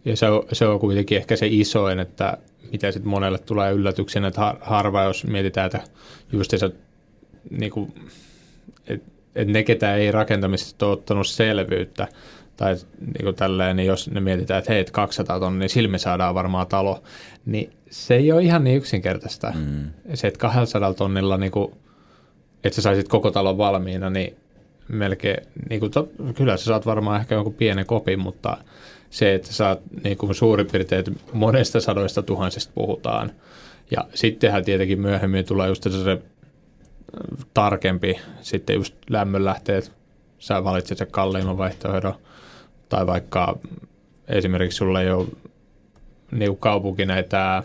Ja 0.06 0.18
se 0.18 0.30
on, 0.30 0.44
se 0.52 0.68
on 0.68 0.80
kuitenkin 0.80 1.18
ehkä 1.18 1.36
se 1.36 1.48
isoin, 1.48 2.00
että 2.00 2.38
mitä 2.72 2.92
sitten 2.92 3.10
monelle 3.10 3.38
tulee 3.38 3.72
yllätyksenä, 3.72 4.28
että 4.28 4.56
harva 4.62 5.04
jos 5.04 5.24
mietitään, 5.24 5.66
että 5.66 5.82
just 6.32 6.52
se, 6.58 6.72
niinku, 7.50 7.94
että 8.88 9.12
et 9.36 9.48
ne, 9.48 9.64
ketä 9.64 9.96
ei 9.96 10.12
rakentamisesta 10.12 10.86
ole 10.86 10.94
ottanut 10.94 11.28
selvyyttä, 11.28 12.08
tai 12.58 12.76
niin 13.00 13.24
kuin 13.24 13.36
tälleen, 13.36 13.76
niin 13.76 13.88
jos 13.88 14.10
ne 14.10 14.22
mietitään, 14.22 14.60
että 14.60 14.74
hei, 14.74 14.86
200 14.92 15.40
tonnia, 15.40 15.60
niin 15.60 15.70
silmi 15.70 16.00
saadaan 16.00 16.36
varmaan 16.36 16.68
talo, 16.68 17.04
niin 17.46 17.74
se 17.90 18.16
ei 18.16 18.32
ole 18.32 18.44
ihan 18.44 18.64
niin 18.64 18.78
yksinkertaista. 18.78 19.54
Mm. 19.56 19.90
Se, 20.14 20.28
että 20.28 20.40
200 20.40 20.94
tonnilla 20.94 21.38
niin 21.38 21.52
kuin 21.52 21.74
että 22.64 22.76
sä 22.76 22.82
saisit 22.82 23.08
koko 23.08 23.32
talon 23.32 23.58
valmiina, 23.58 24.10
niin 24.10 24.36
melkein, 24.88 25.48
niin 25.70 25.80
kuin 25.80 25.92
kyllä 26.36 26.58
sä 26.58 26.66
saat 26.66 26.86
varmaan 26.86 27.22
ehkä 27.22 27.36
jonkun 27.36 27.54
pienen 27.54 27.86
kopin, 27.86 28.20
mutta 28.20 28.58
se, 29.10 29.34
että 29.34 29.48
sä 29.48 29.54
saat 29.54 29.80
niin 30.04 30.18
kuin 30.18 30.36
suurin 30.36 30.68
piirtein 30.72 31.04
monesta 31.34 31.82
sadoista 31.82 32.22
tuhansista 32.22 32.72
puhutaan. 32.76 33.32
Ja 33.92 34.06
sittenhän 34.14 34.66
tietenkin 34.66 35.02
myöhemmin 35.02 35.46
tulee 35.46 35.68
just 35.68 35.84
se 35.84 36.22
tarkempi. 37.54 38.20
Sitten 38.42 38.76
just 38.76 38.96
lämmönlähteet, 39.10 39.92
sä 40.40 40.64
valitset 40.64 40.98
sen 40.98 41.08
kalliimman 41.12 41.58
vaihtoehdon. 41.58 42.14
Tai 42.90 43.08
vaikka 43.08 43.60
esimerkiksi 44.28 44.78
sulla 44.78 45.02
ei 45.02 45.12
ole 45.12 45.28
niin 46.32 46.58
kaupunki 46.58 47.06
näitä 47.06 47.64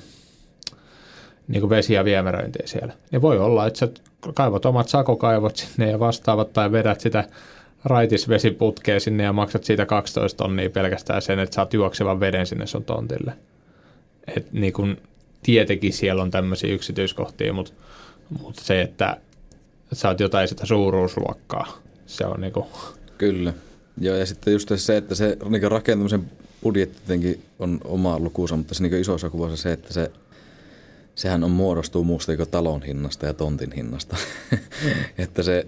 niin 1.49 1.61
kuin 1.61 1.70
vesi- 1.70 1.94
ja 1.94 2.05
viemäröintiä 2.05 2.66
siellä. 2.66 2.92
Niin 3.11 3.22
voi 3.22 3.38
olla, 3.38 3.66
että 3.66 3.78
sä 3.78 3.88
kaivot 4.35 4.64
omat 4.64 4.89
sakokaivot 4.89 5.57
sinne 5.57 5.91
ja 5.91 5.99
vastaavat 5.99 6.53
tai 6.53 6.73
vedät 6.73 7.01
sitä 7.01 7.25
raitisvesiputkea 7.85 9.01
sinne 9.01 9.25
ja 9.25 9.33
maksat 9.33 9.64
siitä 9.64 9.87
12 9.87 10.37
tonnia 10.37 10.71
pelkästään 10.71 11.23
sen, 11.23 11.39
että 11.39 11.55
saat 11.55 11.75
juoksevan 11.75 12.21
veden 12.21 12.47
sinne 12.47 12.66
sun 12.66 12.85
tontille. 12.85 13.33
Et 14.37 14.53
niin 14.53 14.73
kuin, 14.73 15.03
tietenkin 15.43 15.93
siellä 15.93 16.23
on 16.23 16.31
tämmöisiä 16.31 16.75
yksityiskohtia, 16.75 17.53
mutta, 17.53 17.73
mutta 18.43 18.64
se, 18.64 18.81
että 18.83 19.16
saat 19.93 20.21
jotain 20.21 20.49
sitä 20.49 20.66
suuruusluokkaa, 20.66 21.79
se 22.07 22.27
on 22.27 22.41
niin 22.41 22.53
kuin... 22.53 22.66
Kyllä. 23.19 23.53
Joo, 24.01 24.16
ja 24.16 24.27
sitten 24.27 24.53
just 24.53 24.73
se, 24.77 24.97
että 24.97 25.14
se 25.14 25.37
niin 25.49 25.71
rakentamisen 25.71 26.31
budjetti 26.62 27.41
on 27.59 27.81
oma 27.85 28.19
lukuunsa, 28.19 28.57
mutta 28.57 28.75
se 28.75 28.83
niin 28.83 29.01
isossa 29.01 29.31
kuvassa 29.31 29.57
se, 29.57 29.73
että 29.73 29.93
se, 29.93 30.11
sehän 31.19 31.45
on 31.45 31.51
muodostuu 31.51 32.05
muusta 32.05 32.37
kuin 32.37 32.51
talon 32.51 32.83
hinnasta 32.83 33.27
ja 33.27 33.35
tontin 33.35 33.73
hinnasta. 33.73 34.16
että 35.19 35.43
se, 35.43 35.66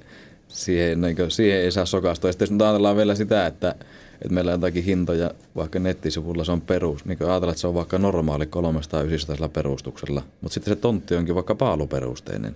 siihen, 0.49 1.01
niin 1.01 1.17
kuin, 1.17 1.31
siihen 1.31 1.61
ei 1.61 1.73
saa 1.73 1.87
sokastua. 1.87 2.29
Ja 2.29 2.33
sitten 2.33 2.49
jos 2.51 2.63
ajatellaan 2.63 2.97
vielä 2.97 3.15
sitä, 3.15 3.47
että, 3.47 3.75
että 4.13 4.35
meillä 4.35 4.51
on 4.51 4.55
jotakin 4.55 4.85
hintoja, 4.85 5.31
vaikka 5.57 5.79
nettisivulla 5.79 6.45
se 6.45 6.53
on 6.53 6.61
perus, 6.61 7.05
niin 7.05 7.19
ajatellaan, 7.21 7.51
että 7.51 7.61
se 7.61 7.67
on 7.67 7.75
vaikka 7.75 7.99
normaali 7.99 8.47
300 8.47 9.03
perustuksella, 9.53 10.23
mutta 10.41 10.55
sitten 10.55 10.75
se 10.75 10.81
tontti 10.81 11.15
onkin 11.15 11.35
vaikka 11.35 11.55
paaluperusteinen. 11.55 12.55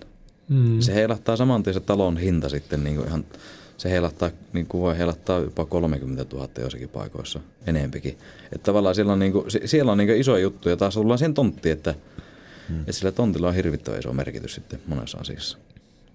Mm. 0.49 0.79
Se 0.79 0.95
heilahtaa 0.95 1.35
saman 1.35 1.63
tien 1.63 1.73
se 1.73 1.79
talon 1.79 2.17
hinta 2.17 2.49
sitten 2.49 2.83
niin 2.83 2.95
kuin 2.95 3.07
ihan, 3.07 3.25
se 3.77 3.89
heilahtaa, 3.89 4.29
niin 4.53 4.65
kuin 4.65 4.81
voi 4.81 4.97
heilahtaa 4.97 5.39
jopa 5.39 5.65
30 5.65 6.35
000 6.35 6.49
jossakin 6.59 6.89
paikoissa, 6.89 7.39
enempikin. 7.67 8.17
Että 8.43 8.65
tavallaan 8.65 8.95
siellä 8.95 9.13
on, 9.13 9.19
niin 9.19 9.31
kuin, 9.31 9.45
siellä 9.65 9.91
on 9.91 9.97
niin 9.97 10.07
kuin 10.07 10.19
iso 10.19 10.37
juttu 10.37 10.69
ja 10.69 10.77
taas 10.77 10.93
tullaan 10.93 11.17
siihen 11.17 11.33
tonttiin, 11.33 11.73
että, 11.73 11.95
mm. 12.69 12.79
että 12.79 12.91
sillä 12.91 13.11
tontilla 13.11 13.47
on 13.47 13.55
hirvittävän 13.55 13.99
iso 13.99 14.13
merkitys 14.13 14.55
sitten 14.55 14.81
monessa 14.87 15.17
asiassa. 15.17 15.57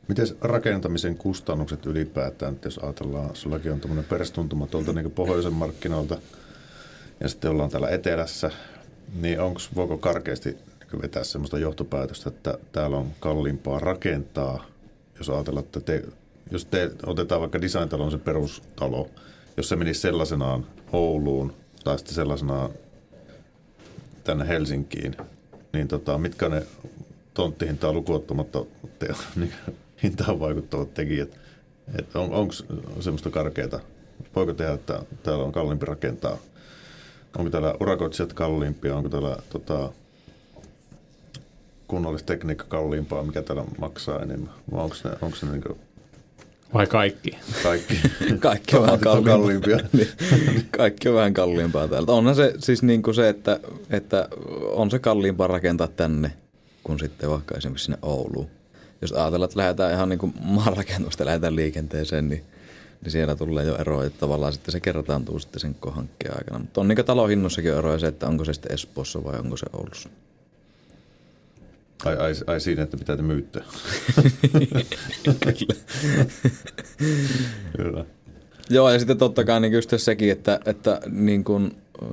Miten 0.08 0.26
rakentamisen 0.40 1.16
kustannukset 1.16 1.86
ylipäätään, 1.86 2.58
jos 2.64 2.78
ajatellaan, 2.78 3.36
sullakin 3.36 3.72
on 3.72 3.80
tämmöinen 3.80 4.04
perestuntuma 4.04 4.66
tuolta 4.66 4.92
niin 4.92 5.10
pohjoisen 5.10 5.52
markkinoilta 5.52 6.18
ja 7.20 7.28
sitten 7.28 7.50
ollaan 7.50 7.70
täällä 7.70 7.88
etelässä, 7.88 8.50
niin 9.20 9.40
onko, 9.40 9.60
voiko 9.74 9.98
karkeasti 9.98 10.56
niin 10.92 11.02
vetää 11.02 11.24
sellaista 11.24 11.58
johtopäätöstä, 11.58 12.28
että 12.28 12.58
täällä 12.72 12.96
on 12.96 13.10
kalliimpaa 13.20 13.78
rakentaa, 13.78 14.64
jos 15.18 15.30
ajatellaan, 15.30 15.64
että 15.64 15.80
te, 15.80 16.04
jos 16.50 16.64
te 16.64 16.90
otetaan 17.06 17.40
vaikka 17.40 17.60
designtalon 17.60 18.10
se 18.10 18.18
perustalo, 18.18 19.08
jos 19.56 19.68
se 19.68 19.76
menisi 19.76 20.00
sellaisenaan 20.00 20.66
Ouluun 20.92 21.52
tai 21.84 21.98
sitten 21.98 22.14
sellaisenaan 22.14 22.70
tänne 24.24 24.48
Helsinkiin, 24.48 25.16
niin 25.72 25.88
tota, 25.88 26.18
mitkä 26.18 26.48
ne 26.48 26.66
tonttihintaa 27.34 27.92
lukuottamatta 27.92 28.64
te, 28.98 29.08
niin, 29.36 29.52
hintaan 30.02 30.40
vaikuttavat 30.40 30.94
tekijät. 30.94 31.38
Että 31.98 32.18
on, 32.18 32.32
onko 32.32 32.54
semmoista 33.00 33.30
karkeata? 33.30 33.80
Voiko 34.36 34.52
tehdä, 34.52 34.72
että 34.72 35.02
täällä 35.22 35.44
on 35.44 35.52
kalliimpi 35.52 35.86
rakentaa? 35.86 36.38
Onko 37.38 37.50
täällä 37.50 37.74
urakoitsijat 37.80 38.32
kalliimpia? 38.32 38.96
Onko 38.96 39.08
täällä 39.08 39.36
tota, 39.50 39.92
kunnallistekniikka 41.86 42.64
kalliimpaa, 42.68 43.22
mikä 43.22 43.42
täällä 43.42 43.64
maksaa 43.78 44.22
enemmän? 44.22 44.54
Vai 44.72 44.84
onko 44.84 44.96
ne, 45.04 45.10
onko 45.10 45.36
ne 45.42 45.50
niin 45.52 45.78
vai 46.74 46.86
kaikki? 46.86 47.30
Kaikki. 47.62 48.00
kaikki 48.40 48.76
on 48.76 48.82
vähän 48.82 49.00
kalliimpia. 49.00 49.78
Niin. 49.92 50.08
kaikki 50.76 51.08
on 51.08 51.14
vähän 51.14 51.34
kalliimpaa 51.34 51.88
täältä. 51.88 52.12
Onhan 52.12 52.34
se 52.34 52.54
siis 52.58 52.82
niin 52.82 53.02
kuin 53.02 53.14
se, 53.14 53.28
että, 53.28 53.60
että 53.90 54.28
on 54.72 54.90
se 54.90 54.98
kalliimpaa 54.98 55.46
rakentaa 55.46 55.88
tänne 55.88 56.32
kuin 56.82 56.98
sitten 56.98 57.30
vaikka 57.30 57.56
esimerkiksi 57.56 57.84
sinne 57.84 57.98
Ouluun 58.02 58.46
jos 59.02 59.12
ajatellaan, 59.12 59.48
että 59.48 59.60
lähdetään 59.60 59.92
ihan 59.92 60.08
niin 60.08 60.18
kuin 60.18 60.34
maanrakennusta 60.40 61.24
lähdetään 61.24 61.56
liikenteeseen, 61.56 62.28
niin, 62.28 62.44
niin 63.02 63.12
siellä 63.12 63.36
tulee 63.36 63.64
jo 63.64 63.76
eroja, 63.76 64.06
että 64.06 64.20
tavallaan 64.20 64.52
sitten 64.52 64.72
se 64.72 64.80
kertaantuu 64.80 65.38
sitten 65.38 65.60
sen 65.60 65.76
hankkeen 65.90 66.36
aikana. 66.38 66.58
Mutta 66.58 66.80
on 66.80 66.88
niin 66.88 67.04
talohinnossakin 67.04 67.74
eroja 67.74 67.98
se, 67.98 68.06
että 68.06 68.28
onko 68.28 68.44
se 68.44 68.52
sitten 68.52 68.72
Espoossa 68.72 69.24
vai 69.24 69.38
onko 69.38 69.56
se 69.56 69.66
Oulussa. 69.72 70.08
Ai, 72.04 72.16
ai, 72.16 72.32
ai 72.46 72.60
siinä, 72.60 72.82
että 72.82 72.96
pitää 72.96 73.16
te 73.16 73.22
myyttää. 73.22 73.62
Kyllä. 75.22 75.74
Kyllä. 77.76 78.04
Joo, 78.70 78.90
ja 78.90 78.98
sitten 78.98 79.18
totta 79.18 79.44
kai 79.44 79.60
niin 79.60 79.72
just 79.72 79.92
sekin, 79.96 80.32
että, 80.32 80.60
että 80.66 81.00
niin 81.10 81.44
kuin, 81.44 81.76
äh, 82.02 82.08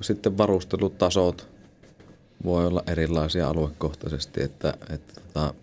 sitten 0.00 0.38
varustelutasot 0.38 1.48
voi 2.44 2.66
olla 2.66 2.82
erilaisia 2.86 3.48
aluekohtaisesti, 3.48 4.42
että, 4.42 4.74
että 4.90 5.20
tota, 5.20 5.54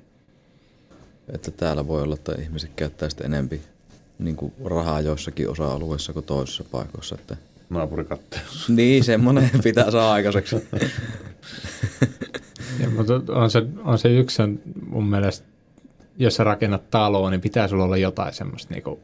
että 1.33 1.51
täällä 1.51 1.87
voi 1.87 2.01
olla, 2.01 2.13
että 2.13 2.35
ihmiset 2.41 2.71
käyttää 2.75 3.09
sitä 3.09 3.23
enempi 3.23 3.61
niin 4.19 4.35
kuin 4.35 4.53
rahaa 4.65 5.01
joissakin 5.01 5.49
osa-alueissa 5.49 6.13
kuin 6.13 6.25
toisissa 6.25 6.63
paikoissa. 6.63 7.15
Että... 7.15 7.37
Naapurikatteessa. 7.69 8.73
Niin, 8.73 9.03
semmoinen 9.03 9.49
pitää 9.63 9.91
saada 9.91 10.11
aikaiseksi. 10.11 10.55
ja, 12.79 12.89
mutta 12.89 13.13
on 13.29 13.51
se, 13.51 13.63
on 13.83 13.97
se 13.97 14.17
yksi 14.17 14.41
on 14.41 14.59
mun 14.87 15.05
mielestä, 15.05 15.47
jos 16.17 16.35
sä 16.35 16.43
rakennat 16.43 16.89
taloa, 16.89 17.29
niin 17.29 17.41
pitää 17.41 17.67
sulla 17.67 17.83
olla 17.83 17.97
jotain 17.97 18.33
semmoista 18.33 18.73
niin 18.73 18.99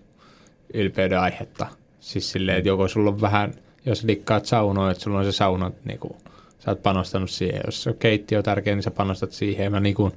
ylpeyden 0.74 1.20
aihetta. 1.20 1.68
Siis 2.00 2.32
silleen, 2.32 2.58
että 2.58 2.70
joko 2.70 2.88
sulla 2.88 3.10
on 3.10 3.22
vähän, 3.22 3.54
jos 3.86 4.08
dikkaat 4.08 4.46
saunoa, 4.46 4.92
että 4.92 5.04
sulla 5.04 5.20
on 5.20 5.26
se 5.26 5.32
sauna, 5.32 5.72
niin 5.86 6.00
kuin, 6.00 6.14
sä 6.60 6.72
oot 6.72 6.84
panostanut 6.84 7.30
siihen. 7.30 7.62
Jos 7.66 7.84
se 7.84 7.94
keittiö 7.94 8.38
on 8.38 8.44
tärkeä, 8.44 8.76
niin 8.76 8.84
sä 8.84 8.92
panostat 8.92 9.32
siihen. 9.32 9.72
Mä 9.72 9.80
niin 9.80 9.96
kuin, 9.96 10.12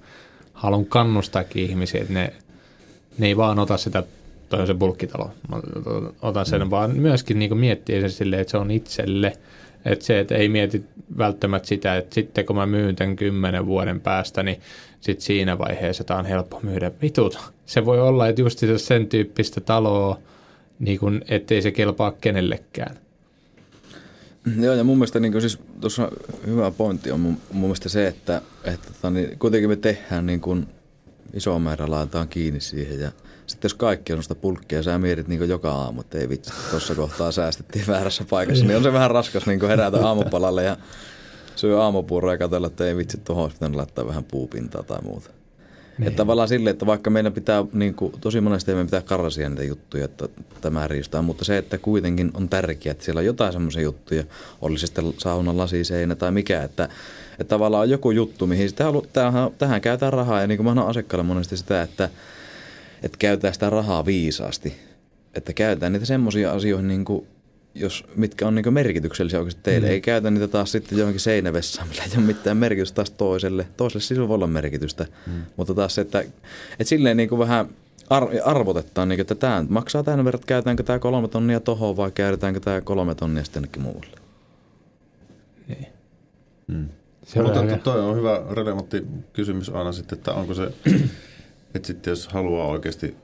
haluan 0.53 0.87
kannustaakin 0.87 1.65
ihmisiä, 1.65 2.01
että 2.01 2.15
ne, 2.15 2.33
ne 3.19 3.27
ei 3.27 3.37
vaan 3.37 3.59
ota 3.59 3.77
sitä, 3.77 4.03
toi 4.49 4.61
on 4.61 4.67
se 4.67 4.75
bulkkitalo, 4.75 5.31
ota 6.23 6.45
sen, 6.45 6.63
mm. 6.63 6.71
vaan 6.71 6.97
myöskin 6.97 7.39
niin 7.39 7.59
miettiä 7.59 8.01
sen 8.01 8.11
silleen, 8.11 8.43
että 8.43 8.51
se 8.51 8.57
on 8.57 8.71
itselle. 8.71 9.33
Että 9.85 10.05
se, 10.05 10.21
että 10.21 10.35
ei 10.35 10.49
mieti 10.49 10.85
välttämättä 11.19 11.69
sitä, 11.69 11.97
että 11.97 12.15
sitten 12.15 12.47
kun 12.47 12.57
mä 12.57 12.67
myyn 12.67 12.97
tämän 12.97 13.17
kymmenen 13.17 13.67
vuoden 13.67 14.01
päästä, 14.01 14.43
niin 14.43 14.61
sitten 15.01 15.27
siinä 15.27 15.59
vaiheessa 15.59 16.05
tämä 16.05 16.21
on 16.21 16.27
helppo 16.27 16.61
myydä 16.63 16.91
vitut. 17.03 17.39
Se 17.67 17.85
voi 17.85 18.01
olla, 18.01 18.29
että 18.29 18.43
just 18.43 18.61
sen 18.77 19.07
tyyppistä 19.07 19.61
taloa, 19.61 20.19
niin 20.79 20.99
kun, 20.99 21.23
ettei 21.29 21.63
se 21.63 21.71
kelpaa 21.71 22.13
kenellekään. 22.13 22.97
Joo, 24.61 24.75
ja 24.75 24.85
mun 24.85 24.99
mielestä 24.99 25.21
niin 25.21 25.41
siis 25.41 25.59
tuossa 25.81 26.13
hyvä 26.47 26.71
pointti 26.71 27.11
on 27.11 27.21
mun, 27.21 27.37
mun 27.53 27.63
mielestä 27.63 27.89
se, 27.89 28.07
että, 28.07 28.43
että 28.65 28.89
tota, 28.93 29.11
niin, 29.11 29.39
kuitenkin 29.39 29.71
me 29.71 29.77
tehdään 29.77 30.27
niin 30.27 30.41
kuin 30.41 30.67
iso 31.33 31.59
määrä 31.59 31.91
laitetaan 31.91 32.29
kiinni 32.29 32.61
siihen 32.61 33.01
ja 33.01 33.13
sitten 33.47 33.69
jos 33.69 33.75
kaikki 33.75 34.13
on 34.13 34.23
sitä 34.23 34.35
pulkkia 34.35 34.79
ja 34.79 34.83
sä 34.83 34.99
mietit 34.99 35.29
niin 35.29 35.49
joka 35.49 35.73
aamu, 35.73 36.01
että 36.01 36.19
ei 36.19 36.29
vitsi, 36.29 36.53
tuossa 36.71 36.95
kohtaa 36.95 37.33
säästettiin 37.33 37.87
väärässä 37.87 38.25
paikassa, 38.31 38.65
niin 38.65 38.77
on 38.77 38.83
se 38.83 38.93
vähän 38.93 39.11
raskas 39.11 39.47
niin 39.47 39.69
herätä 39.69 40.07
aamupalalle 40.07 40.65
ja 40.65 40.77
syö 41.57 41.83
aamupuuroa 41.83 42.33
ja 42.33 42.39
katsella, 42.39 42.67
että 42.67 42.87
ei 42.87 42.97
vitsi, 42.97 43.19
tuohon 43.19 43.45
olisi 43.45 43.75
laittaa 43.75 44.07
vähän 44.07 44.25
puupintaa 44.25 44.83
tai 44.83 44.99
muuta. 45.03 45.31
Niin. 45.99 46.09
Että 46.09 46.17
tavallaan 46.17 46.49
silleen, 46.49 46.73
että 46.73 46.87
vaikka 46.87 47.11
meidän 47.11 47.33
pitää, 47.33 47.65
niin 47.73 47.95
kuin, 47.95 48.13
tosi 48.21 48.41
monesti 48.41 48.71
meidän 48.71 48.87
pitää 48.87 49.03
karsia 49.03 49.49
niitä 49.49 49.65
juttuja, 49.65 50.05
että 50.05 50.29
tämä 50.61 50.89
riistää, 50.89 51.23
mutta 51.23 51.45
se, 51.45 51.59
että 51.59 51.79
kuitenkin 51.79 52.31
on 52.35 52.49
tärkeää, 52.49 52.91
että 52.93 53.05
siellä 53.05 53.19
on 53.19 53.25
jotain 53.25 53.53
semmoisia 53.53 53.83
juttuja, 53.83 54.25
oli 54.61 54.79
se 54.79 54.87
sitten 54.87 55.15
saunan 55.19 55.57
lasiseinä 55.57 56.15
tai 56.15 56.31
mikä, 56.31 56.63
että, 56.63 56.89
että 57.31 57.45
tavallaan 57.45 57.83
on 57.83 57.91
joku 57.91 58.11
juttu, 58.11 58.47
mihin 58.47 58.69
sitä 58.69 58.85
halu, 58.85 59.07
tähän, 59.13 59.51
tähän 59.59 59.81
käytetään 59.81 60.13
rahaa. 60.13 60.41
Ja 60.41 60.47
niin 60.47 60.59
kuin 60.59 60.65
mä 60.65 60.71
annan 60.71 60.89
asiakkaalle 60.89 61.27
monesti 61.27 61.57
sitä, 61.57 61.83
että, 61.83 62.09
että 63.05 63.19
käytetään 63.19 63.55
sitä 63.55 63.71
rahaa 63.71 64.07
viisaasti. 64.07 64.77
Että 65.35 65.53
käytetään 65.53 65.93
niitä 65.93 66.07
semmoisia 66.07 66.53
asioihin, 66.53 66.89
niin 66.89 67.05
kuin, 67.05 67.27
jos, 67.75 68.05
mitkä 68.17 68.47
on 68.47 68.55
niin 68.55 68.75
merkityksellisiä 68.75 69.39
oikeasti 69.39 69.61
teille. 69.63 69.87
Mm. 69.87 69.93
Ei 69.93 70.01
käytä 70.01 70.31
niitä 70.31 70.49
taas 70.49 70.73
sitten 70.73 70.99
johonkin 70.99 71.21
seinävessaan, 71.21 71.89
millä 71.91 72.05
ei 72.05 72.11
ole 72.17 72.27
mitään 72.27 72.57
merkitystä 72.57 72.95
taas 72.95 73.11
toiselle. 73.11 73.67
Toiselle 73.77 74.03
siis 74.03 74.21
voi 74.21 74.35
olla 74.35 74.47
merkitystä. 74.47 75.07
Mm. 75.27 75.43
Mutta 75.57 75.75
taas 75.75 75.95
se, 75.95 76.01
että, 76.01 76.21
että 76.21 76.85
silleen 76.85 77.17
niin 77.17 77.29
kuin 77.29 77.39
vähän 77.39 77.69
ar- 78.11 78.29
arvotetaan, 78.45 79.09
niin 79.09 79.17
kuin, 79.17 79.23
että 79.23 79.35
tämä 79.35 79.65
maksaa 79.69 80.03
tämän 80.03 80.25
verran, 80.25 80.39
että 80.39 80.47
käytetäänkö 80.47 80.83
tämä 80.83 80.99
kolme 80.99 81.29
tonnia 81.29 81.61
tohon 81.61 81.97
vai 81.97 82.11
käytetäänkö 82.11 82.61
tämä 82.61 82.81
kolme 82.81 83.15
tonnia 83.15 83.45
sitten 83.45 83.61
jonnekin 83.61 83.83
muualle. 83.83 84.21
Niin. 85.69 85.87
Mm. 86.67 86.89
Se 87.23 87.43
Mutta 87.43 87.77
toi 87.77 88.01
on 88.01 88.17
hyvä 88.17 88.43
relevantti 88.51 89.07
kysymys 89.33 89.69
aina 89.69 89.93
sitten, 89.93 90.19
että 90.19 90.33
onko 90.33 90.55
se, 90.55 90.73
että 91.75 91.87
sitten 91.87 92.11
jos 92.11 92.29
haluaa 92.29 92.67
oikeasti 92.67 93.17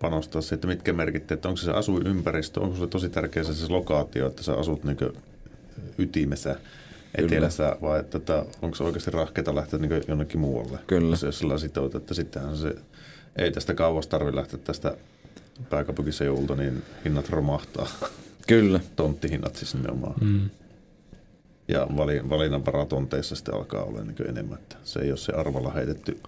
panostaa 0.00 0.42
se, 0.42 0.54
että 0.54 0.66
mitkä 0.66 0.92
merkitte, 0.92 1.34
että 1.34 1.48
onko 1.48 1.56
se 1.56 1.64
se 1.64 1.70
asuinympäristö, 1.70 2.60
onko 2.60 2.76
se 2.76 2.86
tosi 2.86 3.08
tärkeä 3.08 3.44
se, 3.44 3.54
se 3.54 3.72
lokaatio, 3.72 4.26
että 4.26 4.42
sä 4.42 4.54
asut 4.54 4.84
niin 4.84 4.98
ytimessä 5.98 6.56
etelässä, 7.14 7.76
vai 7.82 8.00
että, 8.00 8.18
että 8.18 8.44
onko 8.62 8.76
se 8.76 8.84
oikeasti 8.84 9.10
rahkeita 9.10 9.54
lähteä 9.54 9.78
niin 9.78 10.02
jonnekin 10.08 10.40
muualle. 10.40 10.78
Kyllä. 10.86 11.16
Se, 11.16 11.26
jos 11.26 11.38
sillä 11.38 11.58
sitoutuu, 11.58 11.98
että 12.00 12.14
sittenhän 12.14 12.56
se 12.56 12.74
ei 13.36 13.52
tästä 13.52 13.74
kauas 13.74 14.06
tarvitse 14.06 14.36
lähteä 14.36 14.58
tästä 14.64 14.96
pääkaupunkiseudulta, 15.70 16.56
niin 16.56 16.82
hinnat 17.04 17.28
romahtaa. 17.28 17.86
Kyllä. 18.46 18.80
Tonttihinnat 18.96 19.56
siis 19.56 19.74
nimenomaan. 19.74 20.14
Mm. 20.20 20.50
Ja 21.68 21.86
vali, 21.96 22.28
valinnanvaratonteissa 22.28 23.36
sitten 23.36 23.54
alkaa 23.54 23.84
olla 23.84 24.04
niin 24.04 24.28
enemmän, 24.28 24.58
että 24.58 24.76
se 24.84 25.00
ei 25.00 25.10
ole 25.10 25.16
se 25.16 25.32
arvalla 25.32 25.70
heitetty 25.70 26.20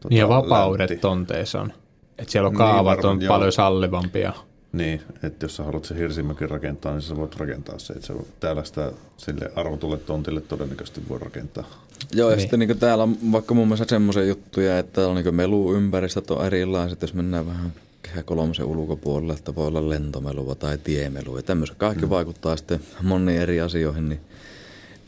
tota, 0.00 0.14
Ja 0.14 0.28
vapaudet 0.28 1.00
tonteissa 1.00 1.60
on. 1.60 1.72
Että 2.18 2.32
siellä 2.32 2.46
on 2.46 2.52
niin, 2.52 2.58
kaavat 2.58 2.76
niin, 2.76 2.84
varmaan, 2.84 3.16
on 3.16 3.22
joo. 3.22 3.34
paljon 3.34 3.52
sallivampia. 3.52 4.32
Niin, 4.72 5.00
että 5.22 5.44
jos 5.44 5.56
sä 5.56 5.64
haluat 5.64 5.84
se 5.84 5.98
hirsimäkin 5.98 6.50
rakentaa, 6.50 6.92
niin 6.92 7.02
sä 7.02 7.16
voit 7.16 7.36
rakentaa 7.36 7.78
se. 7.78 7.92
Että 7.92 8.06
sä 8.06 8.14
täällä 8.40 8.64
sitä 8.64 8.92
sille 9.16 9.52
arvotulle 9.56 9.96
tontille 9.96 10.40
todennäköisesti 10.40 11.02
voi 11.08 11.18
rakentaa. 11.18 11.64
Joo, 12.12 12.30
ja 12.30 12.36
niin. 12.36 12.40
sitten 12.40 12.58
niin 12.58 12.78
täällä 12.78 13.04
on 13.04 13.16
vaikka 13.32 13.54
muun 13.54 13.68
muassa 13.68 13.84
semmoisia 13.88 14.24
juttuja, 14.24 14.78
että 14.78 15.08
on 15.08 15.14
niin 15.14 15.34
meluympäristöt 15.34 16.30
on 16.30 16.46
erilaiset, 16.46 17.02
jos 17.02 17.14
mennään 17.14 17.46
vähän 17.46 17.72
kehä 18.02 18.22
kolmosen 18.22 18.66
ulkopuolelle, 18.66 19.32
että 19.32 19.54
voi 19.54 19.66
olla 19.66 19.88
lentomelua 19.88 20.54
tai 20.54 20.78
tiemelua 20.78 21.38
ja 21.38 21.42
tämmöistä. 21.42 21.76
Kaikki 21.76 22.04
mm. 22.04 22.10
vaikuttaa 22.10 22.56
sitten 22.56 22.80
moniin 23.02 23.40
eri 23.40 23.60
asioihin, 23.60 24.08
niin, 24.08 24.20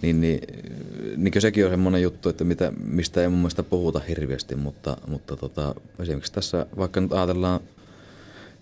niin, 0.02 0.20
niin, 0.20 0.40
niin 1.16 1.40
sekin 1.40 1.64
on 1.64 1.70
semmoinen 1.70 2.02
juttu, 2.02 2.28
että 2.28 2.44
mitä, 2.44 2.72
mistä 2.84 3.22
ei 3.22 3.28
mun 3.28 3.38
mielestä 3.38 3.62
puhuta 3.62 3.98
hirveästi, 3.98 4.56
mutta, 4.56 4.96
mutta 5.06 5.36
tota, 5.36 5.74
esimerkiksi 5.98 6.32
tässä 6.32 6.66
vaikka 6.76 7.00
nyt 7.00 7.12
ajatellaan 7.12 7.60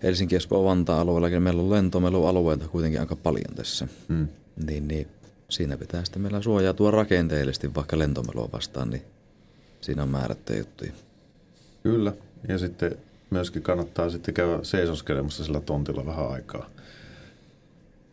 Helsinki, 0.03 0.35
Espoo, 0.35 0.65
Vantaa 0.65 1.01
alueella, 1.01 1.29
niin 1.29 1.43
meillä 1.43 1.61
on 1.61 1.69
lentomelualueita 1.69 2.67
kuitenkin 2.67 2.99
aika 2.99 3.15
paljon 3.15 3.55
tässä. 3.55 3.87
Mm. 4.07 4.27
Niin, 4.65 4.87
niin 4.87 5.07
siinä 5.49 5.77
pitää 5.77 6.03
sitten 6.03 6.21
meillä 6.21 6.41
suojautua 6.41 6.91
rakenteellisesti 6.91 7.75
vaikka 7.75 7.99
lentomelua 7.99 8.49
vastaan, 8.53 8.89
niin 8.89 9.01
siinä 9.81 10.03
on 10.03 10.09
määrättyjä 10.09 10.59
juttuja. 10.59 10.91
Kyllä, 11.83 12.13
ja 12.47 12.57
sitten 12.57 12.97
myöskin 13.29 13.61
kannattaa 13.61 14.09
sitten 14.09 14.33
käydä 14.33 14.59
seisoskelemassa 14.63 15.43
sillä 15.43 15.61
tontilla 15.61 16.05
vähän 16.05 16.31
aikaa 16.31 16.69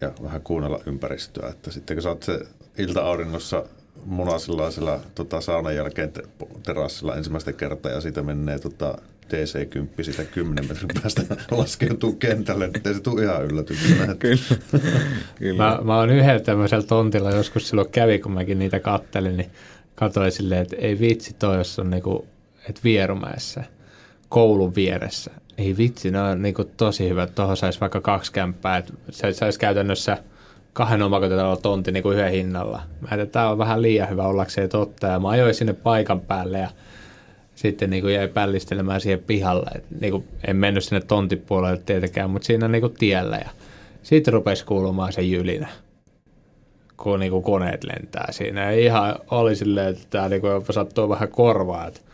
ja 0.01 0.12
vähän 0.22 0.41
kuunnella 0.41 0.81
ympäristöä. 0.87 1.49
Että 1.49 1.70
sitten 1.70 1.97
kun 1.97 2.03
sä 2.03 2.09
oot 2.09 2.22
se 2.22 2.41
ilta-auringossa 2.79 3.64
munasillaisella 4.05 5.01
tota, 5.14 5.41
saunan 5.41 5.76
jälkeen 5.76 6.12
te, 6.12 6.22
terassilla 6.62 7.16
ensimmäistä 7.16 7.53
kertaa 7.53 7.93
ja 7.93 8.01
siitä 8.01 8.22
menee 8.22 8.59
tota, 8.59 8.99
DC-10 9.29 10.03
sitä 10.03 10.24
10 10.24 10.68
metrin 10.68 10.89
päästä 11.03 11.22
laskeutuu 11.57 12.12
kentälle, 12.12 12.64
ettei 12.64 12.95
se 12.95 13.01
tule 13.01 13.22
ihan 13.22 13.45
yllätyksenä. 13.45 14.14
Kyllä. 14.18 14.43
Kyllä. 15.39 15.64
Mä, 15.64 15.79
mä 15.85 15.99
oon 15.99 16.11
yhdellä 16.11 16.41
tämmöisellä 16.41 16.87
tontilla, 16.87 17.31
joskus 17.31 17.68
silloin 17.68 17.91
kävi, 17.91 18.18
kun 18.18 18.33
mäkin 18.33 18.59
niitä 18.59 18.81
kattelin, 18.81 19.37
niin 19.37 19.51
katsoin 19.95 20.33
silleen, 20.33 20.62
että 20.62 20.76
ei 20.76 20.99
vitsi 20.99 21.35
toi, 21.35 21.57
jos 21.57 21.79
on 21.79 21.91
niinku, 21.91 22.26
että 22.68 22.81
Vierumäessä, 22.85 23.64
koulun 24.29 24.74
vieressä. 24.74 25.31
Ei 25.59 25.76
vitsi, 25.76 26.11
ne 26.11 26.20
on 26.20 26.43
niinku 26.43 26.64
tosi 26.64 27.09
hyvä, 27.09 27.26
tuohon 27.26 27.57
saisi 27.57 27.81
vaikka 27.81 28.01
kaksi 28.01 28.33
kämppää, 28.33 28.76
että 28.76 28.93
se 29.11 29.33
saisi 29.33 29.59
käytännössä 29.59 30.18
kahden 30.79 31.03
omakotitalon 31.03 31.62
tontti 31.62 31.93
niinku 31.93 32.11
yhden 32.11 32.33
hinnalla. 32.33 32.83
Mä 33.01 33.09
että 33.11 33.26
tämä 33.26 33.51
on 33.51 33.59
vähän 33.59 33.83
liian 33.83 34.11
hyvä 34.11 34.26
ollakseen 34.26 34.68
totta, 34.68 35.07
ja 35.07 35.20
mä 35.20 35.29
ajoin 35.29 35.55
sinne 35.55 35.72
paikan 35.72 36.20
päälle, 36.20 36.59
ja 36.59 36.68
sitten 37.55 37.91
niin 37.91 38.03
kuin 38.03 38.14
jäi 38.14 38.29
pällistelemään 38.29 39.01
siihen 39.01 39.18
pihalle. 39.18 39.70
Et 39.74 39.85
niin 40.01 40.11
kuin 40.11 40.29
en 40.47 40.57
mennyt 40.57 40.85
sinne 40.85 41.01
tontipuolelle 41.01 41.83
tietenkään, 41.87 42.31
mutta 42.31 42.47
siinä 42.47 42.68
niin 42.68 42.81
kuin 42.81 42.95
tiellä. 42.95 43.37
Ja 43.37 43.49
sitten 44.03 44.35
rupesi 44.35 44.64
kuulumaan 44.64 45.12
se 45.12 45.22
jylinä, 45.22 45.68
kun 46.97 47.20
niin 47.20 47.33
kuin 47.33 47.43
koneet 47.43 47.85
lentää 47.85 48.26
siinä. 48.31 48.72
Ja 48.72 48.79
ihan 48.79 49.16
oli 49.31 49.57
silleen, 49.57 49.89
että 49.89 50.05
tämä 50.11 50.29
niin 50.29 50.41
kuin 50.41 50.64
sattuu 50.70 51.09
vähän 51.09 51.29
korvaa. 51.29 51.87
Et 51.87 52.05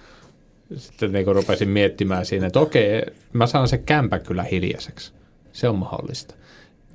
sitten 0.77 1.13
niin 1.13 1.25
kuin 1.25 1.37
rupesin 1.37 1.69
miettimään 1.69 2.27
siinä, 2.27 2.47
että 2.47 2.61
okei, 2.61 3.03
mä 3.33 3.47
saan 3.47 3.69
se 3.69 3.79
kämpä 3.79 4.19
kyllä 4.19 4.43
hiljaiseksi. 4.43 5.13
Se 5.53 5.69
on 5.69 5.79
mahdollista. 5.79 6.35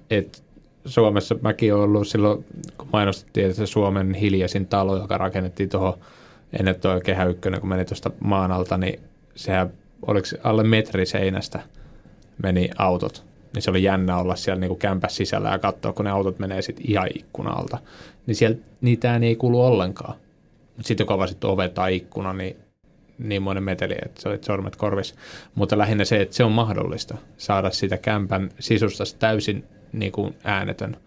Et 0.09 0.43
Suomessa 0.85 1.35
mäkin 1.41 1.73
olen 1.73 1.83
ollut 1.83 2.07
silloin, 2.07 2.45
kun 2.77 2.87
mainostettiin, 2.93 3.45
että 3.45 3.57
se 3.57 3.65
Suomen 3.65 4.13
hiljaisin 4.13 4.65
talo, 4.65 4.97
joka 4.97 5.17
rakennettiin 5.17 5.69
tuohon 5.69 5.93
ennen 6.59 6.79
tuo 6.79 6.99
kehä 7.03 7.25
ykkönen, 7.25 7.59
kun 7.59 7.69
meni 7.69 7.85
tuosta 7.85 8.11
maan 8.19 8.51
alta, 8.51 8.77
niin 8.77 8.99
sehän 9.35 9.73
oliko 10.07 10.27
alle 10.43 10.63
metri 10.63 11.05
seinästä 11.05 11.59
meni 12.43 12.69
autot. 12.77 13.25
Niin 13.53 13.61
se 13.61 13.69
oli 13.69 13.83
jännä 13.83 14.17
olla 14.17 14.35
siellä 14.35 14.59
niin 14.59 14.77
kämpässä 14.77 15.17
sisällä 15.17 15.49
ja 15.49 15.59
katsoa, 15.59 15.93
kun 15.93 16.05
ne 16.05 16.11
autot 16.11 16.39
menee 16.39 16.61
sitten 16.61 16.91
ihan 16.91 17.07
ikkunalta. 17.15 17.77
Niin 18.25 18.35
siellä 18.35 18.57
niitä 18.81 19.15
ei 19.15 19.35
kuulu 19.35 19.65
ollenkaan. 19.65 20.15
Mutta 20.77 20.87
sitten 20.87 21.07
kun 21.07 21.15
avasit 21.15 21.43
ovet 21.43 21.73
tai 21.73 21.95
ikkuna, 21.95 22.33
niin 22.33 22.57
niin 23.19 23.41
monen 23.41 23.63
meteli, 23.63 23.95
että 24.05 24.21
se 24.21 24.29
oli 24.29 24.39
sormet 24.41 24.75
korvis. 24.75 25.15
Mutta 25.55 25.77
lähinnä 25.77 26.05
se, 26.05 26.21
että 26.21 26.35
se 26.35 26.43
on 26.43 26.51
mahdollista 26.51 27.17
saada 27.37 27.71
sitä 27.71 27.97
kämpän 27.97 28.49
sisusta 28.59 29.03
täysin 29.19 29.63
niin 29.93 30.11
kuin 30.11 30.35
äänetön. 30.43 30.97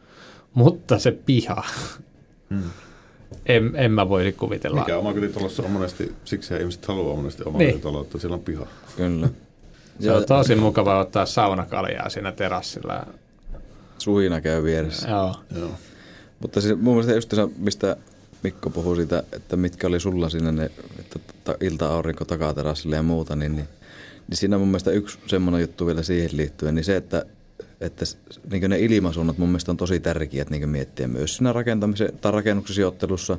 Mutta 0.54 0.98
se 0.98 1.12
piha, 1.12 1.64
hmm 2.50 2.70
en, 3.46 3.72
en 3.74 3.92
mä 3.92 4.08
voisi 4.08 4.32
kuvitella. 4.32 4.80
Mikä 4.80 4.98
omakotitalossa 4.98 5.62
on 5.62 5.70
monesti, 5.70 6.14
siksi 6.24 6.54
ihmiset 6.56 6.86
haluaa 6.86 7.16
monesti 7.16 7.42
omakotitaloa, 7.46 8.00
niin. 8.00 8.06
että 8.06 8.18
siellä 8.18 8.34
on 8.34 8.40
piha. 8.40 8.66
Kyllä. 8.96 9.28
Se 10.00 10.12
on 10.12 10.24
tosi 10.24 10.54
mukava 10.54 11.00
ottaa 11.00 11.26
saunakaljaa 11.26 12.08
siinä 12.08 12.32
terassilla. 12.32 13.06
Suhina 13.98 14.40
käy 14.40 14.62
vieressä. 14.62 15.08
Joo. 15.08 15.34
Joo. 15.58 15.70
Mutta 16.40 16.60
siis 16.60 16.78
mun 16.80 16.94
mielestä 16.94 17.14
just 17.14 17.30
se, 17.30 17.48
mistä 17.58 17.96
Mikko 18.42 18.70
puhui 18.70 18.96
siitä, 18.96 19.22
että 19.32 19.56
mitkä 19.56 19.86
oli 19.86 20.00
sulla 20.00 20.28
siinä 20.28 20.52
ne, 20.52 20.70
että 20.98 21.56
ilta-aurinko 21.60 22.24
takaterassille 22.24 22.96
ja 22.96 23.02
muuta, 23.02 23.36
niin, 23.36 23.56
niin, 23.56 23.68
niin 24.28 24.36
siinä 24.36 24.58
mun 24.58 24.68
mielestä 24.68 24.90
yksi 24.90 25.18
semmoinen 25.26 25.60
juttu 25.60 25.86
vielä 25.86 26.02
siihen 26.02 26.30
liittyen, 26.32 26.74
niin 26.74 26.84
se, 26.84 26.96
että 26.96 27.26
että 27.80 28.04
niin 28.50 28.70
ne 28.70 28.78
ilmasuunnat 28.78 29.38
mun 29.38 29.48
mielestä 29.48 29.72
on 29.72 29.76
tosi 29.76 30.00
tärkeät 30.00 30.50
niin 30.50 30.68
miettiä 30.68 31.08
myös 31.08 31.36
siinä 31.36 31.52
rakentamisen 31.52 32.18
tai 32.20 32.32
rakennuksen 32.32 32.74
sijoittelussa. 32.74 33.38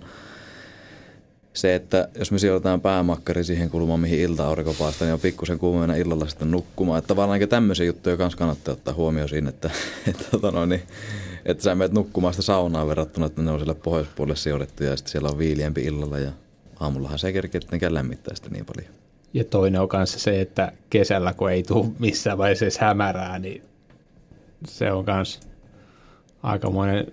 Se, 1.54 1.76
että 1.76 2.08
jos 2.20 2.32
me 2.32 2.40
sijoitetaan 2.40 2.82
päämakkari 2.82 3.44
siihen 3.44 3.70
kulmaan, 3.70 4.00
mihin 4.00 4.20
ilta-aurinko 4.20 4.76
paistaa, 4.80 5.06
niin 5.06 5.14
on 5.14 5.20
pikkusen 5.20 5.60
kuumena 5.60 5.96
illalla 5.96 6.28
sitten 6.28 6.52
nukkumaan. 6.52 6.98
Että 6.98 7.08
tavallaan 7.08 7.40
niin 7.40 7.50
tämmöisiä 7.50 7.86
juttuja 7.86 8.18
myös 8.18 8.36
kannattaa 8.36 8.74
ottaa 8.74 8.94
huomioon 8.94 9.30
siinä, 9.30 9.50
että, 9.50 9.70
että, 10.10 10.52
noin, 10.52 10.70
niin, 10.70 10.84
että 11.46 11.64
sä 11.64 11.76
menet 11.76 11.92
nukkumaan 11.92 12.34
sitä 12.34 12.44
saunaa 12.44 12.88
verrattuna, 12.88 13.26
että 13.26 13.42
ne 13.42 13.52
on 13.52 13.60
siellä 13.60 13.76
pohjoispuolelle 13.76 14.36
sijoitettu 14.36 14.84
ja 14.84 14.98
sitten 14.98 15.12
siellä 15.12 15.30
on 15.30 15.38
viiliempi 15.38 15.82
illalla 15.82 16.20
ja 16.20 16.32
aamullahan 16.80 17.20
se 17.20 17.28
ei 17.28 17.34
kerkeä 17.34 17.62
lämmittää 17.90 18.36
sitä 18.36 18.50
niin 18.50 18.66
paljon. 18.66 18.94
Ja 19.34 19.44
toinen 19.44 19.82
on 19.82 19.88
kanssa 19.88 20.20
se, 20.20 20.42
että 20.42 20.72
kesällä 20.90 21.34
kun 21.34 21.52
ei 21.52 21.64
tule 21.64 21.86
missään 22.00 22.38
vaiheessa 22.38 22.66
edes 22.66 22.78
hämärää, 22.78 23.40
niin 23.40 23.64
se 24.68 24.92
on 24.92 25.06
myös 25.08 25.40
aikamoinen 26.44 27.12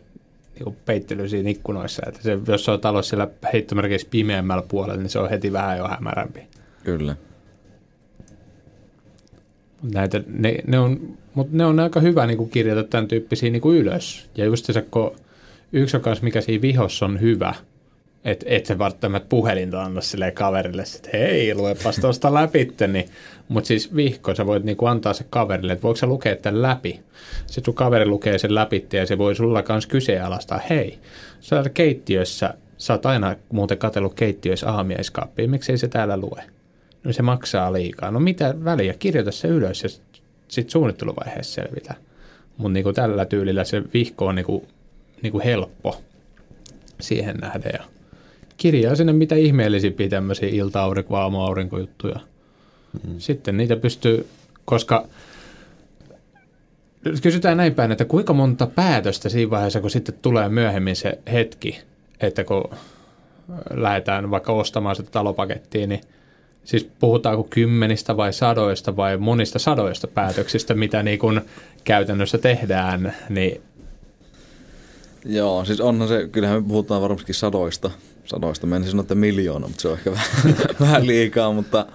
niin 0.58 0.76
peittely 0.86 1.28
siinä 1.28 1.50
ikkunoissa. 1.50 2.02
Että 2.08 2.22
se, 2.22 2.38
jos 2.48 2.64
se 2.64 2.70
on 2.70 2.80
talossa 2.80 3.10
siellä 3.10 3.28
heittomerkeissä 3.52 4.08
pimeämmällä 4.10 4.64
puolella, 4.68 5.02
niin 5.02 5.10
se 5.10 5.18
on 5.18 5.30
heti 5.30 5.52
vähän 5.52 5.78
jo 5.78 5.88
hämärämpi. 5.88 6.48
Kyllä. 6.84 7.16
Näitä, 9.82 10.22
ne, 10.26 10.56
ne, 10.66 10.78
on, 10.78 11.16
mutta 11.34 11.56
ne 11.56 11.64
on 11.64 11.80
aika 11.80 12.00
hyvä 12.00 12.26
niin 12.26 12.36
kuin 12.36 12.50
kirjata 12.50 12.84
tämän 12.84 13.08
tyyppisiä 13.08 13.50
niin 13.50 13.62
kuin 13.62 13.78
ylös. 13.78 14.30
Ja 14.36 14.44
just 14.44 14.64
se, 14.64 14.82
kun 14.90 15.16
yksi 15.72 15.96
on 15.96 16.02
kanssa, 16.02 16.24
mikä 16.24 16.40
siinä 16.40 16.62
vihossa 16.62 17.06
on 17.06 17.20
hyvä– 17.20 17.54
että 18.24 18.46
et 18.48 18.66
se 18.66 18.78
välttämättä 18.78 19.28
puhelinta 19.28 19.82
anna 19.82 20.00
sille 20.00 20.30
kaverille, 20.30 20.82
että 20.96 21.10
hei, 21.12 21.54
luepas 21.54 21.96
tuosta 21.96 22.34
läpi, 22.34 22.72
niin, 22.92 23.08
mutta 23.48 23.68
siis 23.68 23.96
vihko, 23.96 24.34
sä 24.34 24.46
voit 24.46 24.64
niinku 24.64 24.86
antaa 24.86 25.12
se 25.12 25.24
kaverille, 25.30 25.72
että 25.72 25.82
voiko 25.82 25.96
sä 25.96 26.06
lukea 26.06 26.36
tämän 26.36 26.62
läpi. 26.62 27.00
Sitten 27.46 27.64
sun 27.64 27.74
kaveri 27.74 28.06
lukee 28.06 28.38
sen 28.38 28.54
läpi 28.54 28.86
ja 28.92 29.06
se 29.06 29.18
voi 29.18 29.34
sulla 29.34 29.62
kanssa 29.62 29.90
kyseenalaistaa, 29.90 30.60
hei, 30.70 30.98
sä 31.40 31.62
keittiössä, 31.74 32.54
sä 32.78 32.92
oot 32.92 33.06
aina 33.06 33.36
muuten 33.52 33.78
katsellut 33.78 34.14
keittiössä 34.14 34.70
aamiaiskaappia, 34.70 35.48
miksei 35.48 35.78
se 35.78 35.88
täällä 35.88 36.16
lue? 36.16 36.44
No 37.04 37.12
se 37.12 37.22
maksaa 37.22 37.72
liikaa. 37.72 38.10
No 38.10 38.20
mitä 38.20 38.54
väliä, 38.64 38.94
kirjoita 38.98 39.32
se 39.32 39.48
ylös 39.48 39.82
ja 39.82 39.88
sitten 40.48 40.70
suunnitteluvaiheessa 40.70 41.54
selvitä. 41.54 41.94
Mutta 42.56 42.72
niinku 42.72 42.92
tällä 42.92 43.24
tyylillä 43.24 43.64
se 43.64 43.82
vihko 43.94 44.26
on 44.26 44.34
niinku, 44.34 44.68
niinku 45.22 45.40
helppo 45.44 46.00
siihen 47.00 47.36
nähden 47.36 47.72
ja 47.78 47.84
kirjaa 48.56 48.94
sinne 48.94 49.12
mitä 49.12 49.34
ihmeellisimpiä 49.34 50.08
tämmöisiä 50.08 50.48
ilta-aurinko, 50.48 51.16
aamuaurinkojuttuja. 51.16 52.20
Mm-hmm. 52.92 53.18
Sitten 53.18 53.56
niitä 53.56 53.76
pystyy, 53.76 54.26
koska 54.64 55.06
kysytään 57.22 57.56
näin 57.56 57.74
päin, 57.74 57.92
että 57.92 58.04
kuinka 58.04 58.32
monta 58.32 58.66
päätöstä 58.66 59.28
siinä 59.28 59.50
vaiheessa, 59.50 59.80
kun 59.80 59.90
sitten 59.90 60.14
tulee 60.22 60.48
myöhemmin 60.48 60.96
se 60.96 61.18
hetki, 61.32 61.80
että 62.20 62.44
kun 62.44 62.64
lähdetään 63.70 64.30
vaikka 64.30 64.52
ostamaan 64.52 64.96
sitä 64.96 65.10
talopakettia, 65.10 65.86
niin 65.86 66.00
siis 66.64 66.90
puhutaanko 66.98 67.46
kymmenistä 67.50 68.16
vai 68.16 68.32
sadoista 68.32 68.96
vai 68.96 69.16
monista 69.16 69.58
sadoista 69.58 70.06
päätöksistä, 70.06 70.74
mitä 70.74 71.02
niin 71.02 71.18
kuin 71.18 71.40
käytännössä 71.84 72.38
tehdään, 72.38 73.14
niin 73.28 73.62
Joo, 75.24 75.64
siis 75.64 75.80
onhan 75.80 76.08
se, 76.08 76.28
kyllähän 76.32 76.62
me 76.62 76.68
puhutaan 76.68 77.02
varmastikin 77.02 77.34
sadoista, 77.34 77.90
sadoista. 78.24 78.66
Mä 78.66 78.76
en 78.76 78.84
sanoa, 78.84 79.00
että 79.00 79.14
miljoona, 79.14 79.66
mutta 79.66 79.82
se 79.82 79.88
on 79.88 79.94
ehkä 79.94 80.10
vähän, 80.44 80.56
vähän 80.80 81.06
liikaa, 81.06 81.52
mutta, 81.52 81.86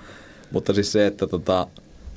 Mutta 0.51 0.73
siis 0.73 0.91
se, 0.91 1.07
että 1.07 1.27
tota, 1.27 1.67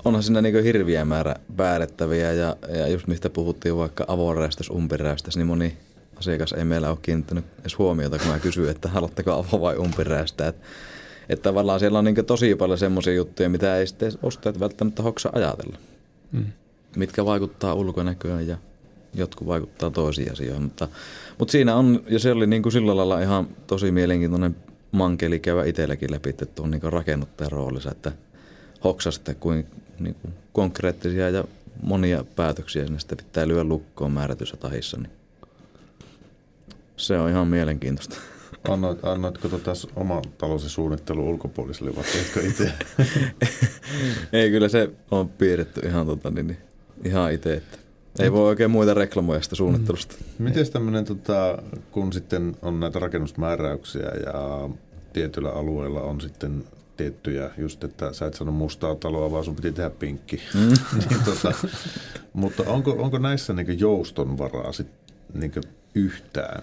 onhan 0.04 0.22
siinä 0.22 0.42
niin 0.42 0.64
hirviä 0.64 1.04
määrä 1.04 1.34
päädettäviä 1.56 2.32
ja, 2.32 2.56
ja 2.68 2.88
just 2.88 3.06
mistä 3.06 3.30
puhuttiin 3.30 3.76
vaikka 3.76 4.04
avoräystys, 4.08 4.70
umpiräystys, 4.70 5.36
niin 5.36 5.46
moni 5.46 5.76
asiakas 6.16 6.52
ei 6.52 6.64
meillä 6.64 6.90
ole 6.90 6.98
kiinnittänyt 7.02 7.44
edes 7.60 7.78
huomiota, 7.78 8.18
kun 8.18 8.28
mä 8.28 8.38
kysyin, 8.38 8.70
että 8.70 8.88
haluatteko 8.88 9.42
avo- 9.42 9.60
vai 9.60 9.76
umpiräystä. 9.76 10.48
Että, 10.48 10.66
että 11.28 11.42
tavallaan 11.42 11.80
siellä 11.80 11.98
on 11.98 12.04
niin 12.04 12.26
tosi 12.26 12.54
paljon 12.54 12.78
semmoisia 12.78 13.14
juttuja, 13.14 13.48
mitä 13.48 13.76
ei 13.76 13.86
sitten 13.86 14.12
ostajat 14.22 14.60
välttämättä 14.60 15.02
hoksa 15.02 15.30
ajatella. 15.32 15.78
Mm. 16.32 16.46
Mitkä 16.96 17.24
vaikuttaa 17.24 17.74
ulkonäköön 17.74 18.46
ja 18.46 18.58
jotkut 19.14 19.46
vaikuttaa 19.46 19.90
toisiin 19.90 20.32
asioihin. 20.32 20.62
Mutta, 20.62 20.88
mutta 21.38 21.52
siinä 21.52 21.76
on, 21.76 22.02
ja 22.08 22.18
se 22.18 22.32
oli 22.32 22.46
niin 22.46 22.62
kuin 22.62 22.72
sillä 22.72 22.96
lailla 22.96 23.20
ihan 23.20 23.48
tosi 23.66 23.90
mielenkiintoinen 23.90 24.56
mankeli 24.92 25.38
käydä 25.38 25.64
itselläkin 25.64 26.10
läpi 26.10 26.32
tuon 26.32 26.70
niin 26.70 26.82
rakennuttajan 26.82 27.52
roolissa, 27.52 27.90
että 27.90 28.12
hoksasitte 28.84 29.34
kuin, 29.34 29.66
niin 29.98 30.14
kuin 30.14 30.34
konkreettisia 30.52 31.30
ja 31.30 31.44
monia 31.82 32.24
päätöksiä 32.36 32.84
sinne 32.84 32.98
sitten 32.98 33.18
pitää 33.18 33.48
lyödä 33.48 33.64
lukkoon 33.64 34.12
määrätyssä 34.12 34.56
tahissa. 34.56 34.96
Niin 34.96 35.10
se 36.96 37.18
on 37.18 37.30
ihan 37.30 37.48
mielenkiintoista. 37.48 38.16
Annoit, 38.68 39.04
annoitko 39.04 39.48
tota 39.48 39.72
oman 39.96 40.22
talosi 40.38 40.68
suunnittelu 40.68 41.28
ulkopuoliselle 41.28 41.96
vai 41.96 42.04
teetkö 42.04 42.40
itse? 42.46 42.72
Ei, 44.32 44.50
kyllä 44.50 44.68
se 44.68 44.90
on 45.10 45.28
piirretty 45.28 45.80
ihan, 45.86 46.06
tota, 46.06 46.30
niin, 46.30 46.46
niin, 46.46 46.58
ihan 47.04 47.32
itse. 47.32 47.54
Että 47.54 47.78
ei 48.18 48.32
voi 48.32 48.48
oikein 48.48 48.70
muita 48.70 48.94
reklamoja 48.94 49.42
sitä 49.42 49.56
suunnittelusta. 49.56 50.14
Mm. 50.18 50.44
Miten 50.44 50.72
tämmöinen, 50.72 51.04
tota, 51.04 51.62
kun 51.90 52.12
sitten 52.12 52.56
on 52.62 52.80
näitä 52.80 52.98
rakennusmääräyksiä 52.98 54.12
ja 54.26 54.68
tietyllä 55.12 55.50
alueella 55.50 56.00
on 56.00 56.20
sitten 56.20 56.64
tiettyjä, 56.96 57.50
just 57.58 57.84
että 57.84 58.12
sä 58.12 58.26
et 58.26 58.34
sano 58.34 58.52
mustaa 58.52 58.94
taloa, 58.94 59.30
vaan 59.30 59.44
sun 59.44 59.56
piti 59.56 59.72
tehdä 59.72 59.90
pinkki. 59.90 60.40
Mm. 60.54 60.60
niin, 60.98 61.24
tota, 61.24 61.52
mutta 62.32 62.62
onko, 62.66 62.90
onko 62.98 63.18
näissä 63.18 63.52
niin 63.52 63.80
jouston 63.80 64.38
varaa 64.38 64.72
sit, 64.72 64.88
niin 65.34 65.52
yhtään? 65.94 66.62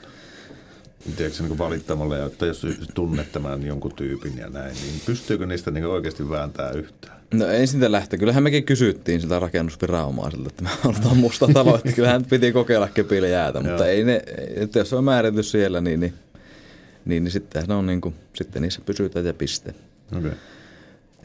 Tiedätkö, 1.13 1.43
niin 1.43 1.57
valittamalla, 1.57 2.25
että 2.25 2.45
jos 2.45 2.65
tunnet 2.93 3.31
tämän 3.31 3.65
jonkun 3.65 3.95
tyypin 3.95 4.37
ja 4.37 4.49
näin, 4.49 4.73
niin 4.73 5.01
pystyykö 5.05 5.45
niistä 5.45 5.71
niin 5.71 5.85
oikeasti 5.85 6.29
vääntää 6.29 6.71
yhtään? 6.71 7.15
No 7.33 7.47
ei 7.47 7.67
siitä 7.67 7.91
lähteä. 7.91 8.19
Kyllähän 8.19 8.43
mekin 8.43 8.63
kysyttiin 8.63 9.21
sitä 9.21 9.39
rakennusviranomaisella, 9.39 10.47
että 10.47 10.63
me 10.63 10.69
halutaan 10.81 11.17
musta 11.17 11.47
talo, 11.53 11.75
että 11.75 11.91
kyllähän 11.91 12.25
piti 12.25 12.51
kokeilla 12.51 12.87
kepille 12.87 13.29
jäätä, 13.29 13.61
mutta 13.61 13.87
ei 13.87 14.03
ne, 14.03 14.21
että 14.55 14.79
jos 14.79 14.93
on 14.93 15.03
määrätty 15.03 15.43
siellä, 15.43 15.81
niin, 15.81 15.99
niin, 15.99 16.13
niin, 17.05 17.23
niin 17.23 17.31
sitten 17.31 17.63
ne 17.67 17.73
on 17.73 17.85
niin 17.85 18.01
kuin, 18.01 18.15
sitten 18.33 18.61
niissä 18.61 18.81
pysytään 18.85 19.25
ja 19.25 19.33
piste. 19.33 19.75
Okay. 20.17 20.31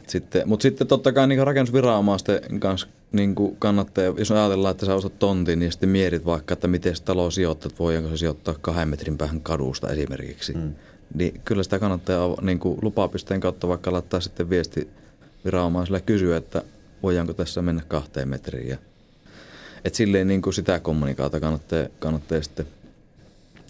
Sitten, 0.07 0.49
mutta 0.49 0.61
sitten 0.61 0.87
totta 0.87 1.11
kai 1.11 1.27
niin 1.27 1.47
rakennusviranomaisten 1.47 2.59
kanssa 2.59 2.87
niin 3.11 3.35
kuin 3.35 3.55
kannattaa, 3.59 4.03
jos 4.03 4.31
ajatellaan, 4.31 4.71
että 4.71 4.85
sä 4.85 4.95
ostat 4.95 5.19
tontin, 5.19 5.59
niin 5.59 5.71
sitten 5.71 5.89
mietit 5.89 6.25
vaikka, 6.25 6.53
että 6.53 6.67
miten 6.67 6.95
se 6.95 7.03
talo 7.03 7.31
sijoittaa, 7.31 7.71
voidaanko 7.79 8.09
se 8.09 8.17
sijoittaa 8.17 8.55
kahden 8.61 8.89
metrin 8.89 9.17
päähän 9.17 9.41
kadusta 9.41 9.89
esimerkiksi. 9.89 10.53
Mm. 10.53 10.73
Niin 11.13 11.41
kyllä 11.45 11.63
sitä 11.63 11.79
kannattaa 11.79 12.37
niin 12.41 12.59
kuin 12.59 12.79
lupapisteen 12.81 13.39
kautta 13.39 13.67
vaikka 13.67 13.91
laittaa 13.91 14.19
sitten 14.19 14.49
viesti 14.49 14.89
viranomaiselle 15.45 16.01
kysyä, 16.01 16.37
että 16.37 16.63
voidaanko 17.03 17.33
tässä 17.33 17.61
mennä 17.61 17.81
kahteen 17.87 18.27
metriin. 18.27 18.67
Ja, 18.67 18.77
et 19.85 19.95
silleen 19.95 20.27
niin 20.27 20.41
kuin 20.41 20.53
sitä 20.53 20.79
kommunikaata 20.79 21.39
kannattaa, 21.39 21.85
kannattaa 21.99 22.41
sitten 22.41 22.67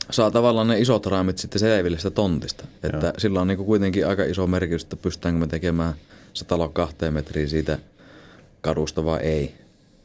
saa 0.09 0.31
tavallaan 0.31 0.67
ne 0.67 0.79
isot 0.79 1.05
raamit 1.05 1.37
sitten 1.37 1.59
selville 1.59 1.97
sitä 1.97 2.11
tontista. 2.11 2.65
Että 2.83 3.05
Joo. 3.07 3.13
sillä 3.17 3.41
on 3.41 3.47
niin 3.47 3.57
kuin 3.57 3.67
kuitenkin 3.67 4.07
aika 4.07 4.23
iso 4.23 4.47
merkitys, 4.47 4.83
että 4.83 4.95
pystytäänkö 4.95 5.39
me 5.39 5.47
tekemään 5.47 5.93
se 6.33 6.45
talo 6.45 6.69
kahteen 6.69 7.13
metriin 7.13 7.49
siitä– 7.49 7.77
kadusta 8.61 9.05
vai 9.05 9.19
ei. 9.19 9.55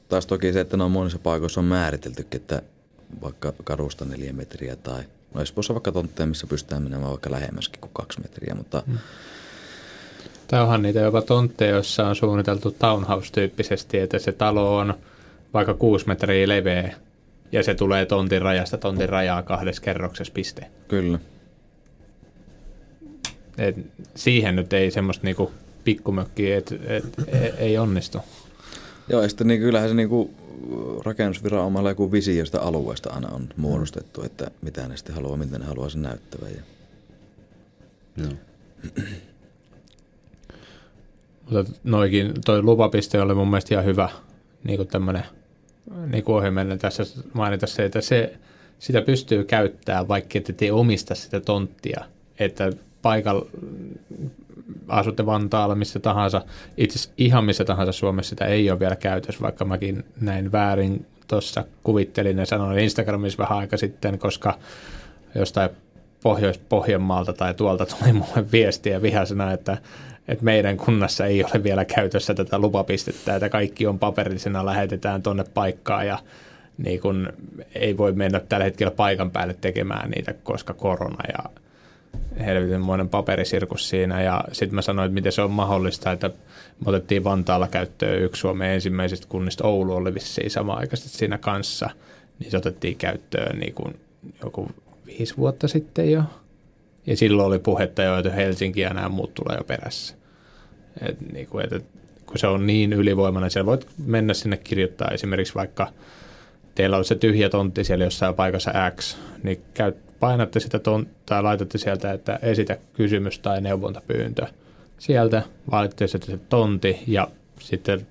Taas 0.09 0.27
toki 0.27 0.53
se, 0.53 0.61
että 0.61 0.77
ne 0.77 0.85
on 0.85 0.91
monissa 0.91 1.19
paikoissa 1.19 1.61
on 1.61 1.65
määritelty, 1.65 2.27
että 2.31 2.63
vaikka 3.23 3.53
kadusta 3.65 4.05
neljä 4.05 4.33
metriä 4.33 4.77
tai 4.77 5.03
no 5.35 5.43
Espoossa 5.43 5.75
vaikka 5.75 5.93
tontteja, 5.93 6.27
missä 6.27 6.47
pystytään 6.47 6.83
menemään 6.83 7.11
vaikka 7.11 7.31
lähemmäskin 7.31 7.81
kuin 7.81 7.91
kaksi 7.95 8.21
metriä, 8.21 8.55
mutta 8.55 8.83
hmm. 8.87 8.99
Tai 10.49 10.63
onhan 10.63 10.83
niitä 10.83 11.01
jopa 11.01 11.23
tontteja, 11.23 11.71
joissa 11.71 12.07
on 12.07 12.17
suunniteltu 12.17 12.71
townhouse-tyyppisesti, 12.71 13.99
että 13.99 14.19
se 14.19 14.33
talo 14.33 14.77
on 14.77 14.95
vaikka 15.55 15.75
kuusi 15.75 16.07
metriä 16.07 16.49
leveä 16.49 16.95
ja 17.53 17.63
se 17.63 17.75
tulee 17.75 18.07
tontin 18.07 18.43
rajasta 18.43 18.79
tontin 18.79 19.09
rajaa 19.09 19.43
kahdessa 19.43 19.83
kerroksessa 19.83 20.33
piste. 20.33 20.67
Kyllä. 20.89 21.19
Et 23.59 23.77
siihen 24.15 24.57
nyt 24.57 24.73
ei 24.73 24.91
semmoista 24.91 25.25
niinku 25.25 25.53
pikkumökkiä, 25.85 26.59
että 26.59 26.75
et, 26.87 27.05
et, 27.29 27.55
ei 27.59 27.79
onnistu. 27.79 28.19
Joo, 29.09 29.23
ja 29.23 29.29
sitten 29.29 29.47
niin 29.47 29.61
kyllähän 29.61 29.89
se 29.89 29.95
niin 29.95 30.09
kuin 30.09 30.37
rakennusviranomaisella 31.05 31.91
joku 31.91 32.13
visio 32.13 32.47
sitä 32.47 32.61
alueesta 32.61 33.11
aina 33.11 33.29
on 33.29 33.49
muodostettu, 33.57 34.23
että 34.23 34.51
mitä 34.63 34.89
ne 34.89 34.97
sitten 34.97 35.15
haluaa, 35.15 35.37
miten 35.37 35.61
ne 35.61 35.67
haluaa 35.67 35.89
sen 35.89 36.03
näyttävän. 36.03 36.51
Ja... 36.51 36.63
Joo. 38.17 38.33
Mutta 41.51 41.73
noikin, 41.85 42.33
toi 42.45 42.63
lupapiste 42.63 43.21
oli 43.21 43.35
mun 43.35 43.51
mielestä 43.51 43.75
ihan 43.75 43.85
hyvä 43.85 44.09
niin 44.65 44.77
kuin 44.77 44.89
tämmöinen 44.89 45.25
niin 46.07 46.25
kuin 46.25 46.79
tässä 46.79 47.03
mainita 47.33 47.67
se, 47.67 47.85
että 47.85 48.01
se, 48.01 48.37
sitä 48.79 49.03
pystyy 49.03 49.45
käyttämään, 49.45 50.09
vaikka 50.09 50.39
et 50.39 50.63
ei 50.63 50.71
omista 50.71 51.15
sitä 51.15 51.41
tonttia. 51.41 52.05
Että 52.39 52.73
paikalla 53.03 53.47
asutte 54.89 55.27
Vantaalla 55.27 55.75
missä 55.75 56.01
tahansa, 56.01 56.43
itse 56.77 57.11
ihan 57.19 57.45
missä 57.45 57.65
tahansa 57.65 57.93
Suomessa 57.93 58.31
sitä 58.31 58.45
ei 58.45 58.71
ole 58.71 58.81
vielä 58.81 58.97
käytössä, 58.97 59.43
vaikka 59.43 59.65
mäkin 59.65 60.05
näin 60.21 60.53
väärin 60.53 61.07
tuossa 61.29 61.65
kuvittelin 61.83 62.39
ja 62.39 62.47
sanoin 62.47 62.79
Instagramissa 62.79 63.39
vähän 63.39 63.59
aika 63.59 63.77
sitten, 63.77 64.19
koska 64.19 64.59
jostain 65.35 65.71
Pohjois-Pohjanmaalta 66.23 67.33
tai 67.33 67.55
tuolta 67.55 67.87
tuli 67.87 68.13
mulle 68.13 68.53
viestiä 68.53 69.03
vihasena, 69.03 69.53
että, 69.53 69.79
että 70.29 70.45
meidän 70.45 70.77
kunnassa 70.77 71.27
ei 71.27 71.45
ole 71.45 71.63
vielä 71.65 71.85
käytössä 71.85 72.35
tätä 72.35 72.59
lupapistettä, 72.59 73.35
että 73.35 73.49
kaikki 73.49 73.87
on 73.87 73.99
paperillisena, 73.99 74.67
lähetetään 74.67 75.23
tuonne 75.23 75.45
paikkaan 75.55 76.07
ja 76.07 76.19
niin 76.79 77.01
kun 77.01 77.33
ei 77.75 77.97
voi 77.97 78.13
mennä 78.13 78.41
tällä 78.41 78.65
hetkellä 78.65 78.91
paikan 78.91 79.31
päälle 79.31 79.57
tekemään 79.61 80.11
niitä, 80.11 80.35
koska 80.43 80.75
korona 80.75 81.25
ja 81.29 81.51
helvetinmoinen 82.45 83.09
paperisirkus 83.09 83.89
siinä 83.89 84.23
ja 84.23 84.45
sitten 84.53 84.75
mä 84.75 84.83
sanoin, 84.83 85.07
että 85.07 85.15
miten 85.15 85.33
se 85.33 85.43
on 85.43 85.51
mahdollista, 85.51 86.13
että 86.13 86.29
me 86.29 86.87
otettiin 86.87 87.25
Vantaalla 87.25 87.69
käyttöön 87.69 88.23
yksi 88.23 88.41
Suomen 88.41 88.71
ensimmäisistä 88.71 89.27
kunnista, 89.29 89.65
Oulu 89.65 89.93
oli 89.93 90.15
vissiin 90.15 90.51
sama-aikaisesti 90.51 91.19
siinä 91.19 91.39
kanssa, 91.39 91.91
niin 92.39 92.51
se 92.51 92.57
otettiin 92.57 92.97
käyttöön 92.97 93.59
niin 93.59 93.75
kuin 93.75 94.01
joku 94.45 94.69
viisi 95.07 95.37
vuotta 95.37 95.69
sitten 95.69 96.13
jo. 96.13 96.23
Ja 97.07 97.17
silloin 97.17 97.49
oli 97.49 97.59
puhetta 97.59 98.03
jo, 98.03 98.19
että 98.19 98.31
Helsinki 98.31 98.81
ja 98.81 98.95
nämä 98.95 99.09
muut 99.09 99.35
tulee 99.35 99.57
jo 99.57 99.65
perässä. 99.65 100.15
Et, 101.09 101.33
niin 101.33 101.47
kuin, 101.47 101.65
että 101.65 101.81
kun 102.27 102.39
se 102.39 102.47
on 102.47 102.67
niin 102.67 102.93
ylivoimainen, 102.93 103.51
siellä 103.51 103.67
voit 103.67 103.87
mennä 104.07 104.35
sinne 104.35 104.57
kirjoittaa 104.57 105.09
esimerkiksi 105.09 105.55
vaikka 105.55 105.89
teillä 106.75 106.97
on 106.97 107.05
se 107.05 107.15
tyhjä 107.15 107.49
tontti 107.49 107.85
siellä 107.85 108.05
jossain 108.05 108.35
paikassa 108.35 108.73
X, 108.97 109.17
niin 109.43 109.63
käy 109.75 109.93
painatte 110.21 110.61
sitä 110.61 110.81
tai 111.27 111.43
laitatte 111.43 111.79
sieltä, 111.79 112.13
että 112.13 112.39
esitä 112.43 112.79
kysymys 112.93 113.39
tai 113.39 113.61
neuvontapyyntö. 113.61 114.47
Sieltä 114.99 115.43
valitte 115.71 116.07
se 116.07 116.19
tonti 116.49 117.03
ja 117.07 117.29
sitten 117.61 118.07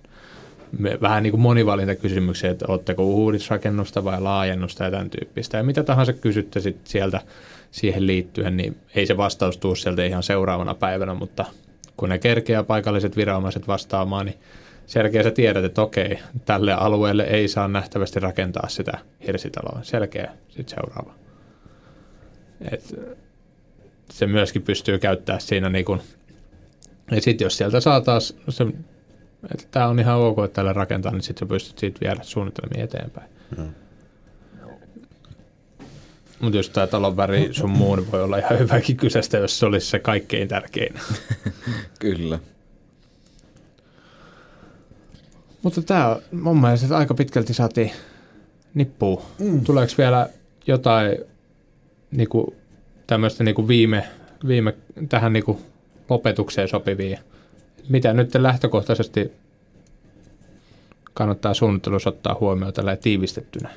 me, 0.79 0.97
vähän 1.01 1.23
niin 1.23 1.31
kuin 1.31 1.41
monivalintakysymyksiä, 1.41 2.51
että 2.51 2.65
oletteko 2.67 3.03
uudisrakennusta 3.03 4.03
vai 4.03 4.21
laajennusta 4.21 4.83
ja 4.83 4.91
tämän 4.91 5.09
tyyppistä. 5.09 5.57
Ja 5.57 5.63
mitä 5.63 5.83
tahansa 5.83 6.13
kysytte 6.13 6.59
sitten 6.59 6.91
sieltä 6.91 7.21
siihen 7.71 8.07
liittyen, 8.07 8.57
niin 8.57 8.77
ei 8.95 9.05
se 9.05 9.17
vastaus 9.17 9.57
tule 9.57 9.75
sieltä 9.75 10.05
ihan 10.05 10.23
seuraavana 10.23 10.75
päivänä, 10.75 11.13
mutta 11.13 11.45
kun 11.97 12.09
ne 12.09 12.17
kerkeää 12.17 12.63
paikalliset 12.63 13.17
viranomaiset 13.17 13.67
vastaamaan, 13.67 14.25
niin 14.25 14.37
selkeä 14.85 15.23
sä 15.23 15.31
tiedät, 15.31 15.63
että 15.63 15.81
okei, 15.81 16.19
tälle 16.45 16.73
alueelle 16.73 17.23
ei 17.23 17.47
saa 17.47 17.67
nähtävästi 17.67 18.19
rakentaa 18.19 18.69
sitä 18.69 18.97
hirsitaloa. 19.27 19.79
Selkeä 19.83 20.31
sitten 20.49 20.75
seuraava. 20.75 21.24
Et 22.71 22.95
se 24.09 24.27
myöskin 24.27 24.61
pystyy 24.61 24.99
käyttämään 24.99 25.41
siinä 25.41 25.69
niin 25.69 25.85
kuin, 25.85 26.01
ja 27.11 27.21
sitten 27.21 27.45
jos 27.45 27.57
sieltä 27.57 27.79
saa 27.79 28.01
taas 28.01 28.35
se, 28.49 28.65
että 29.53 29.65
tämä 29.71 29.87
on 29.87 29.99
ihan 29.99 30.15
ok, 30.15 30.37
että 30.45 30.55
tällä 30.55 30.73
rakentaa, 30.73 31.11
niin 31.11 31.21
sitten 31.21 31.47
sä 31.47 31.49
pystyt 31.49 31.79
siitä 31.79 31.99
viedä 32.01 32.19
suunnitelmia 32.23 32.83
eteenpäin. 32.83 33.29
Mm. 33.57 33.73
Mutta 36.39 36.57
jos 36.57 36.69
tämä 36.69 36.87
talon 36.87 37.17
väri 37.17 37.49
sun 37.51 37.69
muu, 37.69 37.95
niin 37.95 38.11
voi 38.11 38.23
olla 38.23 38.37
ihan 38.37 38.59
hyväkin 38.59 38.97
kyseistä, 38.97 39.37
jos 39.37 39.59
se 39.59 39.65
olisi 39.65 39.87
se 39.87 39.99
kaikkein 39.99 40.47
tärkein. 40.47 40.93
Kyllä. 41.99 42.39
Mutta 45.61 45.81
tämä 45.81 46.17
mun 46.31 46.61
mielestä 46.61 46.97
aika 46.97 47.13
pitkälti 47.13 47.53
saatiin 47.53 47.91
nippuun. 48.73 49.21
Mm. 49.39 49.63
Tuleeko 49.63 49.93
vielä 49.97 50.29
jotain 50.67 51.17
niin 52.15 52.29
kuin, 52.29 52.47
tämmöistä 53.07 53.43
niin 53.43 53.55
kuin 53.55 53.67
viime, 53.67 54.07
viime 54.47 54.73
tähän 55.09 55.33
niin 55.33 55.43
kuin 55.45 55.57
lopetukseen 56.09 56.67
sopivia 56.67 57.19
mitä 57.89 58.13
nyt 58.13 58.35
lähtökohtaisesti 58.35 59.31
kannattaa 61.13 61.53
suunnittelussa 61.53 62.09
ottaa 62.09 62.37
huomioon 62.39 62.73
tällä 62.73 62.95
tiivistettynä? 62.95 63.69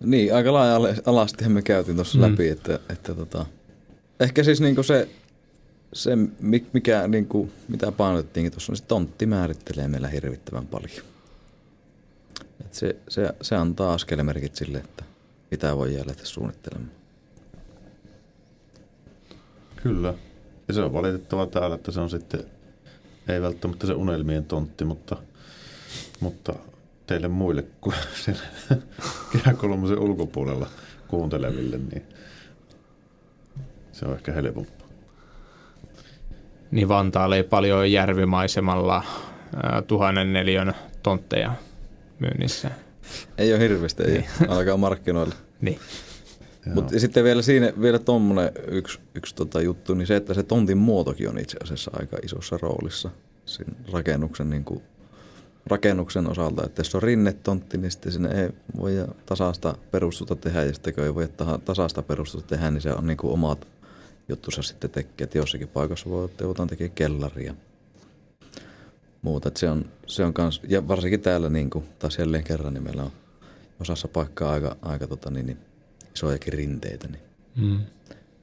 Niin, 0.00 0.34
aika 0.34 0.52
laaja 0.52 0.94
alasti 1.06 1.48
me 1.48 1.62
käytiin 1.62 1.96
tuossa 1.96 2.18
mm. 2.18 2.24
läpi, 2.24 2.48
että, 2.48 2.78
että 2.88 3.14
tota, 3.14 3.46
ehkä 4.20 4.42
siis 4.42 4.60
niinku 4.60 4.82
se, 4.82 5.08
se, 5.92 6.10
mikä, 6.72 7.08
niinku, 7.08 7.50
mitä 7.68 7.92
painotettiinkin 7.92 8.52
tuossa, 8.52 8.72
niin 8.72 8.78
se 8.78 8.84
tontti 8.84 9.26
määrittelee 9.26 9.88
meillä 9.88 10.08
hirvittävän 10.08 10.66
paljon. 10.66 11.06
Et 12.60 12.74
se, 12.74 12.96
se, 13.08 13.34
se 13.42 13.56
antaa 13.56 13.94
askelemerkit 13.94 14.56
sille, 14.56 14.78
että 14.78 15.04
mitä 15.56 15.76
voi 15.76 15.96
lähteä 16.06 16.24
suunnittelemaan. 16.24 16.90
Kyllä. 19.76 20.14
Ja 20.68 20.74
se 20.74 20.82
on 20.82 20.92
valitettava 20.92 21.46
täällä, 21.46 21.76
että 21.76 21.92
se 21.92 22.00
on 22.00 22.10
sitten, 22.10 22.44
ei 23.28 23.42
välttämättä 23.42 23.86
se 23.86 23.92
unelmien 23.92 24.44
tontti, 24.44 24.84
mutta, 24.84 25.16
mutta 26.20 26.54
teille 27.06 27.28
muille 27.28 27.64
kuin 27.80 27.96
siellä 28.24 28.42
kehäkolmosen 29.32 29.98
ulkopuolella 29.98 30.66
kuunteleville, 31.08 31.78
niin 31.78 32.02
se 33.92 34.04
on 34.04 34.14
ehkä 34.14 34.32
helpompaa. 34.32 34.88
Niin 36.70 36.88
Vantaalle 36.88 37.36
ei 37.36 37.42
paljon 37.42 37.92
järvimaisemalla 37.92 39.04
tuhannen 39.86 40.32
neliön 40.32 40.74
tontteja 41.02 41.52
myynnissä. 42.18 42.70
Ei 43.38 43.52
ole 43.52 43.60
hirveästi, 43.60 44.02
ei 44.02 44.12
niin. 44.12 44.26
alkaa 44.48 44.76
markkinoilla. 44.76 45.45
Niin. 45.60 45.78
Mutta 46.74 47.00
sitten 47.00 47.24
vielä 47.24 47.42
siinä 47.42 47.72
vielä 47.80 47.98
tuommoinen 47.98 48.52
yksi, 48.68 48.98
yksi 49.14 49.34
tota 49.34 49.60
juttu, 49.60 49.94
niin 49.94 50.06
se, 50.06 50.16
että 50.16 50.34
se 50.34 50.42
tontin 50.42 50.78
muotokin 50.78 51.28
on 51.28 51.38
itse 51.38 51.56
asiassa 51.62 51.90
aika 51.94 52.16
isossa 52.22 52.58
roolissa 52.62 53.10
siinä 53.44 53.72
rakennuksen, 53.92 54.50
niin 54.50 54.64
kuin, 54.64 54.82
rakennuksen 55.66 56.30
osalta. 56.30 56.64
Että 56.64 56.80
jos 56.80 56.94
on 56.94 57.02
rinnetontti, 57.02 57.78
niin 57.78 57.90
sitten 57.90 58.12
sinne 58.12 58.42
ei 58.42 58.50
voi 58.76 58.92
tasasta 59.26 59.74
perustusta 59.90 60.36
tehdä, 60.36 60.64
ja 60.64 60.72
sitten 60.72 60.94
kun 60.94 61.04
ei 61.04 61.14
voi 61.14 61.28
tasasta 61.64 62.02
perustusta 62.02 62.48
tehdä, 62.48 62.70
niin 62.70 62.80
se 62.80 62.92
on 62.92 63.06
niin 63.06 63.16
kuin 63.16 63.32
omat 63.32 63.68
juttusa 64.28 64.62
sitten 64.62 64.90
tekee. 64.90 65.24
Että 65.24 65.38
jossakin 65.38 65.68
paikassa 65.68 66.10
voi 66.10 66.28
joutua 66.40 66.66
tekemään 66.66 66.94
kellaria 66.94 67.54
muuta. 69.22 69.50
Se 69.56 69.70
on, 69.70 69.84
se 70.06 70.24
on 70.24 70.34
kans, 70.34 70.60
ja 70.68 70.88
varsinkin 70.88 71.20
täällä 71.20 71.50
niin 71.50 71.70
kuin, 71.70 71.84
taas 71.98 72.18
jälleen 72.18 72.44
kerran, 72.44 72.74
niin 72.74 72.84
meillä 72.84 73.02
on 73.02 73.12
osassa 73.80 74.08
paikkaa 74.08 74.52
aika, 74.52 74.76
aika 74.82 75.06
tota, 75.06 75.30
niin, 75.30 75.46
niin, 75.46 75.58
isojakin 76.14 76.52
rinteitä, 76.52 77.08
niin 77.08 77.22
mm. 77.56 77.80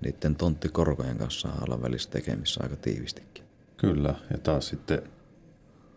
niiden 0.02 0.36
tonttikorkojen 0.36 1.18
kanssa 1.18 1.50
olla 1.62 1.82
välissä 1.82 2.10
tekemissä 2.10 2.64
aika 2.64 2.76
tiivistikin. 2.76 3.44
Kyllä, 3.78 4.16
ja 4.32 4.38
taas 4.38 4.68
sitten 4.68 5.02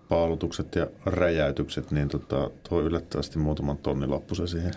paalutukset 0.08 0.74
ja 0.74 0.86
räjäytykset, 1.06 1.90
niin 1.90 2.08
tota, 2.08 2.50
tuo 2.68 2.80
yllättävästi 2.80 3.38
muutaman 3.38 3.78
tonnin 3.78 4.10
loppuisen 4.10 4.48
siihen 4.48 4.72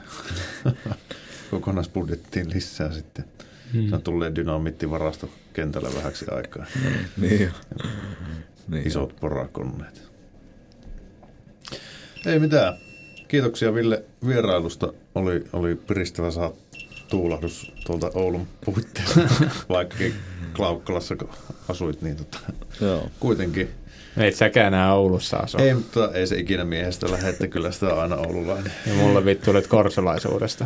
kokonaisbudjettiin 1.51 2.49
lisää 2.49 2.91
sitten. 2.91 3.25
Hmm. 3.73 3.89
Se 3.89 3.97
tulee 3.97 4.35
dynamittivarasto 4.35 5.29
kentällä 5.53 5.89
vähäksi 5.95 6.25
aikaa. 6.31 6.65
niin 7.21 7.41
jo. 7.41 7.49
Niin 8.67 8.87
Isot 8.87 9.15
porakonneet. 9.19 10.09
Ei 12.25 12.39
mitään. 12.39 12.88
Kiitoksia 13.29 13.73
Ville 13.73 14.03
vierailusta. 14.27 14.93
Oli, 15.15 15.43
oli 15.53 15.75
piristävä 15.75 16.31
saada 16.31 16.53
tuulahdus 17.09 17.71
tuolta 17.85 18.11
Oulun 18.13 18.47
puitteista, 18.65 19.19
vaikkakin 19.69 20.13
Klaukkalassa 20.55 21.15
kun 21.15 21.29
asuit, 21.69 22.01
niin 22.01 22.15
tota, 22.15 22.39
Joo. 22.81 23.07
kuitenkin. 23.19 23.69
Ei 24.17 24.31
säkään 24.31 24.67
enää 24.73 24.93
Oulussa 24.93 25.37
asu. 25.37 25.57
Ei, 25.57 25.73
mutta 25.73 26.11
ei 26.13 26.27
se 26.27 26.37
ikinä 26.37 26.65
miehestä 26.65 27.11
lähde, 27.11 27.29
että 27.29 27.47
kyllä 27.47 27.71
sitä 27.71 27.85
on 27.93 28.01
aina 28.01 28.15
oululainen. 28.15 28.71
Ja 28.87 28.93
mulle 28.93 29.25
vittu 29.25 29.51
olet 29.51 29.67
korsolaisuudesta. 29.67 30.65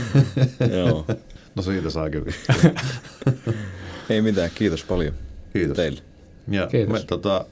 Joo. 0.76 1.06
No 1.54 1.62
siitä 1.62 1.90
saakin 1.90 2.24
Ei 4.10 4.22
mitään, 4.22 4.50
kiitos 4.54 4.84
paljon 4.84 5.14
kiitos. 5.52 5.76
teille. 5.76 6.00
Ja 6.48 6.66
kiitos. 6.66 6.92
me 6.92 7.06
tota, 7.06 7.44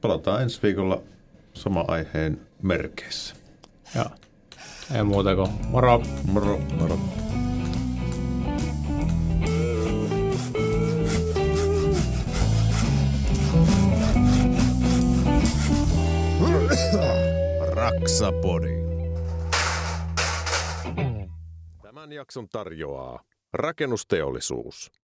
palataan 0.00 0.42
ensi 0.42 0.60
viikolla 0.62 1.02
sama 1.54 1.84
aiheen 1.88 2.40
merkeissä. 2.62 3.36
Joo. 3.94 4.10
Ei 4.94 5.02
muuta 5.02 5.36
kuin 5.36 5.50
moro. 5.68 6.02
Moro. 6.32 6.58
Moro. 6.58 6.98
Raksapodi. 17.72 18.82
Tämän 21.82 22.12
jakson 22.12 22.48
tarjoaa 22.48 23.22
rakennusteollisuus. 23.52 25.01